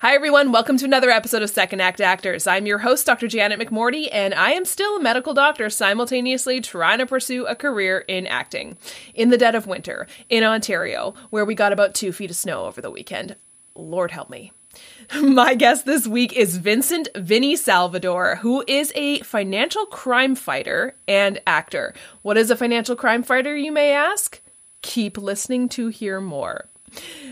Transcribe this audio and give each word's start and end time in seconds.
Hi, 0.00 0.14
everyone. 0.14 0.52
Welcome 0.52 0.76
to 0.76 0.84
another 0.84 1.08
episode 1.08 1.40
of 1.40 1.48
Second 1.48 1.80
Act 1.80 2.02
Actors. 2.02 2.46
I'm 2.46 2.66
your 2.66 2.80
host, 2.80 3.06
Dr. 3.06 3.28
Janet 3.28 3.58
McMorty, 3.58 4.10
and 4.12 4.34
I 4.34 4.50
am 4.50 4.66
still 4.66 4.94
a 4.98 5.00
medical 5.00 5.32
doctor 5.32 5.70
simultaneously 5.70 6.60
trying 6.60 6.98
to 6.98 7.06
pursue 7.06 7.46
a 7.46 7.54
career 7.56 8.00
in 8.06 8.26
acting. 8.26 8.76
In 9.14 9.30
the 9.30 9.38
dead 9.38 9.54
of 9.54 9.66
winter, 9.66 10.06
in 10.28 10.44
Ontario, 10.44 11.14
where 11.30 11.46
we 11.46 11.54
got 11.54 11.72
about 11.72 11.94
two 11.94 12.12
feet 12.12 12.28
of 12.28 12.36
snow 12.36 12.66
over 12.66 12.82
the 12.82 12.90
weekend. 12.90 13.36
Lord 13.74 14.10
help 14.10 14.28
me. 14.28 14.52
My 15.22 15.54
guest 15.54 15.86
this 15.86 16.06
week 16.06 16.34
is 16.34 16.58
Vincent 16.58 17.08
Vinnie 17.16 17.56
Salvador, 17.56 18.36
who 18.42 18.62
is 18.68 18.92
a 18.94 19.20
financial 19.20 19.86
crime 19.86 20.34
fighter 20.34 20.94
and 21.08 21.40
actor. 21.46 21.94
What 22.20 22.36
is 22.36 22.50
a 22.50 22.56
financial 22.56 22.96
crime 22.96 23.22
fighter, 23.22 23.56
you 23.56 23.72
may 23.72 23.92
ask? 23.92 24.42
Keep 24.82 25.16
listening 25.16 25.70
to 25.70 25.88
hear 25.88 26.20
more. 26.20 26.68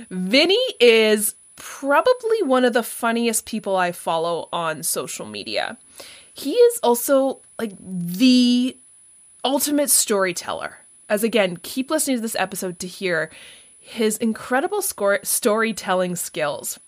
Vinnie 0.08 0.56
is 0.80 1.34
probably 1.66 2.42
one 2.42 2.62
of 2.66 2.74
the 2.74 2.82
funniest 2.82 3.46
people 3.46 3.74
I 3.74 3.90
follow 3.90 4.50
on 4.52 4.82
social 4.82 5.24
media. 5.24 5.78
He 6.34 6.52
is 6.52 6.78
also 6.82 7.40
like 7.58 7.72
the 7.80 8.76
ultimate 9.42 9.88
storyteller. 9.88 10.76
As 11.08 11.24
again, 11.24 11.56
keep 11.62 11.90
listening 11.90 12.18
to 12.18 12.20
this 12.20 12.36
episode 12.36 12.78
to 12.80 12.86
hear 12.86 13.30
his 13.78 14.18
incredible 14.18 14.82
score- 14.82 15.20
storytelling 15.22 16.16
skills, 16.16 16.78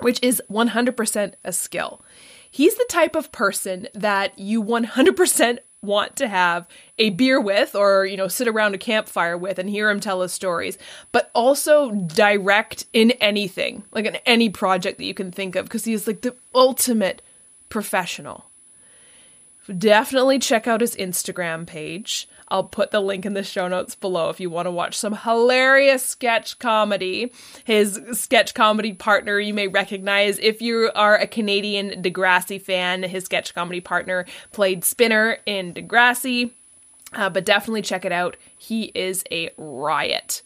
which 0.00 0.18
is 0.22 0.42
100% 0.50 1.34
a 1.44 1.52
skill. 1.52 2.02
He's 2.50 2.74
the 2.74 2.86
type 2.88 3.14
of 3.14 3.30
person 3.30 3.86
that 3.94 4.36
you 4.40 4.60
100% 4.60 5.58
want 5.86 6.16
to 6.16 6.28
have 6.28 6.66
a 6.98 7.10
beer 7.10 7.40
with 7.40 7.74
or 7.74 8.04
you 8.04 8.16
know 8.16 8.28
sit 8.28 8.48
around 8.48 8.74
a 8.74 8.78
campfire 8.78 9.36
with 9.36 9.58
and 9.58 9.70
hear 9.70 9.88
him 9.88 10.00
tell 10.00 10.20
his 10.20 10.32
stories 10.32 10.76
but 11.12 11.30
also 11.34 11.90
direct 11.92 12.84
in 12.92 13.12
anything 13.12 13.84
like 13.92 14.04
in 14.04 14.16
any 14.26 14.50
project 14.50 14.98
that 14.98 15.04
you 15.04 15.14
can 15.14 15.30
think 15.30 15.56
of 15.56 15.64
because 15.64 15.84
he's 15.84 16.06
like 16.06 16.20
the 16.20 16.34
ultimate 16.54 17.22
professional 17.68 18.50
definitely 19.72 20.38
check 20.38 20.66
out 20.66 20.80
his 20.80 20.96
Instagram 20.96 21.66
page. 21.66 22.28
I'll 22.48 22.64
put 22.64 22.90
the 22.90 23.00
link 23.00 23.26
in 23.26 23.34
the 23.34 23.42
show 23.42 23.66
notes 23.66 23.94
below 23.94 24.30
if 24.30 24.38
you 24.38 24.50
want 24.50 24.66
to 24.66 24.70
watch 24.70 24.96
some 24.96 25.16
hilarious 25.16 26.04
sketch 26.04 26.58
comedy. 26.58 27.32
His 27.64 28.00
sketch 28.12 28.54
comedy 28.54 28.92
partner 28.92 29.40
you 29.40 29.52
may 29.52 29.68
recognize 29.68 30.38
if 30.38 30.62
you 30.62 30.90
are 30.94 31.16
a 31.16 31.26
Canadian 31.26 32.02
Degrassi 32.02 32.60
fan. 32.60 33.02
His 33.02 33.24
sketch 33.24 33.54
comedy 33.54 33.80
partner 33.80 34.26
played 34.52 34.84
Spinner 34.84 35.38
in 35.46 35.74
Degrassi. 35.74 36.52
Uh, 37.12 37.30
but 37.30 37.44
definitely 37.44 37.82
check 37.82 38.04
it 38.04 38.12
out. 38.12 38.36
He 38.56 38.90
is 38.94 39.24
a 39.30 39.50
riot. 39.56 40.42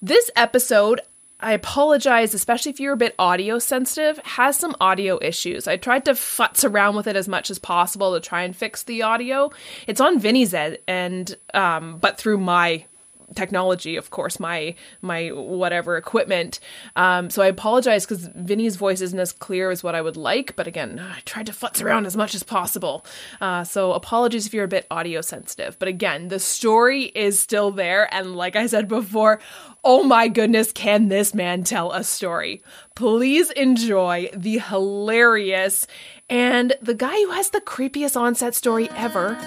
This 0.00 0.30
episode, 0.36 1.00
I 1.38 1.52
apologize, 1.52 2.32
especially 2.32 2.70
if 2.70 2.80
you're 2.80 2.94
a 2.94 2.96
bit 2.96 3.14
audio 3.18 3.58
sensitive, 3.58 4.18
has 4.24 4.56
some 4.56 4.74
audio 4.80 5.18
issues. 5.20 5.68
I 5.68 5.76
tried 5.76 6.06
to 6.06 6.12
futz 6.12 6.68
around 6.68 6.96
with 6.96 7.06
it 7.06 7.14
as 7.14 7.28
much 7.28 7.50
as 7.50 7.58
possible 7.58 8.14
to 8.14 8.20
try 8.20 8.42
and 8.42 8.56
fix 8.56 8.84
the 8.84 9.02
audio. 9.02 9.50
It's 9.86 10.00
on 10.00 10.18
Vinnie's 10.18 10.54
end, 10.54 11.36
um, 11.52 11.98
but 11.98 12.16
through 12.16 12.38
my 12.38 12.86
technology, 13.34 13.96
of 13.96 14.10
course, 14.10 14.38
my 14.38 14.74
my 15.02 15.28
whatever 15.28 15.96
equipment. 15.96 16.60
Um, 16.94 17.30
so 17.30 17.42
I 17.42 17.46
apologize 17.46 18.06
because 18.06 18.28
Vinnie's 18.34 18.76
voice 18.76 19.00
isn't 19.00 19.18
as 19.18 19.32
clear 19.32 19.70
as 19.70 19.82
what 19.82 19.94
I 19.94 20.00
would 20.00 20.16
like. 20.16 20.54
But 20.56 20.66
again, 20.66 20.98
I 20.98 21.20
tried 21.20 21.46
to 21.46 21.52
futz 21.52 21.82
around 21.82 22.06
as 22.06 22.16
much 22.16 22.34
as 22.34 22.42
possible. 22.42 23.04
Uh, 23.40 23.64
so 23.64 23.92
apologies 23.92 24.46
if 24.46 24.54
you're 24.54 24.64
a 24.64 24.68
bit 24.68 24.86
audio 24.90 25.20
sensitive. 25.20 25.78
But 25.78 25.88
again, 25.88 26.28
the 26.28 26.38
story 26.38 27.04
is 27.04 27.40
still 27.40 27.70
there, 27.70 28.12
and 28.14 28.36
like 28.36 28.56
I 28.56 28.66
said 28.66 28.88
before, 28.88 29.40
oh 29.84 30.02
my 30.02 30.28
goodness, 30.28 30.72
can 30.72 31.08
this 31.08 31.34
man 31.34 31.64
tell 31.64 31.92
a 31.92 32.04
story? 32.04 32.62
Please 32.94 33.50
enjoy 33.52 34.30
the 34.34 34.58
hilarious 34.58 35.86
and 36.28 36.74
the 36.82 36.94
guy 36.94 37.14
who 37.14 37.30
has 37.30 37.50
the 37.50 37.60
creepiest 37.60 38.16
onset 38.16 38.54
story 38.54 38.90
ever, 38.90 39.38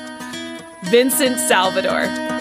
Vincent 0.86 1.38
Salvador. 1.40 2.39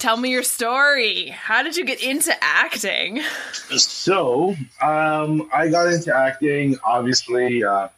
Tell 0.00 0.16
me 0.16 0.30
your 0.30 0.42
story. 0.42 1.28
How 1.28 1.62
did 1.62 1.76
you 1.76 1.84
get 1.84 2.02
into 2.02 2.32
acting? 2.40 3.20
So, 3.68 4.56
um, 4.80 5.46
I 5.52 5.68
got 5.68 5.92
into 5.92 6.16
acting 6.16 6.78
obviously 6.82 7.62
uh, 7.62 7.88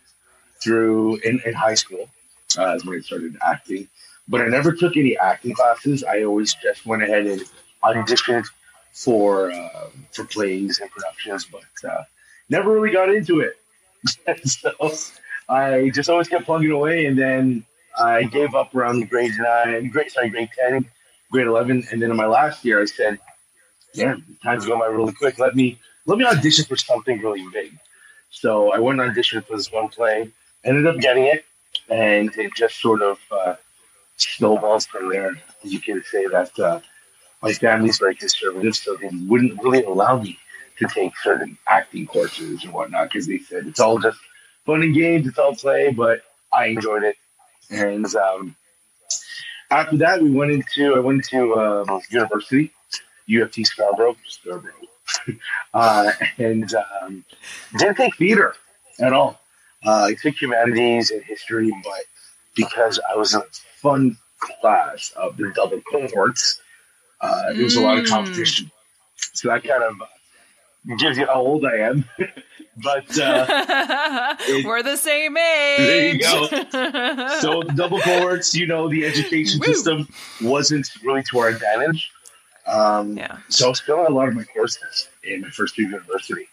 through 0.60 1.18
in, 1.18 1.40
in 1.46 1.54
high 1.54 1.76
school. 1.76 2.08
Uh, 2.58 2.74
is 2.74 2.84
when 2.84 2.98
I 2.98 3.02
started 3.02 3.36
acting, 3.46 3.86
but 4.26 4.40
I 4.40 4.48
never 4.48 4.72
took 4.72 4.96
any 4.96 5.16
acting 5.16 5.54
classes. 5.54 6.02
I 6.02 6.24
always 6.24 6.54
just 6.54 6.84
went 6.84 7.04
ahead 7.04 7.24
and 7.24 7.40
auditioned 7.84 8.46
for 8.92 9.52
uh, 9.52 9.86
for 10.10 10.24
plays 10.24 10.80
and 10.80 10.90
productions, 10.90 11.46
but 11.46 11.88
uh, 11.88 12.02
never 12.48 12.72
really 12.72 12.90
got 12.90 13.14
into 13.14 13.38
it. 13.38 13.54
so 14.44 14.92
I 15.48 15.92
just 15.94 16.10
always 16.10 16.26
kept 16.26 16.46
plugging 16.46 16.72
away, 16.72 17.06
and 17.06 17.16
then 17.16 17.64
I 17.96 18.24
gave 18.24 18.56
up 18.56 18.74
around 18.74 19.08
grade 19.08 19.34
nine, 19.38 19.88
grade 19.90 20.10
sorry, 20.10 20.30
grade 20.30 20.50
ten 20.58 20.84
grade 21.32 21.47
11. 21.47 21.88
And 21.91 22.03
then 22.03 22.10
in 22.10 22.16
my 22.16 22.26
last 22.26 22.65
year, 22.65 22.81
I 22.81 22.84
said, 22.84 23.19
yeah, 23.94 24.16
time's 24.43 24.66
going 24.66 24.81
by 24.81 24.87
really 24.87 25.12
quick. 25.12 25.38
Let 25.38 25.56
me, 25.56 25.78
let 26.06 26.19
me 26.19 26.25
audition 26.25 26.65
for 26.65 26.76
something 26.76 27.19
really 27.20 27.44
big. 27.53 27.72
So 28.31 28.72
I 28.72 28.78
went 28.78 29.00
and 29.00 29.15
auditioned 29.15 29.47
for 29.47 29.56
this 29.56 29.72
one 29.72 29.88
play, 29.88 30.31
ended 30.65 30.87
up 30.87 31.00
getting 31.00 31.25
it. 31.25 31.44
And 31.88 32.31
it 32.37 32.54
just 32.54 32.81
sort 32.81 33.03
of 33.03 33.19
uh, 33.31 33.56
snowballs 34.16 34.87
from 34.87 35.10
there. 35.10 35.32
You 35.62 35.81
can 35.81 36.03
say 36.04 36.26
that 36.26 36.59
uh, 36.59 36.81
my 37.43 37.53
family's 37.53 37.99
very 37.99 38.14
conservative, 38.14 38.76
so 38.76 38.97
they 38.97 39.10
wouldn't 39.26 39.62
really 39.62 39.84
allow 39.84 40.20
me 40.20 40.38
to 40.78 40.87
take 40.87 41.12
certain 41.19 41.56
acting 41.69 42.06
courses 42.06 42.64
and 42.64 42.72
whatnot 42.72 43.09
because 43.09 43.26
they 43.26 43.38
said 43.38 43.66
it's 43.66 43.81
all 43.81 43.99
just 43.99 44.19
fun 44.64 44.82
and 44.82 44.94
games, 44.94 45.26
it's 45.26 45.38
all 45.38 45.54
play, 45.54 45.91
but 45.91 46.22
I 46.53 46.66
enjoyed 46.66 47.03
it. 47.03 47.16
And 47.70 48.06
um, 48.16 48.54
after 49.72 49.97
that, 49.99 50.22
we 50.22 50.31
went 50.31 50.53
into 50.53 50.94
I 50.94 51.00
went 51.00 51.25
to 51.25 51.55
uh, 51.55 52.00
university, 52.10 52.71
U 53.27 53.43
of 53.43 53.53
T 53.53 53.65
Scarborough, 53.65 54.16
Scarborough, 54.28 54.72
uh, 55.75 56.12
and 56.38 56.72
um, 56.75 57.25
didn't 57.78 57.97
take 57.97 58.16
theater 58.16 58.55
at 59.00 59.12
all. 59.12 59.41
Uh, 59.84 60.05
I 60.05 60.15
took 60.15 60.41
humanities 60.41 61.11
and 61.11 61.22
history, 61.25 61.72
but 61.82 62.05
because 62.55 63.00
I 63.11 63.16
was 63.16 63.34
in 63.34 63.41
a 63.41 63.44
fun 63.81 64.16
class 64.38 65.12
of 65.16 65.37
the 65.37 65.53
double 65.55 65.81
cohorts, 65.81 66.61
uh, 67.21 67.53
there 67.53 67.65
was 67.65 67.77
a 67.77 67.81
lot 67.81 67.99
of 67.99 68.06
competition. 68.06 68.71
So 69.16 69.49
that 69.49 69.65
kind 69.65 69.82
of 69.82 69.94
gives 70.98 71.19
you 71.19 71.26
how 71.26 71.41
old 71.41 71.65
I 71.65 71.76
am. 71.78 72.04
but 72.82 73.19
uh, 73.19 74.37
it, 74.41 74.66
we're 74.66 74.82
the 74.82 74.97
same 74.97 75.37
age. 75.37 75.78
There 75.78 76.15
you 76.15 76.19
go. 76.19 77.38
so 77.41 77.62
double 77.75 78.00
cohorts, 78.00 78.54
you 78.54 78.66
know, 78.66 78.88
the 78.88 79.04
education 79.04 79.60
Woo. 79.60 79.66
system 79.66 80.09
wasn't 80.41 80.88
really 81.04 81.22
to 81.25 81.38
our 81.38 81.48
advantage. 81.48 82.10
Um, 82.66 83.16
yeah. 83.16 83.38
So 83.48 83.66
I 83.66 83.69
was 83.70 83.81
failing 83.81 84.06
a 84.06 84.10
lot 84.10 84.28
of 84.28 84.34
my 84.34 84.44
courses 84.44 85.09
in 85.25 85.43
my 85.43 85.50
first 85.50 85.76
year 85.78 85.88
of 85.88 85.93
university, 85.93 86.47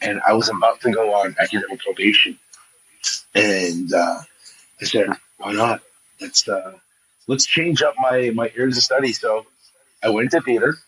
and 0.00 0.20
I 0.26 0.32
was 0.32 0.48
about 0.48 0.80
to 0.82 0.90
go 0.90 1.14
on 1.14 1.36
academic 1.38 1.80
probation. 1.80 2.38
And 3.34 3.92
uh, 3.92 4.20
I 4.80 4.84
said, 4.84 5.08
"Why 5.38 5.52
not? 5.52 5.82
Let's 6.20 6.48
uh, 6.48 6.78
let's 7.26 7.46
change 7.46 7.82
up 7.82 7.94
my 7.98 8.30
my 8.30 8.50
areas 8.56 8.78
of 8.78 8.84
study." 8.84 9.12
So 9.12 9.46
I 10.02 10.08
went 10.08 10.30
to 10.30 10.40
theater. 10.40 10.78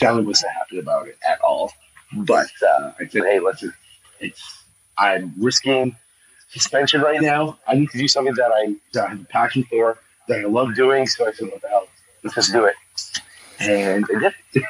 Family 0.00 0.24
wasn't 0.24 0.52
happy 0.52 0.78
about 0.78 1.08
it 1.08 1.18
at 1.28 1.40
all. 1.42 1.72
But 2.12 2.48
uh, 2.66 2.92
I 2.98 3.06
said, 3.06 3.22
hey, 3.22 3.38
let's 3.38 3.60
just, 3.60 3.76
it's, 4.18 4.64
I'm 4.98 5.32
risking 5.38 5.94
suspension 6.48 7.00
right 7.02 7.20
now. 7.20 7.58
I 7.68 7.74
need 7.74 7.90
to 7.90 7.98
do 7.98 8.08
something 8.08 8.34
that 8.34 8.50
I, 8.52 8.74
that 8.92 9.06
I 9.06 9.10
have 9.10 9.20
a 9.20 9.24
passion 9.24 9.62
for, 9.64 9.98
that 10.28 10.40
I 10.40 10.44
love 10.44 10.74
doing. 10.74 11.06
So 11.06 11.28
I 11.28 11.32
said, 11.32 11.48
what 11.48 11.62
the 11.62 11.68
hell? 11.68 11.86
Let's 12.24 12.34
just 12.34 12.52
do 12.52 12.64
it. 12.64 12.74
And 13.60 14.04
I 14.16 14.32
did. 14.54 14.64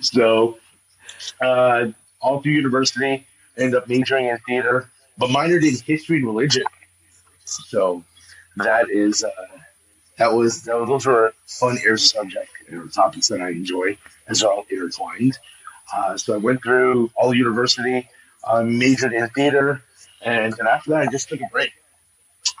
so, 0.04 0.58
uh, 1.40 1.86
all 2.20 2.40
through 2.40 2.52
university, 2.52 3.26
ended 3.56 3.74
up 3.74 3.88
majoring 3.88 4.26
in 4.26 4.38
theater, 4.46 4.90
but 5.18 5.30
minored 5.30 5.64
in 5.66 5.74
history 5.84 6.18
and 6.18 6.26
religion. 6.26 6.64
So 7.44 8.04
that 8.56 8.90
is, 8.90 9.24
uh, 9.24 9.30
that 10.18 10.32
was, 10.32 10.62
those 10.62 11.06
were 11.06 11.34
fun 11.46 11.78
of 11.86 12.00
subject 12.00 12.50
and 12.68 12.92
topics 12.92 13.28
that 13.28 13.40
I 13.40 13.50
enjoy 13.50 13.98
as 14.26 14.42
all 14.42 14.66
intertwined. 14.70 15.38
Uh, 15.94 16.16
so 16.16 16.34
I 16.34 16.38
went 16.38 16.62
through 16.62 17.10
all 17.14 17.34
university, 17.34 18.08
uh, 18.44 18.62
majored 18.62 19.12
in 19.12 19.28
theater, 19.28 19.82
and, 20.22 20.52
then 20.54 20.66
after 20.66 20.90
that, 20.90 21.02
I 21.02 21.06
just 21.10 21.28
took 21.28 21.40
a 21.40 21.48
break. 21.52 21.72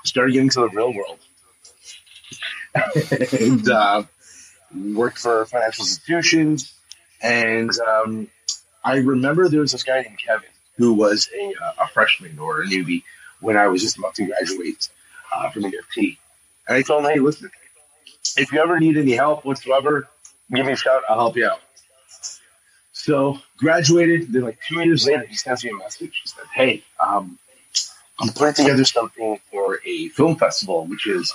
Started 0.04 0.32
getting 0.32 0.50
to 0.50 0.60
the 0.60 0.68
real 0.68 0.92
world. 0.94 1.18
and 3.40 3.68
uh, 3.68 4.02
worked 4.74 5.18
for 5.18 5.46
financial 5.46 5.84
institutions. 5.84 6.72
And 7.22 7.70
um, 7.80 8.28
I 8.84 8.96
remember 8.96 9.48
there 9.48 9.60
was 9.60 9.72
this 9.72 9.82
guy 9.82 10.02
named 10.02 10.18
Kevin 10.24 10.48
who 10.76 10.92
was 10.92 11.28
a, 11.34 11.54
a 11.82 11.88
freshman 11.88 12.38
or 12.38 12.62
a 12.62 12.66
newbie 12.66 13.02
when 13.40 13.56
I 13.56 13.68
was 13.68 13.82
just 13.82 13.98
about 13.98 14.14
to 14.16 14.26
graduate 14.26 14.88
uh, 15.34 15.50
from 15.50 15.62
U 15.62 15.78
of 15.78 15.84
T. 15.94 16.18
And 16.68 16.76
I 16.76 16.82
told 16.82 17.04
him, 17.04 17.10
hey, 17.12 17.20
listen, 17.20 17.50
if 18.36 18.52
you 18.52 18.60
ever 18.60 18.78
need 18.78 18.96
any 18.96 19.12
help 19.12 19.44
whatsoever, 19.44 20.08
give 20.54 20.66
me 20.66 20.72
a 20.72 20.76
shout. 20.76 21.02
I'll 21.08 21.18
help 21.18 21.36
you 21.36 21.46
out. 21.46 21.60
So 22.92 23.38
graduated. 23.58 24.32
Then 24.32 24.42
like 24.42 24.58
two 24.66 24.80
years 24.84 25.06
later, 25.06 25.24
he 25.24 25.36
sends 25.36 25.64
me 25.64 25.70
a 25.70 25.74
message. 25.74 26.20
He 26.22 26.28
said, 26.28 26.44
"Hey, 26.52 26.82
um, 26.98 27.38
I'm 28.18 28.30
putting 28.30 28.54
together 28.54 28.84
something 28.84 29.38
for 29.50 29.80
a 29.84 30.08
film 30.08 30.36
festival, 30.36 30.86
which 30.86 31.06
is 31.06 31.32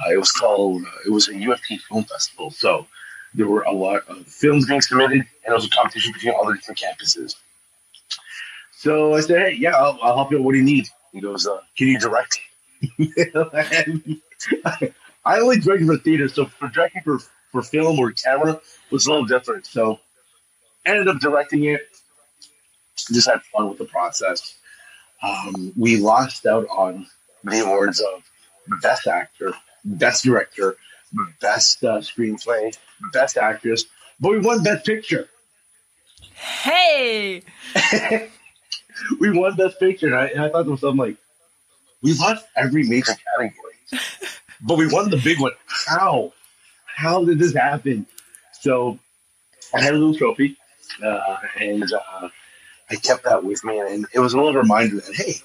uh, 0.00 0.12
it 0.12 0.16
was 0.16 0.32
called 0.32 0.82
uh, 0.82 0.90
it 1.06 1.10
was 1.10 1.28
a 1.28 1.36
U 1.36 1.52
of 1.52 1.60
T 1.62 1.78
film 1.78 2.04
festival. 2.04 2.50
So 2.50 2.86
there 3.34 3.46
were 3.46 3.62
a 3.62 3.72
lot 3.72 4.02
of 4.08 4.26
films 4.26 4.66
being 4.66 4.80
submitted, 4.80 5.18
and 5.44 5.48
it 5.48 5.52
was 5.52 5.66
a 5.66 5.70
competition 5.70 6.12
between 6.12 6.32
all 6.32 6.46
the 6.46 6.54
different 6.54 6.80
campuses. 6.80 7.36
So 8.78 9.14
I 9.14 9.20
said, 9.20 9.40
"Hey, 9.40 9.56
yeah, 9.58 9.76
I'll, 9.76 9.98
I'll 10.02 10.16
help 10.16 10.30
you. 10.32 10.40
What 10.42 10.52
do 10.52 10.58
you 10.58 10.64
need?" 10.64 10.88
He 11.12 11.20
goes, 11.20 11.46
uh, 11.46 11.60
"Can 11.76 11.88
you 11.88 11.98
direct?" 11.98 12.40
I 15.24 15.40
only 15.40 15.60
directed 15.60 15.86
for 15.86 15.96
theater, 15.98 16.28
so 16.28 16.46
for 16.46 16.68
directing 16.68 17.02
for, 17.02 17.18
for 17.52 17.62
film 17.62 17.98
or 17.98 18.12
camera 18.12 18.60
was 18.90 19.06
a 19.06 19.10
little 19.10 19.26
different. 19.26 19.66
So 19.66 20.00
ended 20.84 21.08
up 21.08 21.20
directing 21.20 21.64
it. 21.64 21.82
Just 22.96 23.28
had 23.28 23.42
fun 23.42 23.68
with 23.68 23.78
the 23.78 23.84
process. 23.84 24.56
Um, 25.22 25.72
we 25.76 25.98
lost 25.98 26.46
out 26.46 26.66
on 26.68 27.06
the 27.44 27.64
awards 27.64 28.00
of 28.00 28.22
best 28.82 29.06
actor, 29.06 29.52
best 29.84 30.24
director, 30.24 30.76
best 31.40 31.82
uh, 31.84 31.98
screenplay, 31.98 32.76
best 33.12 33.36
actress, 33.36 33.84
but 34.18 34.30
we 34.30 34.38
won 34.38 34.62
best 34.62 34.86
picture. 34.86 35.28
Hey, 36.34 37.42
we 39.20 39.30
won 39.30 39.56
best 39.56 39.78
picture, 39.78 40.06
and 40.06 40.16
I, 40.16 40.26
and 40.26 40.40
I 40.40 40.48
thought 40.50 40.62
to 40.64 40.70
myself, 40.70 40.96
like, 40.96 41.16
we 42.02 42.14
lost 42.14 42.46
every 42.56 42.84
major 42.84 43.12
category, 43.36 43.69
but 44.60 44.78
we 44.78 44.86
won 44.86 45.10
the 45.10 45.16
big 45.16 45.40
one. 45.40 45.52
How? 45.66 46.32
How 46.86 47.24
did 47.24 47.38
this 47.38 47.54
happen? 47.54 48.06
So 48.60 48.98
I 49.74 49.80
had 49.80 49.94
a 49.94 49.98
little 49.98 50.14
trophy 50.14 50.56
uh, 51.02 51.36
and 51.58 51.90
uh, 51.92 52.28
I 52.90 52.96
kept 52.96 53.24
that 53.24 53.44
with 53.44 53.64
me, 53.64 53.78
and 53.78 54.06
it 54.12 54.18
was 54.18 54.34
a 54.34 54.36
little 54.36 54.54
reminder 54.54 54.96
that 54.96 55.14
hey, 55.14 55.36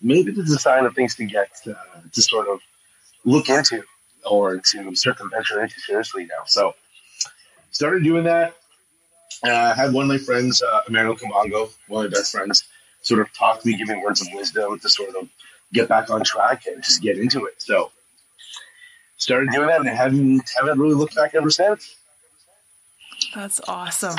maybe 0.00 0.30
this 0.30 0.48
is 0.48 0.54
a 0.54 0.58
sign 0.58 0.84
of 0.84 0.94
things 0.94 1.14
to 1.16 1.24
get 1.24 1.50
uh, 1.66 2.00
to 2.12 2.22
sort 2.22 2.48
of 2.48 2.60
look 3.24 3.48
into 3.48 3.82
or 4.24 4.58
to 4.58 4.94
start 4.94 5.18
into 5.20 5.80
seriously 5.80 6.26
now. 6.26 6.44
So 6.46 6.74
started 7.70 8.04
doing 8.04 8.24
that. 8.24 8.54
Uh, 9.46 9.50
I 9.50 9.74
had 9.74 9.92
one 9.92 10.04
of 10.04 10.08
my 10.08 10.18
friends, 10.18 10.62
uh, 10.62 10.80
Emmanuel 10.88 11.16
Kamongo, 11.16 11.70
one 11.86 12.06
of 12.06 12.10
my 12.10 12.18
best 12.18 12.32
friends, 12.32 12.64
sort 13.02 13.20
of 13.20 13.32
talk 13.32 13.60
to 13.60 13.68
me, 13.68 13.76
give 13.76 13.88
me 13.88 14.02
words 14.04 14.20
of 14.20 14.28
wisdom 14.34 14.78
to 14.80 14.88
sort 14.88 15.14
of 15.14 15.28
get 15.72 15.88
back 15.88 16.10
on 16.10 16.24
track 16.24 16.66
and 16.66 16.82
just 16.82 17.02
get 17.02 17.18
into 17.18 17.46
it. 17.46 17.60
So 17.60 17.90
started 19.16 19.50
doing 19.50 19.66
that 19.68 19.80
and 19.80 19.88
haven't 19.88 20.50
haven't 20.56 20.78
really 20.78 20.94
looked 20.94 21.16
back 21.16 21.34
ever 21.34 21.50
since. 21.50 21.94
That's 23.34 23.60
awesome. 23.68 24.16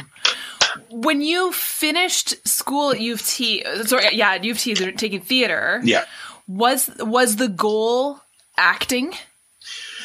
When 0.92 1.22
you 1.22 1.52
finished 1.52 2.48
school 2.48 2.92
at 2.92 3.00
U 3.00 3.14
of 3.14 3.26
T, 3.26 3.64
sorry, 3.86 4.16
yeah, 4.16 4.34
at 4.34 4.44
U 4.44 4.52
of 4.52 4.60
T, 4.60 4.74
they're 4.74 4.92
taking 4.92 5.22
theater. 5.22 5.82
Yeah. 5.84 6.06
Was 6.48 6.90
was 7.00 7.38
the 7.38 7.48
goal 7.48 8.20
acting? 8.58 9.14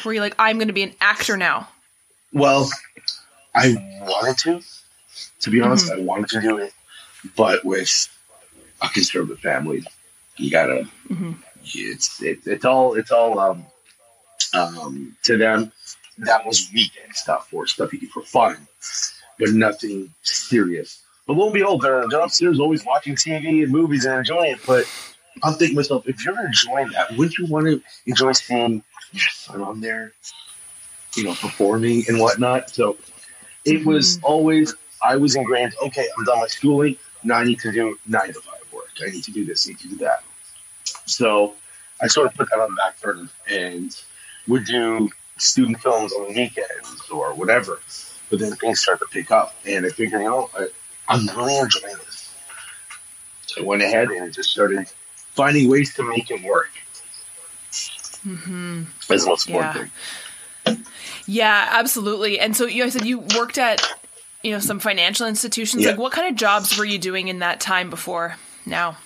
Were 0.03 0.13
you 0.13 0.21
like, 0.21 0.35
I'm 0.37 0.57
going 0.57 0.67
to 0.67 0.73
be 0.73 0.83
an 0.83 0.93
actor 1.01 1.37
now? 1.37 1.69
Well, 2.31 2.69
I 3.55 3.75
wanted 4.01 4.37
to. 4.39 4.61
To 5.41 5.49
be 5.49 5.61
honest, 5.61 5.91
Mm-hmm. 5.91 6.01
I 6.01 6.03
wanted 6.03 6.29
to 6.29 6.41
do 6.41 6.57
it, 6.57 6.73
but 7.35 7.63
with 7.63 8.07
a 8.81 8.89
conservative 8.89 9.39
family, 9.39 9.83
you 10.37 10.51
gotta. 10.51 10.87
Mm-hmm. 11.09 11.33
It's 11.63 12.21
it, 12.21 12.39
it's 12.45 12.65
all 12.65 12.93
it's 12.95 13.11
all 13.11 13.39
um 13.39 13.65
um 14.53 15.15
to 15.23 15.37
them. 15.37 15.71
That 16.19 16.45
was 16.45 16.69
weekend 16.73 17.13
stuff 17.13 17.49
or 17.51 17.67
stuff 17.67 17.91
you 17.91 17.99
do 17.99 18.07
for 18.07 18.21
fun, 18.21 18.67
but 19.39 19.49
nothing 19.49 20.13
serious. 20.21 21.01
But 21.27 21.37
lo 21.37 21.45
and 21.45 21.53
behold, 21.53 21.81
they're 21.81 22.07
they're 22.07 22.21
upstairs 22.21 22.59
always 22.59 22.85
watching 22.85 23.15
TV 23.15 23.63
and 23.63 23.71
movies 23.71 24.05
and 24.05 24.19
enjoying 24.19 24.53
it. 24.53 24.59
But 24.65 24.85
I'm 25.43 25.53
thinking 25.53 25.69
to 25.69 25.75
myself, 25.75 26.07
if 26.07 26.23
you're 26.23 26.45
enjoying 26.45 26.89
that, 26.89 27.11
wouldn't 27.17 27.37
you 27.37 27.47
want 27.47 27.65
to 27.65 27.81
enjoy 28.05 28.31
seeing 28.33 28.83
your 29.11 29.29
son 29.31 29.61
on 29.61 29.81
there, 29.81 30.13
you 31.15 31.23
know, 31.23 31.33
performing 31.33 32.03
and 32.07 32.19
whatnot? 32.19 32.69
So 32.69 32.97
it 33.65 33.85
was 33.85 34.19
always 34.23 34.73
I 35.03 35.17
was 35.17 35.35
ingrained. 35.35 35.73
Okay, 35.83 36.07
I'm 36.17 36.23
done 36.25 36.39
my 36.39 36.47
schooling. 36.47 36.97
Now 37.23 37.37
I 37.37 37.43
need 37.43 37.59
to 37.61 37.71
do 37.71 37.97
nine 38.07 38.27
to 38.27 38.33
five. 38.33 38.64
I 39.01 39.09
need 39.09 39.23
to 39.25 39.31
do 39.31 39.45
this. 39.45 39.67
I 39.67 39.71
need 39.71 39.79
to 39.79 39.87
do 39.89 39.95
that. 39.97 40.23
So 41.05 41.55
I 42.01 42.07
sort 42.07 42.27
of 42.27 42.33
put 42.35 42.49
that 42.49 42.59
on 42.59 42.69
the 42.71 42.75
back 42.75 42.99
burner 43.01 43.29
and 43.49 43.95
would 44.47 44.65
do 44.65 45.09
student 45.37 45.79
films 45.79 46.13
on 46.13 46.27
the 46.27 46.29
weekends 46.29 47.09
or 47.11 47.33
whatever. 47.33 47.79
But 48.29 48.39
then 48.39 48.53
things 48.55 48.79
start 48.79 48.99
to 48.99 49.05
pick 49.11 49.29
up, 49.31 49.55
and 49.65 49.85
I 49.85 49.89
figured, 49.89 50.21
you 50.21 50.27
know, 50.27 50.49
I, 50.57 50.67
I'm 51.07 51.27
really 51.37 51.57
enjoying 51.57 51.95
this. 52.05 52.33
So 53.45 53.61
I 53.61 53.65
went 53.65 53.83
ahead 53.83 54.09
and 54.09 54.33
just 54.33 54.49
started 54.49 54.87
finding 55.33 55.69
ways 55.69 55.93
to 55.95 56.03
make 56.03 56.31
it 56.31 56.43
work. 56.43 56.69
Mm-hmm. 58.25 58.83
That's 59.07 59.23
the 59.23 59.29
most 59.29 59.47
important 59.47 59.75
Yeah. 59.75 60.73
thing. 60.73 60.85
Yeah, 61.27 61.69
absolutely. 61.73 62.39
And 62.39 62.55
so 62.55 62.65
you 62.65 62.83
I 62.83 62.89
said 62.89 63.05
you 63.05 63.19
worked 63.37 63.57
at 63.59 63.81
you 64.41 64.51
know 64.51 64.59
some 64.59 64.79
financial 64.79 65.27
institutions. 65.27 65.83
Yeah. 65.83 65.91
Like, 65.91 65.99
what 65.99 66.11
kind 66.11 66.27
of 66.29 66.35
jobs 66.35 66.77
were 66.77 66.85
you 66.85 66.97
doing 66.97 67.27
in 67.27 67.39
that 67.39 67.59
time 67.59 67.89
before 67.91 68.35
now? 68.65 68.97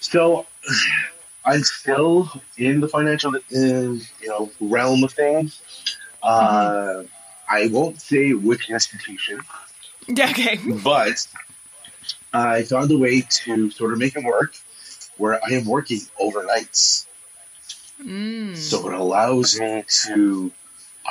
So 0.00 0.46
I'm 1.44 1.62
still 1.62 2.30
in 2.56 2.80
the 2.80 2.88
financial, 2.88 3.34
uh, 3.34 3.40
you 3.54 4.00
know, 4.24 4.50
realm 4.60 5.02
of 5.04 5.12
things. 5.12 5.62
Uh, 6.22 7.04
I 7.48 7.68
won't 7.68 8.00
say 8.00 8.32
which 8.34 8.68
institution, 8.70 9.40
Okay. 10.10 10.58
but 10.84 11.26
I 12.34 12.62
found 12.64 12.90
a 12.90 12.98
way 12.98 13.22
to 13.44 13.70
sort 13.70 13.92
of 13.92 13.98
make 13.98 14.16
it 14.16 14.24
work 14.24 14.54
where 15.16 15.40
I 15.42 15.54
am 15.54 15.64
working 15.64 16.00
overnights. 16.20 17.06
So 18.54 18.88
it 18.88 18.94
allows 18.94 19.58
me 19.58 19.84
to 20.06 20.52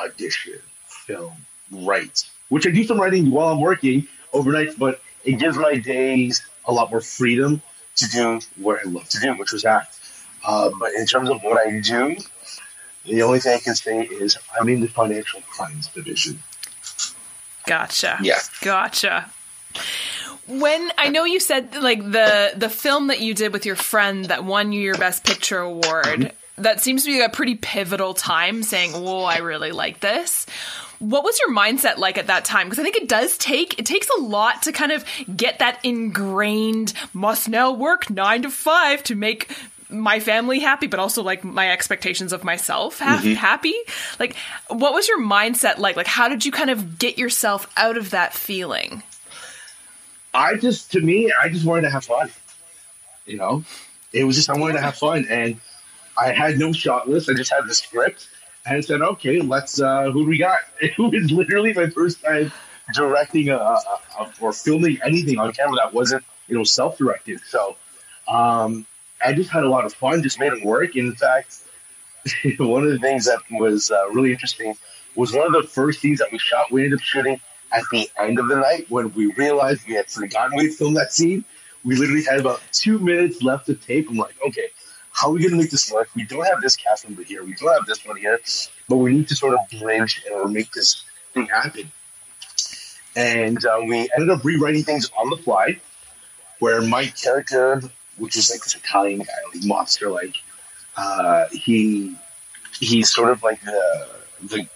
audition, 0.02 0.60
film, 0.88 1.34
write, 1.72 2.24
which 2.50 2.68
I 2.68 2.72
do 2.72 2.84
some 2.84 3.00
writing 3.00 3.32
while 3.32 3.50
I'm 3.50 3.60
working 3.60 4.08
overnight, 4.34 4.78
but 4.78 5.02
it 5.26 5.34
gives 5.34 5.58
my 5.58 5.76
days 5.76 6.42
a 6.66 6.72
lot 6.72 6.92
more 6.92 7.02
freedom 7.02 7.62
to 7.98 8.10
do 8.10 8.40
what 8.58 8.80
I 8.80 8.90
love 8.90 9.08
to 9.10 9.20
do, 9.20 9.34
which 9.34 9.52
was 9.52 9.66
act. 9.66 10.00
Uh, 10.46 10.70
but 10.80 10.94
in 10.94 11.06
terms 11.06 11.30
of 11.30 11.42
what 11.44 11.60
I 11.66 11.80
do, 11.80 12.16
the 13.06 13.22
only 13.22 13.40
thing 13.40 13.56
I 13.56 13.60
can 13.60 13.76
say 13.76 14.02
is 14.02 14.38
I'm 14.60 14.70
in 14.70 14.82
the 14.82 14.88
financial 14.88 15.42
crimes 15.42 15.88
division. 15.88 16.42
Gotcha. 17.66 18.18
Yeah. 18.22 18.40
Gotcha. 18.62 19.30
When 20.48 20.92
I 20.98 21.10
know 21.10 21.26
you 21.26 21.40
said 21.40 21.76
like 21.76 22.00
the 22.00 22.54
the 22.56 22.70
film 22.70 23.08
that 23.08 23.20
you 23.20 23.34
did 23.34 23.52
with 23.52 23.66
your 23.66 23.76
friend 23.76 24.26
that 24.26 24.46
won 24.46 24.72
you 24.72 24.82
your 24.82 24.98
best 24.98 25.26
picture 25.26 25.60
award, 25.60 26.32
that 26.58 26.82
seems 26.82 27.04
to 27.04 27.12
be 27.12 27.22
a 27.22 27.30
pretty 27.30 27.56
pivotal 27.56 28.14
time 28.14 28.64
saying, 28.64 28.94
"Whoa, 28.94 29.24
I 29.24 29.40
really 29.40 29.72
like 29.72 30.00
this." 30.00 30.46
What 31.00 31.24
was 31.24 31.40
your 31.40 31.56
mindset 31.56 31.98
like 31.98 32.18
at 32.18 32.28
that 32.28 32.46
time? 32.46 32.68
Because 32.68 32.80
I 32.80 32.84
think 32.84 32.96
it 32.96 33.08
does 33.10 33.38
take 33.38 33.80
it 33.80 33.86
takes 33.86 34.10
a 34.18 34.22
lot 34.22 34.64
to 34.64 34.72
kind 34.72 34.92
of 34.92 35.06
get 35.36 35.60
that 35.60 35.80
ingrained 35.84 36.94
must 37.14 37.50
now 37.50 37.72
work 37.72 38.10
9 38.10 38.44
to 38.44 38.50
5 38.50 39.04
to 39.04 39.16
make 39.16 39.52
my 39.90 40.20
family 40.20 40.60
happy 40.60 40.88
but 40.88 41.00
also 41.00 41.24
like 41.24 41.46
my 41.46 41.72
expectations 41.72 42.34
of 42.34 42.44
myself 42.44 43.00
ha- 43.00 43.22
mm-hmm. 43.22 43.34
happy. 43.34 43.76
Like 44.20 44.36
what 44.70 44.94
was 44.94 45.08
your 45.08 45.22
mindset 45.22 45.78
like? 45.78 45.96
Like 45.96 46.08
how 46.08 46.30
did 46.30 46.46
you 46.46 46.52
kind 46.52 46.70
of 46.70 46.98
get 47.00 47.18
yourself 47.18 47.72
out 47.78 47.98
of 47.98 48.10
that 48.12 48.34
feeling? 48.34 49.04
I 50.34 50.56
just, 50.56 50.92
to 50.92 51.02
me, 51.02 51.32
I 51.42 51.50
just 51.50 51.66
wanted 51.66 51.84
to 51.84 51.90
have 51.90 52.06
fun. 52.06 52.30
You 53.26 53.38
know, 53.38 53.64
it 54.14 54.24
was 54.24 54.36
just 54.36 54.50
I 54.50 54.58
wanted 54.58 54.74
to 54.74 54.82
have 54.82 54.96
fun, 54.96 55.26
and 55.30 55.60
I 56.18 56.32
had 56.32 56.58
no 56.58 56.72
shot 56.72 57.10
list. 57.10 57.30
I 57.30 57.34
just 57.34 57.52
had 57.52 57.68
the 57.68 57.74
script, 57.74 58.30
I 58.70 58.82
said, 58.82 59.02
"Okay, 59.02 59.40
let's. 59.42 59.80
uh 59.82 60.12
Who 60.12 60.24
do 60.24 60.30
we 60.30 60.38
got?" 60.38 60.60
It 60.82 60.98
was 60.98 61.32
literally 61.32 61.74
my 61.74 61.90
first 61.90 62.22
time 62.24 62.52
directing 62.94 63.50
a, 63.50 63.58
a, 63.58 63.80
a 64.20 64.32
or 64.40 64.54
filming 64.54 65.00
anything 65.04 65.38
on 65.40 65.52
camera 65.54 65.76
that 65.78 65.94
wasn't, 65.94 66.24
you 66.48 66.58
know, 66.58 66.64
self-directed. 66.64 67.42
So, 67.48 67.76
um, 68.28 68.86
I 69.24 69.34
just 69.34 69.50
had 69.50 69.64
a 69.64 69.70
lot 69.70 69.86
of 69.86 69.94
fun. 69.94 70.24
Just 70.24 70.40
made 70.40 70.54
it 70.54 70.64
work. 70.64 70.96
In 70.96 71.14
fact, 71.14 71.60
one 72.58 72.84
of 72.84 72.92
the 72.92 73.00
things 73.00 73.26
that 73.26 73.40
was 73.52 73.92
uh, 73.92 74.10
really 74.10 74.32
interesting 74.32 74.76
was 75.16 75.34
one 75.34 75.48
of 75.48 75.54
the 75.54 75.68
first 75.68 76.00
scenes 76.02 76.20
that 76.20 76.32
we 76.32 76.38
shot. 76.40 76.72
We 76.72 76.84
ended 76.84 77.00
up 77.00 77.04
shooting 77.04 77.40
at 77.72 77.84
the 77.92 78.10
end 78.20 78.40
of 78.40 78.48
the 78.48 78.56
night 78.56 78.86
when 78.90 79.12
we 79.14 79.28
realized 79.34 79.88
we 79.88 79.96
had 79.96 80.08
forgotten 80.10 80.58
we 80.58 80.70
filmed 80.70 80.98
that 80.98 81.14
scene. 81.14 81.44
We 81.84 81.96
literally 81.96 82.24
had 82.24 82.40
about 82.40 82.62
two 82.72 83.00
minutes 83.00 83.42
left 83.42 83.66
to 83.68 83.76
tape. 83.76 84.10
I'm 84.10 84.18
like, 84.18 84.36
okay, 84.48 84.68
how 85.18 85.30
are 85.30 85.34
we 85.34 85.40
going 85.40 85.52
to 85.52 85.58
make 85.58 85.72
this 85.72 85.92
work? 85.92 86.10
We 86.16 86.26
don't 86.26 86.46
have 86.46 86.62
this 86.62 86.76
cast 86.76 87.08
member 87.08 87.24
here. 87.24 87.44
We 87.44 87.54
don't 87.54 87.74
have 87.74 87.88
this 87.88 88.06
one 88.06 88.18
here, 88.18 88.40
but 88.88 88.98
we 88.98 89.14
need 89.14 89.28
to 89.30 89.36
sort 89.36 89.56
of 89.56 89.80
bridge 89.80 90.24
or 90.32 90.48
make 90.48 90.72
this 90.72 91.04
thing 91.34 91.48
happen. 91.48 91.92
And 93.16 93.64
uh, 93.66 93.80
we 93.88 94.10
ended 94.16 94.30
up 94.30 94.46
rewriting 94.46 94.84
things 94.84 95.10
on 95.18 95.32
the 95.32 95.38
fly, 95.38 95.80
where 96.60 96.84
my 96.84 97.08
character, 97.08 97.82
which 98.18 98.38
is 98.38 98.52
like 98.52 98.62
this 98.62 98.76
Italian 98.76 99.20
guy, 99.20 99.34
like 99.54 99.64
monster, 99.66 100.12
like 100.12 100.36
uh, 100.96 101.48
he 101.52 102.16
he's 102.80 103.10
sort 103.10 103.32
of 103.32 103.42
like 103.42 103.60
the 103.64 104.08
the 104.44 104.68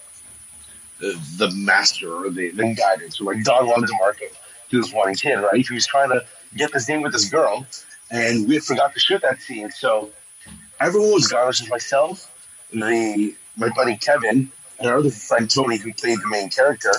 the, 1.36 1.50
master 1.52 2.12
or 2.12 2.30
the, 2.30 2.50
the 2.50 2.74
guidance, 2.74 3.20
or 3.20 3.32
like 3.32 3.44
Don 3.44 3.66
Juan 3.66 3.82
DeMarco, 3.82 4.28
he 4.68 4.76
was 4.76 4.92
wanting 4.92 5.16
kid, 5.16 5.34
right? 5.34 5.66
He 5.66 5.74
was 5.74 5.86
trying 5.86 6.10
to 6.10 6.24
get 6.56 6.72
this 6.72 6.86
thing 6.86 7.02
with 7.02 7.12
this 7.12 7.28
girl, 7.28 7.66
and 8.10 8.48
we 8.48 8.60
forgot 8.60 8.94
to 8.94 9.00
shoot 9.00 9.22
that 9.22 9.40
scene. 9.40 9.70
So 9.70 10.10
everyone 10.82 11.12
was 11.12 11.32
was 11.32 11.58
just 11.58 11.70
myself, 11.70 12.30
the 12.72 13.34
my 13.56 13.68
buddy 13.70 13.96
Kevin, 13.96 14.50
and 14.78 14.88
our 14.88 14.98
other 14.98 15.10
friend 15.10 15.50
Tony, 15.50 15.76
who 15.76 15.92
played 15.92 16.18
the 16.18 16.28
main 16.28 16.50
character. 16.50 16.92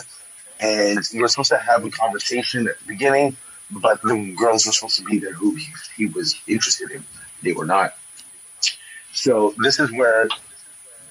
And 0.60 1.00
we 1.14 1.20
were 1.20 1.28
supposed 1.28 1.50
to 1.50 1.58
have 1.58 1.84
a 1.84 1.90
conversation 1.90 2.68
at 2.68 2.80
the 2.80 2.86
beginning, 2.88 3.36
but 3.70 4.02
the 4.02 4.34
girls 4.38 4.66
were 4.66 4.72
supposed 4.72 4.98
to 4.98 5.04
be 5.04 5.20
there 5.20 5.34
who 5.34 5.56
he, 5.56 5.68
he 5.98 6.06
was 6.06 6.40
interested 6.48 6.92
in. 6.92 7.04
They 7.42 7.52
were 7.54 7.66
not. 7.66 7.96
So 9.12 9.54
this 9.58 9.80
is 9.80 9.92
where 9.92 10.30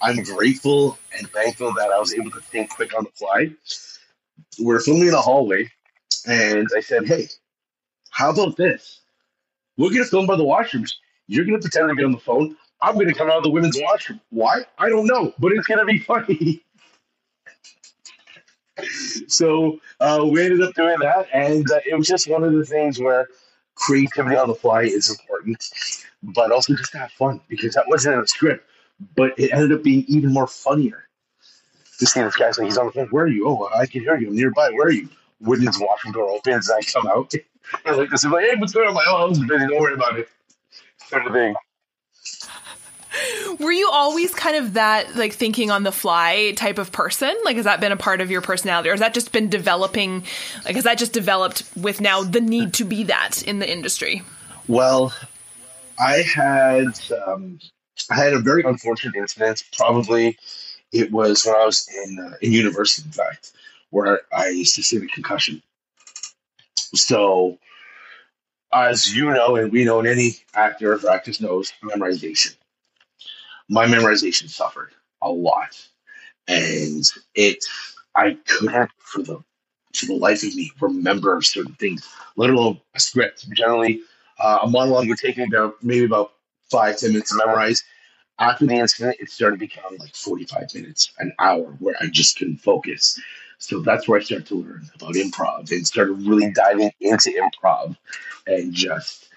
I'm 0.01 0.23
grateful 0.23 0.99
and 1.17 1.29
thankful 1.31 1.73
that 1.75 1.91
I 1.91 1.99
was 1.99 2.15
able 2.15 2.31
to 2.31 2.41
think 2.41 2.71
quick 2.71 2.97
on 2.97 3.05
the 3.05 3.11
fly. 3.11 3.51
We're 4.59 4.81
filming 4.81 5.09
in 5.09 5.15
a 5.15 5.21
hallway, 5.21 5.71
and 6.27 6.69
I 6.77 6.81
said, 6.81 7.07
"Hey, 7.07 7.29
how 8.11 8.31
about 8.31 8.57
this? 8.57 9.01
We're 9.77 9.91
gonna 9.91 10.05
film 10.05 10.27
by 10.27 10.37
the 10.37 10.45
washrooms. 10.45 10.93
You're 11.27 11.45
gonna 11.45 11.59
pretend 11.59 11.89
to 11.89 11.95
be 11.95 12.05
on 12.05 12.13
the 12.13 12.19
phone. 12.19 12.57
I'm 12.83 12.99
gonna 12.99 13.15
come 13.15 13.31
out 13.31 13.39
of 13.39 13.45
the 13.45 13.51
women's 13.51 13.79
washroom. 13.81 14.21
Why? 14.31 14.63
I 14.79 14.89
don't 14.89 15.07
know, 15.07 15.33
but 15.39 15.53
it's 15.53 15.67
gonna 15.67 15.85
be 15.85 15.99
funny." 16.11 16.63
so 19.29 19.79
uh, 20.01 20.27
we 20.29 20.43
ended 20.43 20.63
up 20.63 20.75
doing 20.75 20.99
that, 21.01 21.29
and 21.33 21.71
uh, 21.71 21.81
it 21.87 21.97
was 21.97 22.07
just 22.07 22.29
one 22.29 22.43
of 22.45 22.53
the 22.53 22.65
things 22.65 22.99
where 22.99 23.29
creativity 23.75 24.37
on 24.37 24.49
the 24.49 24.55
fly 24.55 24.83
is 24.83 25.11
important, 25.11 25.65
but 26.23 26.51
also 26.53 26.75
just 26.75 26.93
to 26.93 26.99
have 26.99 27.13
fun 27.13 27.41
because 27.49 27.75
that 27.75 27.87
wasn't 27.89 28.15
in 28.15 28.21
the 28.21 28.27
script, 28.27 28.67
but 29.17 29.33
it 29.39 29.53
ended 29.53 29.73
up 29.73 29.83
being 29.83 30.05
even 30.09 30.33
more 30.33 30.47
funnier. 30.47 31.09
To 31.99 32.07
see 32.07 32.21
this 32.21 32.35
guy's 32.35 32.59
like 32.59 32.65
he's 32.65 32.79
on 32.79 32.87
the 32.87 32.93
phone. 32.93 33.07
Where 33.09 33.25
are 33.25 33.29
you? 33.29 33.47
Oh, 33.47 33.69
I 33.77 33.87
can 33.87 34.01
hear 34.03 34.17
you. 34.17 34.29
I'm 34.29 34.35
nearby. 34.35 34.71
Where 34.71 34.89
are 34.89 34.93
you? 34.93 35.09
Women's 35.41 35.79
washroom 35.79 36.13
door 36.15 36.31
opens. 36.31 36.69
And 36.69 36.79
I 36.79 36.83
come 36.83 37.07
out. 37.07 37.33
I 37.87 37.93
like 37.93 38.11
this. 38.11 38.25
I'm 38.25 38.33
like, 38.33 38.45
hey, 38.45 38.57
what's 38.57 38.73
going 38.73 38.89
on? 38.89 38.91
I'm 38.91 38.95
like, 38.97 39.07
oh, 39.09 39.17
I 39.17 39.25
was 39.27 39.39
busy. 39.39 39.67
Don't 39.69 39.81
worry 39.81 39.95
about 39.95 40.19
it. 40.19 40.29
Sort 41.07 41.27
of 41.27 41.33
thing. 41.33 41.55
Were 43.59 43.73
you 43.73 43.91
always 43.93 44.35
kind 44.35 44.57
of 44.57 44.75
that 44.75 45.15
like 45.17 45.33
thinking 45.33 45.71
on 45.71 45.83
the 45.83 45.93
fly 45.93 46.53
type 46.57 46.79
of 46.79 46.93
person? 46.93 47.35
Like 47.45 47.57
has 47.57 47.65
that 47.65 47.81
been 47.81 47.93
a 47.93 47.97
part 47.97 48.21
of 48.21 48.31
your 48.31 48.41
personality 48.41 48.89
or 48.89 48.93
has 48.93 49.01
that 49.01 49.15
just 49.15 49.33
been 49.33 49.49
developing 49.49 50.25
like 50.65 50.75
has 50.75 50.85
that 50.85 50.99
just 50.99 51.13
developed 51.13 51.65
with 51.77 52.01
now 52.01 52.23
the 52.23 52.41
need 52.41 52.75
to 52.75 52.85
be 52.85 53.05
that 53.05 53.43
in 53.43 53.59
the 53.59 53.71
industry? 53.71 54.23
Well, 54.69 55.13
I 55.99 56.23
had 56.23 56.99
um, 57.27 57.59
I 58.11 58.17
had 58.17 58.33
a 58.33 58.41
very 58.41 58.63
unfortunate 58.63 59.17
incident. 59.17 59.65
Probably 59.77 60.39
it 60.93 61.13
was 61.13 61.45
when 61.45 61.55
I 61.55 61.65
was 61.65 61.89
in 62.05 62.19
uh, 62.19 62.37
in 62.41 62.53
university, 62.53 63.07
in 63.07 63.13
fact, 63.13 63.53
where 63.91 64.23
I 64.33 64.63
sustained 64.63 65.05
a 65.05 65.07
concussion. 65.07 65.63
So, 66.95 67.59
as 68.73 69.15
you 69.15 69.31
know, 69.31 69.57
and 69.57 69.73
we 69.73 69.85
know, 69.85 69.99
and 69.99 70.09
any 70.09 70.37
actor 70.55 70.95
or 70.95 71.11
actress 71.11 71.41
knows, 71.41 71.73
memorization 71.83 72.55
my 73.69 73.87
memorization 73.87 74.49
suffered 74.49 74.93
a 75.23 75.31
lot, 75.31 75.81
and 76.49 77.05
it 77.35 77.65
I 78.15 78.37
couldn't 78.47 78.91
for 78.99 79.23
the 79.23 79.43
for 79.95 80.07
the 80.07 80.15
life 80.15 80.43
of 80.43 80.55
me 80.55 80.73
remember 80.81 81.41
certain 81.43 81.75
things, 81.75 82.09
let 82.37 82.51
alone 82.51 82.81
a 82.95 83.01
script. 83.01 83.49
Generally, 83.51 84.01
uh, 84.39 84.61
a 84.63 84.67
monologue 84.69 85.09
would 85.09 85.19
take 85.19 85.37
me 85.37 85.45
about 85.45 85.75
maybe 85.83 86.05
about 86.05 86.33
five 86.71 86.99
ten 86.99 87.13
minutes 87.13 87.31
to 87.31 87.37
memorize. 87.37 87.85
After 88.39 88.67
the 88.67 88.75
incident, 88.75 89.17
it 89.21 89.31
started 89.31 89.61
becoming 89.61 90.01
like 90.01 90.15
forty 90.15 90.45
five 90.45 90.75
minutes, 90.75 91.13
an 91.19 91.33
hour, 91.39 91.77
where 91.79 91.95
I 92.01 92.07
just 92.09 92.39
couldn't 92.39 92.59
focus. 92.59 93.21
So 93.59 93.81
that's 93.81 94.09
where 94.09 94.19
I 94.19 94.23
started 94.23 94.47
to 94.49 94.57
learn 94.57 94.91
about 94.97 95.15
improv 95.15 95.71
and 95.71 95.87
started 95.87 96.15
really 96.27 96.51
diving 96.51 96.91
into 97.01 97.31
improv 97.31 97.97
and 98.47 98.73
just 98.73 99.29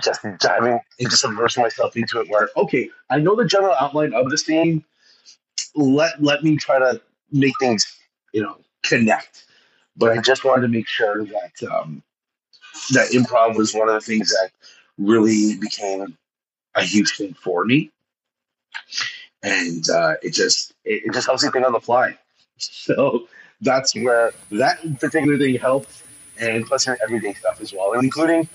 just 0.00 0.20
diving 0.38 0.78
and 1.00 1.10
just 1.10 1.24
immersing 1.24 1.62
myself 1.62 1.96
into 1.96 2.20
it 2.20 2.28
where 2.28 2.48
okay 2.56 2.90
i 3.10 3.18
know 3.18 3.34
the 3.34 3.44
general 3.44 3.74
outline 3.80 4.12
of 4.12 4.30
the 4.30 4.38
scene 4.38 4.84
let 5.74 6.22
let 6.22 6.42
me 6.42 6.56
try 6.56 6.78
to 6.78 7.00
make 7.32 7.54
things 7.60 7.98
you 8.32 8.42
know 8.42 8.56
connect. 8.84 9.44
But 9.96 10.16
i 10.16 10.20
just 10.20 10.44
wanted 10.44 10.62
to 10.62 10.68
make 10.68 10.88
sure 10.88 11.24
that 11.24 11.70
um 11.70 12.02
that 12.90 13.10
improv 13.10 13.56
was 13.56 13.74
one 13.74 13.88
of 13.88 13.94
the 13.94 14.00
things 14.00 14.28
that 14.30 14.50
really 14.98 15.56
became 15.56 16.16
a 16.74 16.82
huge 16.82 17.16
thing 17.16 17.34
for 17.34 17.64
me. 17.64 17.90
And 19.42 19.88
uh 19.90 20.14
it 20.22 20.32
just 20.32 20.72
it, 20.84 21.04
it 21.06 21.12
just 21.12 21.26
helps 21.26 21.44
me 21.44 21.50
think 21.50 21.66
on 21.66 21.72
the 21.72 21.80
fly. 21.80 22.16
So 22.60 23.28
that's 23.60 23.94
where 23.94 24.32
that 24.50 24.80
particular 24.98 25.38
thing 25.38 25.56
helps. 25.58 26.02
And 26.40 26.66
plus 26.66 26.86
your 26.86 26.98
everyday 27.02 27.34
stuff 27.34 27.60
as 27.60 27.72
well 27.72 27.92
including 27.92 28.48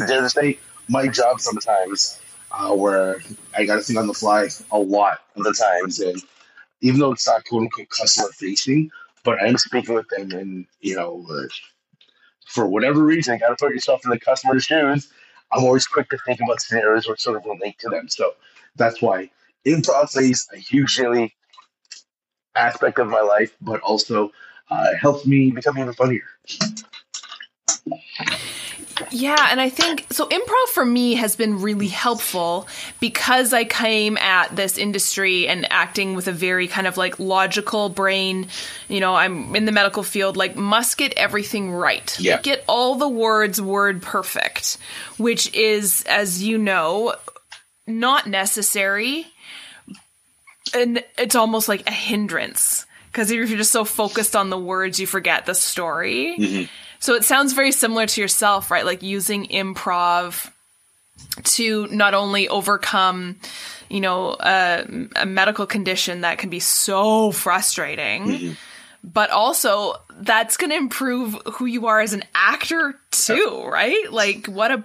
to 0.00 0.30
say, 0.30 0.58
my 0.88 1.08
job 1.08 1.40
sometimes, 1.40 2.20
uh, 2.52 2.74
where 2.74 3.16
I 3.56 3.64
got 3.64 3.76
to 3.76 3.82
think 3.82 3.98
on 3.98 4.06
the 4.06 4.14
fly 4.14 4.48
a 4.70 4.78
lot 4.78 5.20
of 5.36 5.44
the 5.44 5.52
times, 5.52 6.00
and 6.00 6.20
even 6.80 7.00
though 7.00 7.12
it's 7.12 7.26
not 7.26 7.44
quote 7.44 7.62
unquote 7.62 7.88
customer 7.90 8.28
facing, 8.32 8.90
but 9.24 9.40
I 9.40 9.46
am 9.46 9.58
speaking 9.58 9.94
with 9.94 10.08
them, 10.08 10.30
and 10.32 10.66
you 10.80 10.96
know, 10.96 11.26
uh, 11.30 11.46
for 12.46 12.66
whatever 12.66 13.02
reason, 13.02 13.38
got 13.38 13.48
to 13.48 13.56
put 13.56 13.72
yourself 13.72 14.02
in 14.04 14.10
the 14.10 14.18
customer's 14.18 14.64
shoes. 14.64 15.10
I'm 15.52 15.64
always 15.64 15.86
quick 15.86 16.08
to 16.10 16.18
think 16.26 16.40
about 16.40 16.60
scenarios 16.60 17.06
or 17.06 17.16
sort 17.16 17.36
of 17.36 17.44
relate 17.44 17.78
to 17.80 17.88
them. 17.88 18.08
So 18.08 18.34
that's 18.76 19.00
why 19.00 19.30
improv 19.66 20.12
plays 20.12 20.46
a 20.52 20.58
hugely 20.58 21.34
aspect 22.56 22.98
of 22.98 23.08
my 23.08 23.20
life, 23.20 23.54
but 23.60 23.80
also 23.80 24.32
uh, 24.70 24.94
helps 25.00 25.26
me 25.26 25.50
become 25.50 25.78
even 25.78 25.92
funnier. 25.94 26.24
Yeah, 29.14 29.46
and 29.48 29.60
I 29.60 29.68
think 29.68 30.06
so. 30.10 30.26
Improv 30.26 30.68
for 30.72 30.84
me 30.84 31.14
has 31.14 31.36
been 31.36 31.62
really 31.62 31.86
helpful 31.86 32.66
because 32.98 33.52
I 33.52 33.62
came 33.62 34.16
at 34.16 34.56
this 34.56 34.76
industry 34.76 35.46
and 35.46 35.70
acting 35.70 36.14
with 36.16 36.26
a 36.26 36.32
very 36.32 36.66
kind 36.66 36.88
of 36.88 36.96
like 36.96 37.20
logical 37.20 37.88
brain. 37.88 38.48
You 38.88 38.98
know, 38.98 39.14
I'm 39.14 39.54
in 39.54 39.66
the 39.66 39.72
medical 39.72 40.02
field, 40.02 40.36
like, 40.36 40.56
must 40.56 40.96
get 40.96 41.12
everything 41.16 41.70
right. 41.70 42.18
Yeah. 42.18 42.40
Get 42.42 42.64
all 42.66 42.96
the 42.96 43.08
words 43.08 43.62
word 43.62 44.02
perfect, 44.02 44.78
which 45.16 45.54
is, 45.54 46.02
as 46.08 46.42
you 46.42 46.58
know, 46.58 47.14
not 47.86 48.26
necessary. 48.26 49.28
And 50.74 51.04
it's 51.16 51.36
almost 51.36 51.68
like 51.68 51.88
a 51.88 51.92
hindrance 51.92 52.84
because 53.14 53.30
if 53.30 53.48
you're 53.48 53.58
just 53.58 53.70
so 53.70 53.84
focused 53.84 54.34
on 54.34 54.50
the 54.50 54.58
words, 54.58 54.98
you 54.98 55.06
forget 55.06 55.46
the 55.46 55.54
story. 55.54 56.34
Mm-hmm. 56.36 56.64
So 56.98 57.14
it 57.14 57.22
sounds 57.22 57.52
very 57.52 57.70
similar 57.70 58.06
to 58.06 58.20
yourself, 58.20 58.72
right? 58.72 58.84
Like 58.84 59.04
using 59.04 59.46
improv 59.46 60.50
to 61.44 61.86
not 61.92 62.14
only 62.14 62.48
overcome, 62.48 63.36
you 63.88 64.00
know, 64.00 64.36
a, 64.40 64.84
a 65.14 65.26
medical 65.26 65.64
condition 65.64 66.22
that 66.22 66.38
can 66.38 66.50
be 66.50 66.58
so 66.58 67.30
frustrating, 67.30 68.26
mm-hmm. 68.26 68.52
but 69.04 69.30
also 69.30 69.94
that's 70.16 70.56
going 70.56 70.70
to 70.70 70.76
improve 70.76 71.40
who 71.52 71.66
you 71.66 71.86
are 71.86 72.00
as 72.00 72.14
an 72.14 72.24
actor 72.34 72.98
too, 73.12 73.64
right? 73.64 74.10
Like 74.12 74.46
what 74.46 74.72
a 74.72 74.82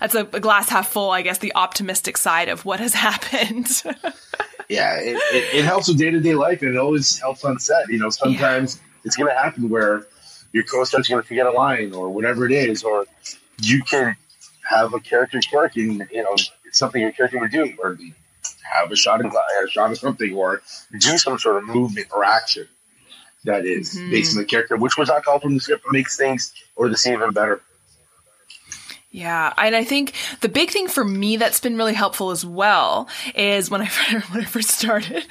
that's 0.00 0.14
a, 0.14 0.20
a, 0.20 0.40
glass 0.40 0.70
half 0.70 0.88
full, 0.88 1.10
I 1.10 1.20
guess, 1.20 1.38
the 1.38 1.54
optimistic 1.54 2.16
side 2.16 2.48
of 2.48 2.64
what 2.64 2.80
has 2.80 2.94
happened. 3.06 3.82
yeah, 4.68 4.96
it, 4.98 5.16
it, 5.16 5.54
it 5.58 5.64
helps 5.64 5.88
with 5.88 5.98
day 5.98 6.10
to 6.10 6.20
day 6.20 6.34
life, 6.34 6.62
and 6.62 6.74
it 6.74 6.78
always 6.78 7.18
helps 7.18 7.44
on 7.44 7.58
set. 7.58 7.88
You 7.88 7.98
know, 7.98 8.10
sometimes 8.10 8.76
yeah. 8.76 9.00
it's 9.04 9.16
going 9.16 9.30
to 9.30 9.36
happen 9.36 9.68
where 9.68 10.06
your 10.52 10.64
co-star's 10.64 11.08
going 11.08 11.22
to 11.22 11.26
forget 11.26 11.46
a 11.46 11.50
line 11.50 11.94
or 11.94 12.10
whatever 12.10 12.46
it 12.46 12.52
is, 12.52 12.82
or 12.82 13.06
you 13.60 13.82
can 13.82 14.16
have 14.68 14.94
a 14.94 15.00
character 15.00 15.40
quirk 15.50 15.76
and 15.76 16.08
you 16.10 16.22
know 16.22 16.32
it's 16.32 16.78
something 16.78 17.00
your 17.00 17.12
character 17.12 17.38
would 17.38 17.50
do, 17.50 17.74
or 17.82 17.98
have 18.62 18.90
a 18.90 18.96
shot 18.96 19.24
of 19.24 19.32
a 19.32 19.68
shot 19.68 19.90
of 19.90 19.98
something, 19.98 20.34
or 20.34 20.62
do 20.92 21.18
some 21.18 21.38
sort 21.38 21.56
of 21.56 21.64
movement 21.64 22.08
or 22.12 22.24
action 22.24 22.68
that 23.44 23.66
is 23.66 23.94
mm-hmm. 23.94 24.10
based 24.10 24.36
on 24.36 24.42
the 24.42 24.46
character, 24.46 24.76
which 24.76 24.96
was 24.96 25.08
not 25.08 25.24
called 25.24 25.42
from 25.42 25.54
the 25.54 25.60
script, 25.60 25.84
makes 25.90 26.16
things 26.16 26.54
or 26.76 26.88
the 26.88 26.96
scene 26.96 27.14
even 27.14 27.32
better. 27.32 27.60
Yeah, 29.14 29.52
and 29.56 29.76
I 29.76 29.84
think 29.84 30.12
the 30.40 30.48
big 30.48 30.70
thing 30.70 30.88
for 30.88 31.04
me 31.04 31.36
that's 31.36 31.60
been 31.60 31.76
really 31.76 31.94
helpful 31.94 32.32
as 32.32 32.44
well 32.44 33.08
is 33.36 33.70
when 33.70 33.80
I 33.80 33.86
when 34.32 34.40
I 34.40 34.44
first 34.44 34.70
started, 34.70 35.24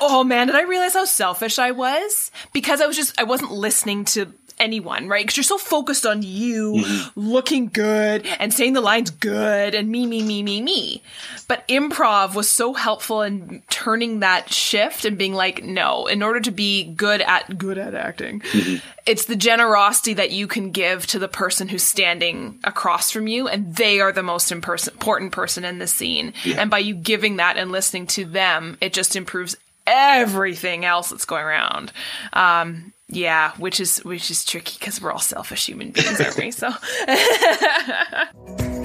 Oh 0.00 0.24
man, 0.24 0.48
did 0.48 0.56
I 0.56 0.62
realize 0.62 0.94
how 0.94 1.04
selfish 1.04 1.60
I 1.60 1.70
was? 1.70 2.32
Because 2.52 2.80
I 2.80 2.86
was 2.86 2.96
just 2.96 3.16
I 3.16 3.22
wasn't 3.22 3.52
listening 3.52 4.06
to 4.06 4.32
anyone, 4.58 5.08
right? 5.08 5.24
Because 5.24 5.36
you're 5.36 5.44
so 5.44 5.58
focused 5.58 6.06
on 6.06 6.22
you 6.22 6.74
mm-hmm. 6.74 7.20
looking 7.20 7.68
good 7.68 8.26
and 8.26 8.52
saying 8.52 8.72
the 8.72 8.80
lines 8.80 9.10
good 9.10 9.74
and 9.74 9.88
me, 9.88 10.06
me, 10.06 10.22
me, 10.22 10.42
me, 10.42 10.60
me. 10.62 11.02
But 11.48 11.66
improv 11.68 12.34
was 12.34 12.48
so 12.48 12.72
helpful 12.72 13.22
in 13.22 13.62
turning 13.70 14.20
that 14.20 14.52
shift 14.52 15.04
and 15.04 15.18
being 15.18 15.34
like, 15.34 15.62
no, 15.62 16.06
in 16.06 16.22
order 16.22 16.40
to 16.40 16.50
be 16.50 16.84
good 16.84 17.20
at 17.20 17.58
good 17.58 17.78
at 17.78 17.94
acting, 17.94 18.40
mm-hmm. 18.40 18.76
it's 19.06 19.26
the 19.26 19.36
generosity 19.36 20.14
that 20.14 20.30
you 20.30 20.46
can 20.46 20.70
give 20.70 21.06
to 21.08 21.18
the 21.18 21.28
person 21.28 21.68
who's 21.68 21.82
standing 21.82 22.58
across 22.64 23.10
from 23.10 23.26
you, 23.26 23.48
and 23.48 23.76
they 23.76 24.00
are 24.00 24.12
the 24.12 24.22
most 24.22 24.50
important 24.50 25.32
person 25.32 25.64
in 25.64 25.78
the 25.78 25.86
scene. 25.86 26.32
Yeah. 26.44 26.56
And 26.60 26.70
by 26.70 26.78
you 26.78 26.94
giving 26.94 27.36
that 27.36 27.56
and 27.56 27.70
listening 27.70 28.06
to 28.08 28.24
them, 28.24 28.76
it 28.80 28.92
just 28.92 29.16
improves 29.16 29.56
everything 29.86 30.84
else 30.84 31.10
that's 31.10 31.24
going 31.24 31.44
around. 31.44 31.92
Um, 32.32 32.92
yeah, 33.08 33.52
which 33.52 33.80
is 33.80 33.98
which 33.98 34.30
is 34.30 34.44
tricky 34.44 34.76
because 34.78 35.00
we're 35.00 35.12
all 35.12 35.18
selfish 35.18 35.66
human 35.66 35.90
beings, 35.90 36.20
aren't 36.20 36.36
we? 36.36 36.50
So. 36.50 36.68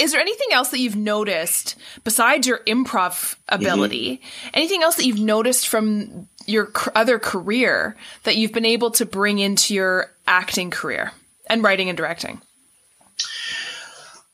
Is 0.00 0.12
there 0.12 0.20
anything 0.20 0.48
else 0.52 0.70
that 0.70 0.78
you've 0.78 0.96
noticed 0.96 1.74
besides 2.04 2.46
your 2.46 2.60
improv 2.66 3.36
ability? 3.48 4.16
Mm-hmm. 4.16 4.48
Anything 4.54 4.82
else 4.82 4.96
that 4.96 5.04
you've 5.04 5.18
noticed 5.18 5.68
from 5.68 6.28
your 6.46 6.70
other 6.94 7.18
career 7.18 7.96
that 8.22 8.36
you've 8.36 8.52
been 8.52 8.64
able 8.64 8.90
to 8.92 9.04
bring 9.04 9.38
into 9.38 9.74
your 9.74 10.12
acting 10.26 10.70
career 10.70 11.12
and 11.48 11.62
writing 11.62 11.88
and 11.88 11.96
directing? 11.96 12.40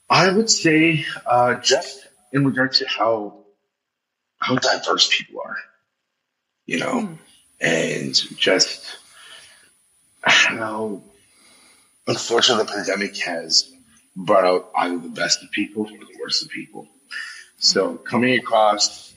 I 0.09 0.31
would 0.33 0.51
say 0.51 1.05
uh, 1.27 1.55
just 1.55 2.07
in 2.33 2.45
regard 2.45 2.73
to 2.75 2.89
how 2.89 3.45
how 4.39 4.57
diverse 4.57 5.09
people 5.11 5.41
are, 5.45 5.57
you 6.67 6.79
know, 6.79 7.01
mm. 7.01 7.19
and 7.61 8.15
just 8.37 8.99
how 10.23 11.03
unfortunately 12.07 12.65
the 12.65 12.73
pandemic 12.73 13.17
has 13.19 13.71
brought 14.17 14.45
out 14.45 14.71
either 14.77 14.99
the 14.99 15.09
best 15.09 15.43
of 15.43 15.51
people 15.51 15.85
or 15.85 15.99
the 15.99 16.19
worst 16.21 16.45
of 16.45 16.51
people. 16.51 16.87
So 17.59 17.97
coming 17.97 18.39
across 18.39 19.15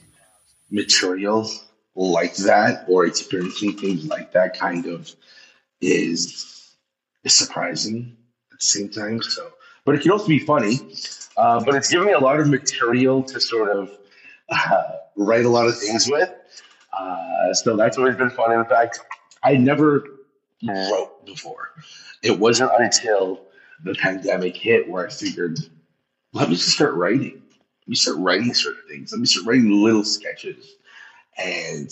material 0.70 1.50
like 1.94 2.36
that 2.36 2.84
or 2.88 3.06
experiencing 3.06 3.76
things 3.76 4.06
like 4.06 4.32
that 4.32 4.58
kind 4.58 4.86
of 4.86 5.12
is, 5.80 6.74
is 7.24 7.34
surprising 7.34 8.16
at 8.52 8.58
the 8.60 8.66
same 8.66 8.88
time. 8.88 9.22
So, 9.22 9.50
but 9.88 9.94
it 9.94 10.02
can 10.02 10.10
also 10.10 10.26
be 10.26 10.38
funny. 10.38 10.80
Uh, 11.38 11.64
but 11.64 11.74
it's 11.74 11.88
given 11.88 12.08
me 12.08 12.12
a 12.12 12.18
lot 12.18 12.38
of 12.38 12.46
material 12.46 13.22
to 13.22 13.40
sort 13.40 13.70
of 13.70 13.90
uh, 14.50 14.82
write 15.16 15.46
a 15.46 15.48
lot 15.48 15.66
of 15.66 15.78
things 15.78 16.06
with. 16.10 16.30
Uh, 16.92 17.54
so 17.54 17.74
that's 17.74 17.96
always 17.96 18.14
been 18.14 18.28
fun. 18.28 18.52
In 18.52 18.66
fact, 18.66 19.00
I 19.42 19.56
never 19.56 20.04
wrote 20.62 21.24
before. 21.24 21.70
It 22.22 22.38
wasn't 22.38 22.70
until 22.78 23.40
the 23.82 23.94
pandemic 23.94 24.58
hit 24.58 24.86
where 24.90 25.06
I 25.06 25.10
figured, 25.10 25.58
let 26.34 26.50
me 26.50 26.56
just 26.56 26.68
start 26.68 26.92
writing. 26.92 27.40
Let 27.80 27.88
me 27.88 27.94
start 27.94 28.18
writing 28.18 28.52
certain 28.52 28.82
things. 28.90 29.12
Let 29.12 29.20
me 29.20 29.26
start 29.26 29.46
writing 29.46 29.70
little 29.70 30.04
sketches. 30.04 30.74
And 31.38 31.90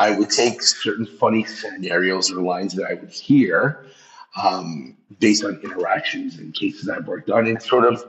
I 0.00 0.18
would 0.18 0.30
take 0.30 0.62
certain 0.62 1.06
funny 1.06 1.44
scenarios 1.44 2.32
or 2.32 2.42
lines 2.42 2.74
that 2.74 2.90
I 2.90 2.94
would 2.94 3.10
hear 3.10 3.86
um, 4.42 4.96
based 5.18 5.44
on 5.44 5.60
interactions 5.62 6.38
and 6.38 6.54
cases 6.54 6.88
I've 6.88 7.06
worked 7.06 7.30
on 7.30 7.46
and 7.46 7.60
sort 7.62 7.84
of, 7.84 8.04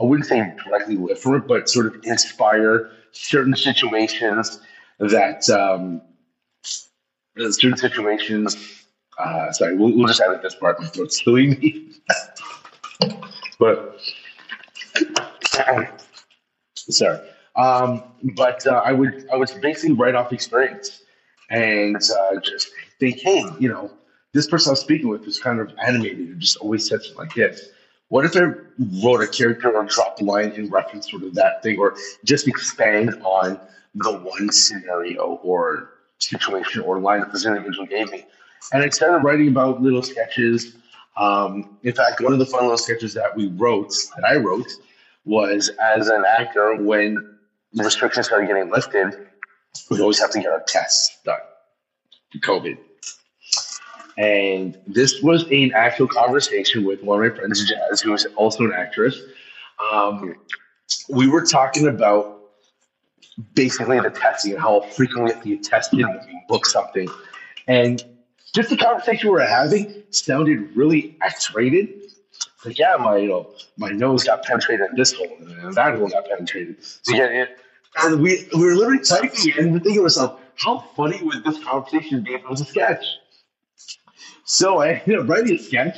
I 0.00 0.04
wouldn't 0.04 0.28
say 0.28 0.54
directly 0.64 0.96
live 0.96 1.20
from 1.20 1.34
it, 1.36 1.46
but 1.46 1.68
sort 1.68 1.86
of 1.86 2.04
inspire 2.04 2.90
certain 3.12 3.54
situations 3.56 4.60
that, 4.98 5.48
um, 5.50 6.02
certain 7.36 7.76
situations 7.76 8.84
uh, 9.18 9.52
sorry, 9.52 9.76
we'll, 9.76 9.94
we'll 9.94 10.06
just 10.06 10.20
edit 10.20 10.42
this 10.42 10.54
part. 10.54 10.80
My 10.80 10.86
throat's 10.88 11.20
killing 11.20 11.50
me. 11.50 11.90
but 13.58 14.00
sorry. 16.76 17.18
Um, 17.56 18.02
but 18.34 18.66
uh, 18.66 18.82
I 18.84 18.92
would 18.92 19.28
I 19.32 19.36
would 19.36 19.50
basically 19.62 19.94
write 19.94 20.14
off 20.16 20.32
experience 20.32 21.02
and 21.50 21.96
uh, 21.96 22.40
just 22.40 22.70
think, 22.98 23.20
hey, 23.20 23.44
you 23.60 23.68
know, 23.68 23.92
this 24.34 24.48
person 24.48 24.70
I 24.70 24.72
was 24.72 24.80
speaking 24.80 25.08
with 25.08 25.24
was 25.24 25.38
kind 25.38 25.60
of 25.60 25.72
animated 25.86 26.28
and 26.28 26.40
just 26.40 26.56
always 26.58 26.86
said 26.86 27.02
something 27.02 27.18
like 27.18 27.34
this. 27.34 27.70
What 28.08 28.26
if 28.26 28.36
I 28.36 28.52
wrote 29.02 29.22
a 29.22 29.28
character 29.28 29.74
or 29.74 29.84
dropped 29.84 30.20
a 30.20 30.24
line 30.24 30.50
in 30.50 30.68
reference 30.68 31.10
sort 31.10 31.22
of 31.22 31.34
that 31.36 31.62
thing, 31.62 31.78
or 31.78 31.96
just 32.24 32.46
expand 32.46 33.14
on 33.22 33.58
the 33.94 34.12
one 34.12 34.50
scenario 34.52 35.40
or 35.42 35.90
situation 36.18 36.82
or 36.82 36.98
line 36.98 37.20
that 37.20 37.32
this 37.32 37.46
individual 37.46 37.86
gave 37.86 38.10
me? 38.10 38.26
And 38.72 38.82
I 38.82 38.88
started 38.90 39.24
writing 39.24 39.48
about 39.48 39.80
little 39.80 40.02
sketches. 40.02 40.74
Um, 41.16 41.78
in 41.82 41.94
fact, 41.94 42.20
one 42.20 42.32
of 42.32 42.40
the 42.40 42.46
fun 42.46 42.62
little 42.62 42.76
sketches 42.76 43.14
that 43.14 43.34
we 43.36 43.46
wrote, 43.48 43.94
that 44.16 44.24
I 44.24 44.36
wrote, 44.36 44.70
was 45.24 45.70
as 45.80 46.08
an 46.08 46.24
actor, 46.26 46.74
when 46.76 47.38
the 47.72 47.84
restrictions 47.84 48.26
started 48.26 48.48
getting 48.48 48.70
lifted, 48.70 49.28
we 49.90 50.00
always 50.00 50.18
have 50.18 50.30
to 50.30 50.40
get 50.40 50.50
our 50.50 50.62
tests 50.66 51.18
done 51.24 51.38
COVID. 52.40 52.78
And 54.16 54.78
this 54.86 55.20
was 55.22 55.44
an 55.50 55.72
actual 55.74 56.06
conversation 56.06 56.84
with 56.84 57.02
one 57.02 57.24
of 57.24 57.32
my 57.32 57.36
friends, 57.36 57.68
Jazz, 57.68 58.00
who 58.00 58.12
is 58.14 58.26
also 58.36 58.64
an 58.64 58.72
actress. 58.72 59.20
Um, 59.92 60.36
we 61.08 61.28
were 61.28 61.44
talking 61.44 61.88
about 61.88 62.40
basically 63.54 63.98
the 64.00 64.10
testing 64.10 64.52
and 64.52 64.60
how 64.60 64.80
frequently 64.80 65.34
to 65.34 65.56
get 65.56 65.64
tested 65.64 66.00
when 66.00 66.20
we 66.26 66.42
book 66.48 66.66
something. 66.66 67.08
And 67.66 68.04
just 68.54 68.70
the 68.70 68.76
conversation 68.76 69.28
we 69.28 69.32
were 69.32 69.40
having 69.40 70.04
sounded 70.10 70.76
really 70.76 71.16
X-rated. 71.22 72.02
Like, 72.64 72.78
yeah, 72.78 72.96
my 72.98 73.16
you 73.16 73.28
know 73.28 73.50
my 73.76 73.90
nose 73.90 74.24
got 74.24 74.42
penetrated 74.44 74.90
in 74.90 74.96
this 74.96 75.12
hole, 75.12 75.36
and 75.38 75.74
that 75.74 75.98
hole 75.98 76.08
got 76.08 76.26
penetrated. 76.26 76.76
So 76.82 77.14
yeah, 77.14 77.44
and 78.02 78.22
we 78.22 78.48
we 78.54 78.64
were 78.64 78.74
literally 78.74 79.04
typing 79.04 79.52
and 79.58 79.72
thinking 79.82 79.94
to 79.94 80.02
ourselves, 80.04 80.40
how 80.56 80.78
funny 80.96 81.22
would 81.22 81.44
this 81.44 81.62
conversation 81.62 82.22
be 82.22 82.34
if 82.34 82.42
it 82.42 82.48
was 82.48 82.62
a 82.62 82.64
sketch? 82.64 83.04
So 84.44 84.80
I 84.80 84.92
ended 84.92 85.18
up 85.20 85.28
writing 85.28 85.56
a 85.56 85.58
sketch 85.58 85.96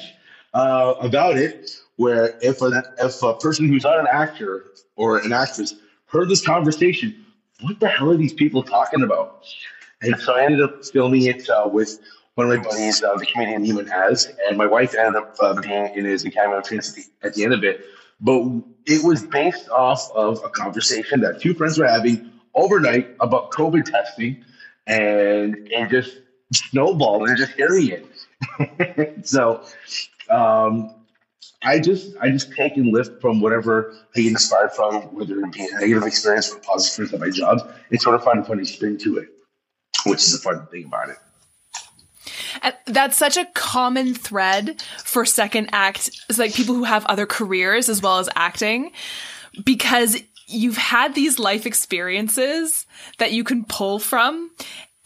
uh, 0.55 0.95
about 1.01 1.37
it, 1.37 1.77
where 1.97 2.39
if 2.41 2.63
a, 2.63 2.83
if 3.01 3.23
a 3.23 3.35
person 3.35 3.69
who's 3.69 3.85
not 3.85 3.99
an 3.99 4.07
actor 4.11 4.67
or 4.95 5.19
an 5.19 5.33
actress 5.33 5.75
heard 6.07 6.29
this 6.29 6.45
conversation, 6.45 7.27
what 7.61 7.81
the 7.81 7.89
hell 7.89 8.11
are 8.11 8.17
these 8.17 8.33
people 8.33 8.63
talking 8.63 9.03
about? 9.03 9.45
And 10.03 10.19
so 10.21 10.35
I 10.35 10.45
ended 10.45 10.63
up 10.63 10.85
filming 10.85 11.23
it 11.23 11.49
uh, 11.49 11.69
with 11.69 11.99
one 12.35 12.51
of 12.51 12.57
my 12.57 12.63
buddies, 12.63 13.03
uh, 13.03 13.17
the 13.17 13.25
comedian 13.25 13.65
Neiman 13.65 13.91
has, 13.91 14.31
and 14.47 14.59
my 14.59 14.67
wife 14.67 14.95
ended 14.95 15.17
up 15.17 15.37
uh, 15.41 15.59
being 15.61 15.95
in 15.95 16.05
his 16.05 16.25
appearance 16.25 16.71
at 16.71 16.95
the, 16.95 17.05
at 17.23 17.35
the 17.35 17.45
end 17.45 17.55
of 17.55 17.65
it. 17.65 17.81
But 18.21 18.43
it 18.87 19.03
was 19.03 19.25
based 19.25 19.71
off 19.71 20.11
of 20.15 20.45
a 20.45 20.51
conversation 20.51 21.21
that 21.21 21.41
two 21.41 21.55
friends 21.55 21.79
were 21.79 21.87
having 21.87 22.31
overnight 22.55 23.17
about 23.21 23.53
COVID 23.53 23.91
testing, 23.91 24.45
and 24.87 25.67
it 25.71 25.89
just 25.91 26.19
snowballed 26.53 27.29
and 27.29 27.39
just 27.39 27.53
hearing 27.53 27.89
it. 27.89 28.07
so, 29.23 29.63
um, 30.31 30.95
I 31.63 31.79
just 31.79 32.17
I 32.21 32.31
just 32.31 32.53
take 32.53 32.77
and 32.77 32.93
lift 32.93 33.21
from 33.21 33.41
whatever 33.41 33.95
I 34.15 34.21
get 34.21 34.33
inspired 34.33 34.73
from, 34.73 35.03
whether 35.15 35.39
it 35.41 35.53
be 35.53 35.67
a 35.67 35.81
negative 35.81 36.05
experience 36.05 36.53
or 36.53 36.61
positive 36.61 37.07
experience 37.07 37.15
at 37.15 37.21
my 37.21 37.31
job, 37.31 37.75
and 37.91 38.01
sort 38.01 38.15
of 38.15 38.25
find 38.25 38.39
a 38.39 38.45
funny 38.45 38.65
spin 38.65 38.99
to 38.99 39.19
it, 39.19 39.29
which 40.05 40.21
is 40.21 40.33
the 40.33 40.39
fun 40.39 40.67
thing 40.67 40.85
about 40.85 41.11
it. 41.11 41.17
And 42.63 42.75
that's 42.87 43.17
such 43.17 43.37
a 43.37 43.47
common 43.55 44.15
thread 44.15 44.83
for 45.05 45.25
second 45.25 45.71
act. 45.73 46.11
It's 46.29 46.39
like 46.39 46.55
people 46.55 46.75
who 46.75 46.85
have 46.85 47.05
other 47.07 47.27
careers 47.27 47.89
as 47.89 48.03
well 48.03 48.19
as 48.19 48.29
acting 48.35 48.93
because 49.65 50.17
you've 50.47 50.77
had 50.77 51.15
these 51.15 51.39
life 51.39 51.67
experiences 51.67 52.87
that 53.19 53.33
you 53.33 53.45
can 53.45 53.65
pull 53.65 53.99
from. 53.99 54.51